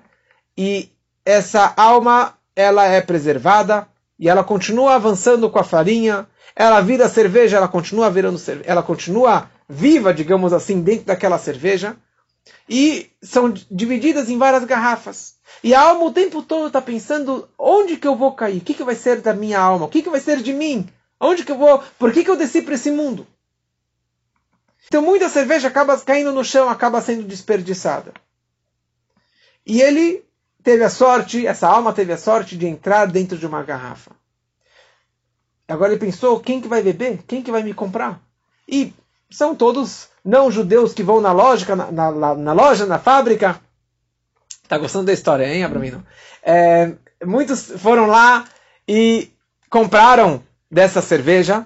e 0.58 0.92
essa 1.26 1.74
alma 1.78 2.36
ela 2.56 2.86
é 2.86 3.00
preservada 3.00 3.88
e 4.20 4.28
ela 4.28 4.44
continua 4.44 4.96
avançando 4.96 5.50
com 5.50 5.60
a 5.60 5.64
farinha, 5.64 6.28
ela 6.56 6.82
vira 6.82 7.08
cerveja, 7.08 7.58
ela 7.58 7.68
continua 7.68 8.10
virando 8.10 8.40
ela 8.66 8.84
continua 8.84 9.50
viva, 9.68 10.14
digamos 10.14 10.52
assim, 10.52 10.82
dentro 10.82 11.06
daquela 11.06 11.38
cerveja 11.38 11.96
e 12.68 13.10
são 13.22 13.52
divididas 13.70 14.30
em 14.30 14.38
várias 14.38 14.64
garrafas. 14.64 15.36
E 15.64 15.74
a 15.74 15.82
alma 15.82 16.06
o 16.06 16.14
tempo 16.14 16.42
todo 16.42 16.68
está 16.68 16.82
pensando 16.82 17.48
onde 17.58 17.98
que 17.98 18.08
eu 18.08 18.16
vou 18.16 18.34
cair, 18.34 18.58
o 18.58 18.62
que, 18.62 18.74
que 18.74 18.84
vai 18.84 18.96
ser 18.96 19.22
da 19.22 19.34
minha 19.34 19.60
alma, 19.60 19.86
o 19.86 19.90
que, 19.90 20.02
que 20.02 20.10
vai 20.10 20.20
ser 20.20 20.42
de 20.42 20.54
mim, 20.54 20.88
onde 21.20 21.44
que 21.44 21.52
eu 21.52 21.58
vou, 21.58 21.84
por 22.00 22.12
que, 22.12 22.24
que 22.24 22.30
eu 22.30 22.38
desci 22.38 22.62
para 22.62 22.76
esse 22.76 22.90
mundo? 22.90 23.28
Então 24.88 25.02
muita 25.02 25.30
cerveja 25.30 25.68
acaba 25.68 26.00
caindo 26.00 26.32
no 26.32 26.44
chão, 26.44 26.70
acaba 26.70 27.02
sendo 27.02 27.24
desperdiçada. 27.24 28.14
E 29.66 29.82
ele 29.82 30.26
teve 30.64 30.84
a 30.84 30.90
sorte, 30.90 31.46
essa 31.46 31.68
alma 31.68 31.94
teve 31.94 32.12
a 32.12 32.18
sorte 32.18 32.58
de 32.58 32.68
entrar 32.68 33.06
dentro 33.06 33.38
de 33.38 33.46
uma 33.46 33.64
garrafa. 33.64 34.12
Agora 35.68 35.94
ele 35.94 36.00
pensou, 36.00 36.40
quem 36.40 36.60
que 36.60 36.68
vai 36.68 36.82
beber? 36.82 37.24
Quem 37.28 37.42
que 37.42 37.52
vai 37.52 37.64
me 37.64 37.74
comprar? 37.74 38.22
E 38.68 38.94
são 39.30 39.56
todos 39.56 40.11
não 40.24 40.52
judeus 40.52 40.94
que 40.94 41.04
vão 41.04 41.20
na 41.20 41.32
loja, 41.32 41.76
na, 41.76 41.92
na, 41.92 42.36
na 42.36 42.54
loja, 42.54 42.86
na 42.86 43.00
fábrica. 43.00 43.60
Tá 44.68 44.78
gostando 44.78 45.06
da 45.06 45.14
história, 45.14 45.46
hein, 45.46 45.64
Abramino? 45.64 46.06
É, 46.44 46.94
muitos 47.26 47.72
foram 47.78 48.06
lá 48.06 48.46
e 48.88 49.32
compraram 49.70 50.42
dessa 50.70 51.02
cerveja, 51.02 51.66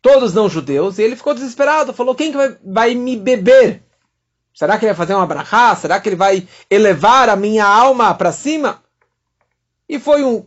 todos 0.00 0.32
não 0.32 0.48
judeus, 0.48 0.98
e 0.98 1.02
ele 1.02 1.16
ficou 1.16 1.34
desesperado, 1.34 1.92
falou, 1.92 2.14
quem 2.14 2.30
que 2.30 2.36
vai, 2.36 2.56
vai 2.64 2.94
me 2.94 3.16
beber? 3.16 3.82
Será 4.54 4.78
que 4.78 4.84
ele 4.84 4.92
vai 4.92 5.06
fazer 5.06 5.14
uma 5.14 5.26
brachá? 5.26 5.74
Será 5.76 6.00
que 6.00 6.08
ele 6.08 6.16
vai 6.16 6.46
elevar 6.70 7.28
a 7.28 7.36
minha 7.36 7.66
alma 7.66 8.14
para 8.14 8.32
cima? 8.32 8.82
E 9.88 9.98
foi 9.98 10.22
um 10.24 10.44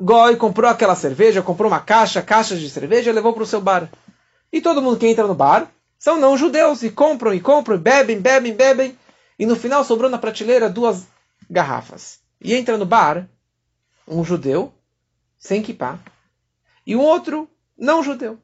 goi, 0.00 0.36
comprou 0.36 0.70
aquela 0.70 0.94
cerveja, 0.94 1.42
comprou 1.42 1.70
uma 1.70 1.80
caixa, 1.80 2.22
caixas 2.22 2.58
de 2.58 2.70
cerveja 2.70 3.12
levou 3.12 3.32
para 3.32 3.42
o 3.42 3.46
seu 3.46 3.60
bar. 3.60 3.88
E 4.52 4.60
todo 4.60 4.82
mundo 4.82 4.98
que 4.98 5.06
entra 5.06 5.26
no 5.26 5.34
bar 5.34 5.70
são 6.00 6.18
não 6.18 6.36
judeus 6.36 6.82
e 6.82 6.90
compram 6.90 7.32
e 7.32 7.40
compram, 7.40 7.76
e 7.76 7.78
bebem, 7.78 8.18
bebem, 8.18 8.56
bebem. 8.56 8.98
E 9.38 9.46
no 9.46 9.54
final 9.54 9.84
sobrou 9.84 10.10
na 10.10 10.18
prateleira 10.18 10.68
duas 10.68 11.06
garrafas. 11.48 12.18
E 12.40 12.54
entra 12.54 12.76
no 12.76 12.86
bar 12.86 13.28
um 14.08 14.24
judeu 14.24 14.72
sem 15.38 15.62
kippah 15.62 15.98
e 16.86 16.96
um 16.96 17.00
outro 17.00 17.48
não 17.78 18.02
judeu. 18.02 18.38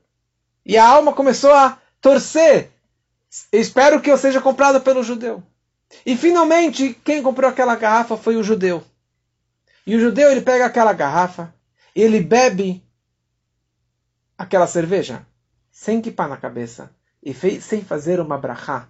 E 0.65 0.77
a 0.77 0.87
alma 0.87 1.15
começou 1.15 1.53
a 1.53 1.79
torcer 2.01 2.71
Espero 3.53 4.01
que 4.01 4.11
eu 4.11 4.17
seja 4.17 4.41
comprado 4.41 4.81
pelo 4.81 5.03
judeu. 5.03 5.43
E 6.05 6.17
finalmente, 6.17 6.95
quem 7.05 7.23
comprou 7.23 7.51
aquela 7.51 7.77
garrafa 7.77 8.17
foi 8.17 8.37
o 8.37 8.43
judeu. 8.43 8.85
E 9.87 9.95
o 9.95 10.01
judeu 10.01 10.31
ele 10.31 10.41
pega 10.41 10.67
aquela 10.67 10.93
garrafa, 10.93 11.55
ele 11.95 12.21
bebe 12.21 12.83
aquela 14.37 14.67
cerveja 14.67 15.27
sem 15.71 16.01
kippah 16.01 16.29
na 16.29 16.37
cabeça 16.37 16.91
e 17.27 17.35
fez, 17.35 17.63
sem 17.63 17.83
fazer 17.83 18.21
uma 18.21 18.39
brachá. 18.39 18.89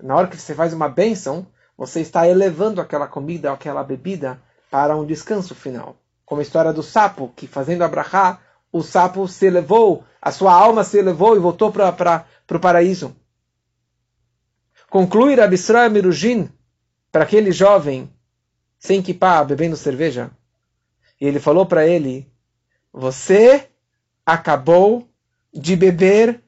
Na 0.00 0.14
hora 0.14 0.28
que 0.28 0.36
você 0.36 0.54
faz 0.54 0.72
uma 0.72 0.88
bênção, 0.88 1.44
você 1.76 2.00
está 2.00 2.28
elevando 2.28 2.80
aquela 2.80 3.08
comida, 3.08 3.52
aquela 3.52 3.82
bebida 3.82 4.40
para 4.70 4.96
um 4.96 5.04
descanso 5.04 5.56
final. 5.56 5.96
Como 6.24 6.40
a 6.40 6.42
história 6.42 6.72
do 6.72 6.84
sapo, 6.84 7.32
que 7.34 7.48
fazendo 7.48 7.82
a 7.82 7.88
brachá, 7.88 8.38
o 8.70 8.82
sapo 8.82 9.26
se 9.26 9.46
elevou, 9.46 10.04
a 10.22 10.30
sua 10.30 10.52
alma 10.52 10.84
se 10.84 10.98
elevou 10.98 11.34
e 11.34 11.40
voltou 11.40 11.72
para 11.72 12.24
o 12.48 12.60
paraíso 12.60 13.16
conclui 14.88 15.34
Rabi 15.34 15.54
Israel 15.54 15.90
Mirujin 15.90 16.48
para 17.12 17.24
aquele 17.24 17.52
jovem 17.52 18.10
sem 18.78 19.02
kippah, 19.02 19.44
bebendo 19.44 19.76
cerveja. 19.76 20.30
E 21.20 21.26
ele 21.26 21.40
falou 21.40 21.66
para 21.66 21.86
ele: 21.86 22.30
Você 22.92 23.68
acabou 24.24 25.08
de 25.52 25.74
beber, 25.74 26.42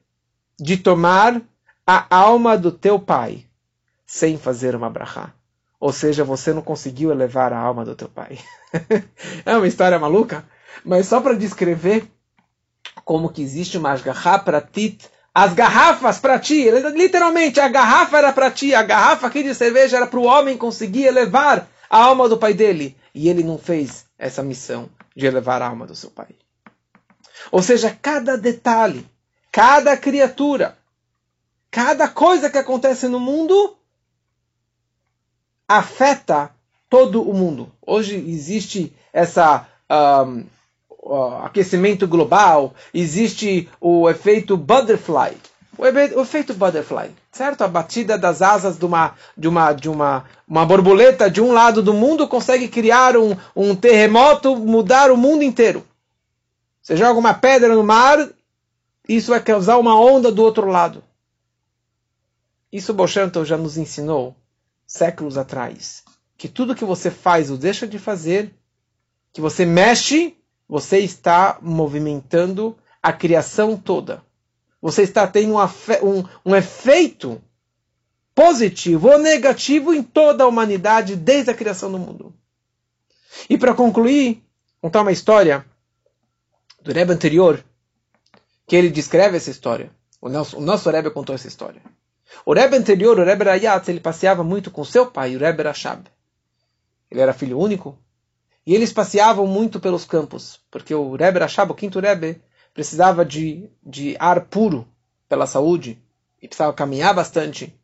de 0.61 0.77
tomar 0.77 1.41
a 1.85 2.15
alma 2.15 2.57
do 2.57 2.71
teu 2.71 2.99
pai 2.99 3.45
sem 4.05 4.37
fazer 4.37 4.75
uma 4.75 4.89
brachá. 4.89 5.33
Ou 5.79 5.91
seja, 5.91 6.23
você 6.23 6.53
não 6.53 6.61
conseguiu 6.61 7.11
elevar 7.11 7.51
a 7.51 7.59
alma 7.59 7.83
do 7.83 7.95
teu 7.95 8.07
pai. 8.07 8.37
é 9.43 9.57
uma 9.57 9.67
história 9.67 9.97
maluca, 9.97 10.45
mas 10.85 11.07
só 11.07 11.19
para 11.19 11.33
descrever 11.33 12.07
como 13.03 13.29
que 13.29 13.41
existe 13.41 13.77
uma 13.77 13.91
ashgaha 13.91 14.37
pratit 14.39 15.09
as 15.33 15.53
garrafas 15.53 16.19
para 16.19 16.37
ti, 16.37 16.69
literalmente 16.69 17.59
a 17.59 17.69
garrafa 17.69 18.17
era 18.17 18.33
para 18.33 18.51
ti, 18.51 18.75
a 18.75 18.83
garrafa 18.83 19.27
aqui 19.27 19.43
de 19.43 19.55
cerveja 19.55 19.95
era 19.95 20.05
para 20.05 20.19
o 20.19 20.25
homem 20.25 20.57
conseguir 20.57 21.05
elevar 21.05 21.69
a 21.89 22.03
alma 22.03 22.27
do 22.27 22.37
pai 22.37 22.53
dele. 22.53 22.97
E 23.15 23.29
ele 23.29 23.41
não 23.41 23.57
fez 23.57 24.05
essa 24.19 24.43
missão 24.43 24.89
de 25.15 25.25
elevar 25.25 25.61
a 25.61 25.67
alma 25.67 25.87
do 25.87 25.95
seu 25.95 26.09
pai. 26.11 26.27
Ou 27.49 27.61
seja, 27.61 27.97
cada 28.01 28.37
detalhe, 28.37 29.07
cada 29.51 29.97
criatura, 29.97 30.77
cada 31.69 32.07
coisa 32.07 32.49
que 32.49 32.57
acontece 32.57 33.07
no 33.07 33.19
mundo 33.19 33.75
afeta 35.67 36.51
todo 36.89 37.21
o 37.21 37.33
mundo. 37.33 37.71
Hoje 37.85 38.15
existe 38.15 38.93
essa 39.13 39.67
um, 39.89 40.45
aquecimento 41.43 42.07
global, 42.07 42.73
existe 42.93 43.69
o 43.79 44.09
efeito 44.09 44.55
butterfly. 44.55 45.37
O, 45.77 45.83
o 45.83 46.21
efeito 46.21 46.53
butterfly, 46.53 47.11
certo? 47.31 47.63
A 47.63 47.67
batida 47.67 48.17
das 48.17 48.41
asas 48.41 48.77
de 48.77 48.85
uma, 48.85 49.15
de 49.37 49.47
uma, 49.47 49.73
de 49.73 49.89
uma, 49.89 50.25
uma 50.47 50.65
borboleta 50.65 51.29
de 51.29 51.41
um 51.41 51.51
lado 51.51 51.81
do 51.81 51.93
mundo 51.93 52.27
consegue 52.27 52.67
criar 52.67 53.17
um, 53.17 53.35
um 53.55 53.75
terremoto, 53.75 54.55
mudar 54.55 55.11
o 55.11 55.17
mundo 55.17 55.43
inteiro. 55.43 55.85
Você 56.81 56.97
joga 56.97 57.19
uma 57.19 57.33
pedra 57.33 57.73
no 57.73 57.83
mar, 57.83 58.27
isso 59.15 59.31
vai 59.31 59.41
causar 59.41 59.77
uma 59.77 59.99
onda 59.99 60.31
do 60.31 60.41
outro 60.41 60.67
lado. 60.67 61.03
Isso 62.71 62.93
Bochanto 62.93 63.43
já 63.43 63.57
nos 63.57 63.77
ensinou 63.77 64.35
séculos 64.87 65.37
atrás. 65.37 66.03
Que 66.37 66.47
tudo 66.47 66.75
que 66.75 66.85
você 66.85 67.11
faz 67.11 67.51
ou 67.51 67.57
deixa 67.57 67.87
de 67.87 67.99
fazer, 67.99 68.53
que 69.33 69.41
você 69.41 69.65
mexe, 69.65 70.35
você 70.67 70.99
está 70.99 71.57
movimentando 71.61 72.77
a 73.03 73.11
criação 73.11 73.75
toda. 73.75 74.23
Você 74.81 75.03
está 75.03 75.27
tendo 75.27 75.55
um, 75.55 75.59
um, 75.59 76.25
um 76.45 76.55
efeito 76.55 77.41
positivo 78.33 79.09
ou 79.09 79.19
negativo 79.19 79.93
em 79.93 80.01
toda 80.01 80.43
a 80.43 80.47
humanidade 80.47 81.15
desde 81.15 81.51
a 81.51 81.53
criação 81.53 81.91
do 81.91 81.99
mundo. 81.99 82.33
E 83.49 83.57
para 83.57 83.73
concluir, 83.73 84.43
contar 84.81 85.01
uma 85.01 85.11
história 85.11 85.65
do 86.81 86.91
Rebbe 86.91 87.13
anterior, 87.13 87.63
que 88.71 88.75
ele 88.77 88.89
descreve 88.89 89.35
essa 89.35 89.51
história. 89.51 89.91
O 90.21 90.29
nosso, 90.29 90.57
o 90.57 90.61
nosso 90.61 90.89
Rebbe 90.89 91.11
contou 91.11 91.35
essa 91.35 91.45
história. 91.45 91.81
O 92.45 92.53
Rebbe 92.53 92.77
anterior, 92.77 93.19
o 93.19 93.23
Rebbe 93.25 93.43
Rayatz, 93.43 93.89
ele 93.89 93.99
passeava 93.99 94.45
muito 94.45 94.71
com 94.71 94.85
seu 94.85 95.07
pai, 95.07 95.35
o 95.35 95.39
Rebbe 95.39 95.61
Rashab. 95.61 96.05
Ele 97.11 97.19
era 97.19 97.33
filho 97.33 97.59
único, 97.59 97.99
e 98.65 98.73
eles 98.73 98.93
passeavam 98.93 99.45
muito 99.45 99.77
pelos 99.77 100.05
campos, 100.05 100.61
porque 100.71 100.95
o 100.95 101.17
Rebbe 101.17 101.39
Rashab, 101.39 101.69
o 101.69 101.75
quinto 101.75 101.99
Rebbe, 101.99 102.41
precisava 102.73 103.25
de, 103.25 103.69
de 103.85 104.15
ar 104.17 104.45
puro 104.45 104.87
pela 105.27 105.45
saúde 105.45 106.01
e 106.41 106.47
precisava 106.47 106.71
caminhar 106.71 107.13
bastante. 107.13 107.77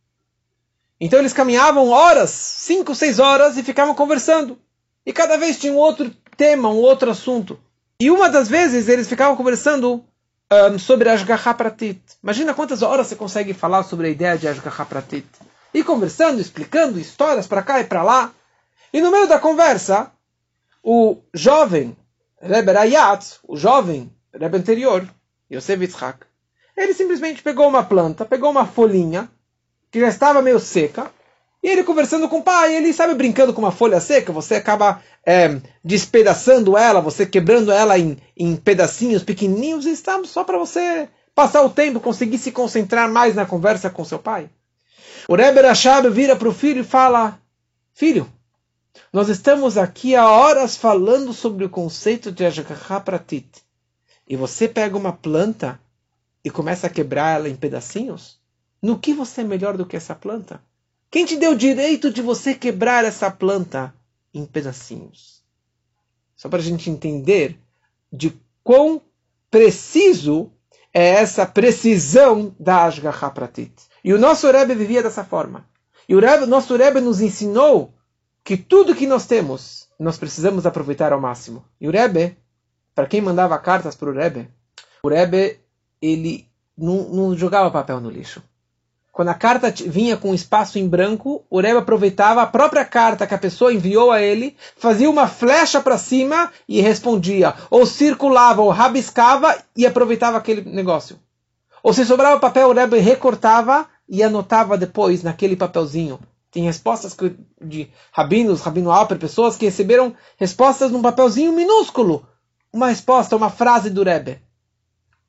Então 1.01 1.19
eles 1.19 1.33
caminhavam 1.33 1.89
horas, 1.89 2.29
cinco, 2.29 2.95
seis 2.95 3.19
horas, 3.19 3.57
e 3.57 3.61
ficavam 3.61 3.93
conversando. 3.93 4.57
E 5.05 5.11
cada 5.11 5.35
vez 5.35 5.59
tinha 5.59 5.73
um 5.73 5.77
outro 5.77 6.09
tema, 6.37 6.69
um 6.69 6.77
outro 6.77 7.11
assunto. 7.11 7.59
E 7.99 8.09
uma 8.09 8.29
das 8.29 8.47
vezes 8.47 8.87
eles 8.87 9.09
ficavam 9.09 9.35
conversando 9.35 10.07
um, 10.51 10.79
sobre 10.79 11.09
Ashgaha 11.09 11.53
Pratit. 11.53 12.01
Imagina 12.23 12.53
quantas 12.53 12.81
horas 12.81 13.07
você 13.07 13.15
consegue 13.15 13.53
falar 13.53 13.83
sobre 13.83 14.07
a 14.07 14.09
ideia 14.09 14.37
de 14.37 14.47
Ashgaha 14.47 14.85
Pratit. 14.85 15.27
E 15.73 15.83
conversando, 15.83 16.39
explicando 16.39 16.99
histórias 16.99 17.47
para 17.47 17.61
cá 17.61 17.79
e 17.79 17.83
para 17.83 18.03
lá. 18.03 18.31
E 18.91 19.01
no 19.01 19.11
meio 19.11 19.27
da 19.27 19.39
conversa, 19.39 20.11
o 20.81 21.17
jovem 21.33 21.95
Rebbe 22.41 22.71
Rayat, 22.71 23.39
o 23.47 23.57
jovem 23.57 24.11
Rebbe 24.33 24.57
anterior, 24.57 25.07
Yosef 25.51 25.81
Yitzhak, 25.81 26.19
ele 26.75 26.93
simplesmente 26.93 27.41
pegou 27.41 27.67
uma 27.67 27.83
planta, 27.83 28.23
pegou 28.23 28.51
uma 28.51 28.65
folhinha, 28.65 29.29
que 29.91 29.99
já 29.99 30.07
estava 30.07 30.41
meio 30.41 30.59
seca, 30.59 31.11
E 31.67 31.69
ele 31.69 31.83
conversando 31.83 32.29
com 32.29 32.37
o 32.37 32.41
pai, 32.41 32.77
ele 32.77 32.93
sabe 32.93 33.13
brincando 33.13 33.53
com 33.53 33.59
uma 33.59 33.73
folha 33.73 33.99
seca, 33.99 34.31
você 34.31 34.55
acaba 34.55 35.01
é, 35.25 35.59
despedaçando 35.83 36.77
ela, 36.77 37.01
você 37.01 37.25
quebrando 37.25 37.73
ela 37.73 37.99
em, 37.99 38.17
em 38.37 38.55
pedacinhos 38.55 39.21
pequenininhos, 39.21 39.85
e 39.85 39.89
está 39.89 40.23
só 40.23 40.45
para 40.45 40.57
você 40.57 41.09
passar 41.35 41.63
o 41.63 41.69
tempo, 41.69 41.99
conseguir 41.99 42.37
se 42.37 42.53
concentrar 42.53 43.11
mais 43.11 43.35
na 43.35 43.45
conversa 43.45 43.89
com 43.89 44.05
seu 44.05 44.17
pai. 44.17 44.49
O 45.27 45.35
Rebbe 45.35 45.59
Rashab 45.59 46.09
vira 46.09 46.37
para 46.37 46.47
o 46.47 46.53
filho 46.53 46.79
e 46.79 46.85
fala: 46.85 47.37
Filho, 47.93 48.31
nós 49.11 49.27
estamos 49.27 49.77
aqui 49.77 50.15
há 50.15 50.25
horas 50.25 50.77
falando 50.77 51.33
sobre 51.33 51.65
o 51.65 51.69
conceito 51.69 52.31
de 52.31 52.45
Ashgaha 52.45 53.01
Pratit. 53.01 53.61
E 54.25 54.37
você 54.37 54.69
pega 54.69 54.95
uma 54.95 55.11
planta 55.11 55.77
e 56.45 56.49
começa 56.49 56.87
a 56.87 56.89
quebrar 56.89 57.35
ela 57.35 57.49
em 57.49 57.57
pedacinhos? 57.57 58.39
No 58.81 58.97
que 58.97 59.13
você 59.13 59.41
é 59.41 59.43
melhor 59.43 59.75
do 59.75 59.85
que 59.85 59.97
essa 59.97 60.15
planta? 60.15 60.65
Quem 61.09 61.25
te 61.25 61.37
deu 61.37 61.51
o 61.51 61.57
direito 61.57 62.11
de 62.11 62.21
você 62.21 62.53
quebrar 62.53 63.05
essa 63.05 63.31
planta 63.31 63.93
em 64.33 64.45
pedacinhos? 64.45 65.43
Só 66.35 66.49
para 66.49 66.59
a 66.59 66.63
gente 66.63 66.89
entender 66.89 67.57
de 68.11 68.37
quão 68.63 69.01
preciso 69.49 70.51
é 70.93 71.07
essa 71.09 71.45
precisão 71.45 72.55
da 72.59 72.85
Ashgaha 72.85 73.29
Pratit. 73.29 73.73
E 74.03 74.13
o 74.13 74.19
nosso 74.19 74.49
Rebbe 74.51 74.75
vivia 74.75 75.03
dessa 75.03 75.23
forma. 75.23 75.65
E 76.07 76.15
o 76.15 76.19
Rebbe, 76.19 76.45
nosso 76.45 76.75
Rebbe 76.75 77.01
nos 77.01 77.21
ensinou 77.21 77.93
que 78.43 78.55
tudo 78.55 78.95
que 78.95 79.05
nós 79.05 79.25
temos, 79.25 79.87
nós 79.99 80.17
precisamos 80.17 80.65
aproveitar 80.65 81.11
ao 81.11 81.19
máximo. 81.19 81.65
E 81.81 81.87
o 81.87 81.91
Rebbe, 81.91 82.37
para 82.95 83.07
quem 83.07 83.21
mandava 83.21 83.57
cartas 83.59 83.95
para 83.95 84.09
o 84.09 84.13
Rebbe, 84.13 84.49
o 85.03 85.09
Rebbe, 85.09 85.59
ele 86.01 86.47
não, 86.77 87.09
não, 87.09 87.37
jogava 87.37 87.69
papel 87.69 87.99
no 87.99 88.09
lixo. 88.09 88.41
Quando 89.17 89.29
a 89.29 89.33
carta 89.33 89.73
vinha 89.87 90.15
com 90.15 90.31
espaço 90.31 90.77
em 90.77 90.87
branco, 90.87 91.43
o 91.49 91.59
Rebbe 91.59 91.79
aproveitava 91.79 92.43
a 92.43 92.45
própria 92.45 92.85
carta 92.85 93.25
que 93.25 93.33
a 93.33 93.37
pessoa 93.39 93.73
enviou 93.73 94.11
a 94.11 94.21
ele, 94.21 94.55
fazia 94.75 95.09
uma 95.09 95.25
flecha 95.25 95.81
para 95.81 95.97
cima 95.97 96.51
e 96.69 96.81
respondia. 96.81 97.55
Ou 97.71 97.83
circulava, 97.87 98.61
ou 98.61 98.69
rabiscava 98.69 99.57
e 99.75 99.87
aproveitava 99.87 100.37
aquele 100.37 100.61
negócio. 100.69 101.17
Ou 101.81 101.93
se 101.93 102.05
sobrava 102.05 102.39
papel, 102.39 102.69
o 102.69 102.73
Rebbe 102.73 102.99
recortava 102.99 103.87
e 104.07 104.21
anotava 104.21 104.77
depois 104.77 105.23
naquele 105.23 105.55
papelzinho 105.55 106.19
tem 106.51 106.63
respostas 106.63 107.17
de 107.59 107.89
rabinos, 108.11 108.61
rabino 108.61 108.91
Alper, 108.91 109.17
pessoas 109.17 109.57
que 109.57 109.65
receberam 109.65 110.15
respostas 110.37 110.91
num 110.91 111.01
papelzinho 111.01 111.53
minúsculo. 111.53 112.23
Uma 112.71 112.89
resposta, 112.89 113.35
uma 113.35 113.49
frase 113.49 113.89
do 113.89 114.03
Rebbe. 114.03 114.39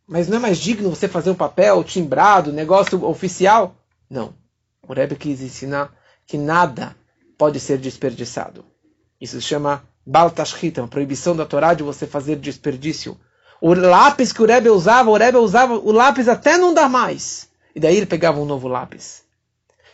Mas 0.07 0.29
não 0.29 0.37
é 0.37 0.41
mais 0.41 0.59
digno 0.59 0.91
você 0.91 1.09
fazer 1.09 1.31
um 1.31 1.35
papel 1.35 1.83
timbrado, 1.85 2.53
negócio 2.53 3.03
oficial? 3.05 3.78
Não. 4.09 4.35
O 4.87 4.93
Rebbe 4.93 5.17
quis 5.17 5.41
ensinar 5.41 5.95
que 6.27 6.39
nada 6.39 6.97
pode 7.37 7.61
ser 7.61 7.79
desperdiçado. 7.79 8.65
Isso 9.21 9.41
se 9.41 9.47
chama 9.47 9.83
Baltashchita, 10.07 10.81
uma 10.81 10.89
proibição 10.89 11.37
da 11.37 11.45
Torá 11.45 11.75
de 11.75 11.83
você 11.83 12.07
fazer 12.07 12.37
desperdício. 12.37 13.19
O 13.61 13.75
lápis 13.75 14.33
que 14.33 14.43
o 14.43 14.47
Rebbe 14.47 14.71
usava, 14.71 15.11
o 15.11 15.17
Rebbe 15.17 15.39
usava 15.39 15.75
o 15.75 15.93
lápis 15.93 16.29
até 16.29 16.57
não 16.57 16.73
dar 16.73 16.89
mais. 16.89 17.49
E 17.75 17.81
daí 17.81 17.97
ele 17.97 18.07
pegava 18.07 18.41
um 18.41 18.45
novo 18.45 18.69
lápis. 18.69 19.25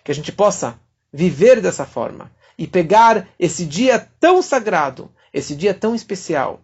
Que 0.05 0.12
a 0.12 0.15
gente 0.15 0.31
possa 0.31 0.79
viver 1.12 1.61
dessa 1.61 1.85
forma 1.85 2.31
e 2.57 2.67
pegar 2.67 3.29
esse 3.39 3.65
dia 3.65 4.09
tão 4.21 4.41
sagrado, 4.43 5.11
esse 5.33 5.57
dia 5.57 5.75
tão 5.75 5.95
especial, 5.95 6.61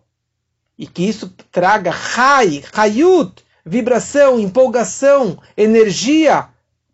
e 0.78 0.86
que 0.86 1.02
isso 1.02 1.28
traga 1.50 1.90
rai, 1.90 2.62
hayut, 2.72 3.44
vibração, 3.64 4.38
empolgação, 4.38 5.38
energia 5.56 6.48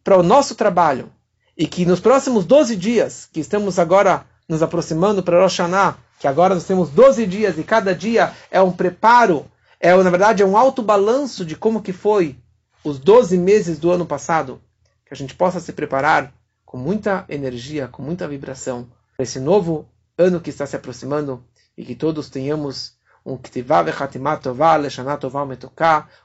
para 0.07 0.17
o 0.17 0.23
nosso 0.23 0.55
trabalho. 0.55 1.11
E 1.59 1.67
que 1.67 1.85
nos 1.85 1.99
próximos 1.99 2.45
12 2.45 2.77
dias, 2.77 3.29
que 3.33 3.41
estamos 3.41 3.77
agora 3.77 4.25
nos 4.49 4.63
aproximando 4.63 5.21
para 5.21 5.43
Rosh 5.43 5.59
Hashanah, 5.59 5.97
que 6.21 6.29
agora 6.29 6.55
nós 6.55 6.63
temos 6.63 6.91
12 6.91 7.27
dias 7.27 7.59
e 7.59 7.65
cada 7.65 7.93
dia 7.93 8.33
é 8.49 8.63
um 8.63 8.71
preparo, 8.71 9.45
é 9.81 9.93
na 9.97 10.09
verdade 10.09 10.45
é 10.45 10.47
um 10.47 10.57
alto 10.57 10.81
balanço 10.81 11.45
de 11.45 11.57
como 11.57 11.83
que 11.83 11.93
foi 11.93 12.39
os 12.85 13.01
12 13.01 13.37
meses 13.37 13.81
do 13.81 13.91
ano 13.91 14.07
passado, 14.07 14.61
que 15.05 15.13
a 15.13 15.17
gente 15.17 15.35
possa 15.35 15.59
se 15.59 15.73
preparar 15.73 16.33
com 16.65 16.77
muita 16.77 17.25
energia, 17.29 17.89
com 17.89 18.01
muita 18.01 18.29
vibração, 18.29 18.87
para 19.17 19.25
esse 19.25 19.41
novo 19.41 19.89
ano 20.17 20.41
que 20.41 20.51
está 20.51 20.67
se 20.67 20.77
aproximando 20.77 21.43
e 21.77 21.85
que 21.85 21.97
todos 21.97 22.31
tenhamos 22.31 22.93
um 23.25 23.37
Ktivá 23.37 23.83
Vechatimat 23.83 24.41
Tová 24.41 24.77
Leshanat 24.77 25.21
Tová 25.21 25.45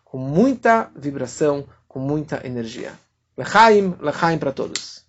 com 0.06 0.20
muita 0.20 0.92
vibração, 0.96 1.66
com 1.88 1.98
muita 1.98 2.46
energia. 2.46 2.94
Lechaim, 3.42 3.96
lechaim 4.02 4.38
para 4.38 4.52
todos. 4.52 5.01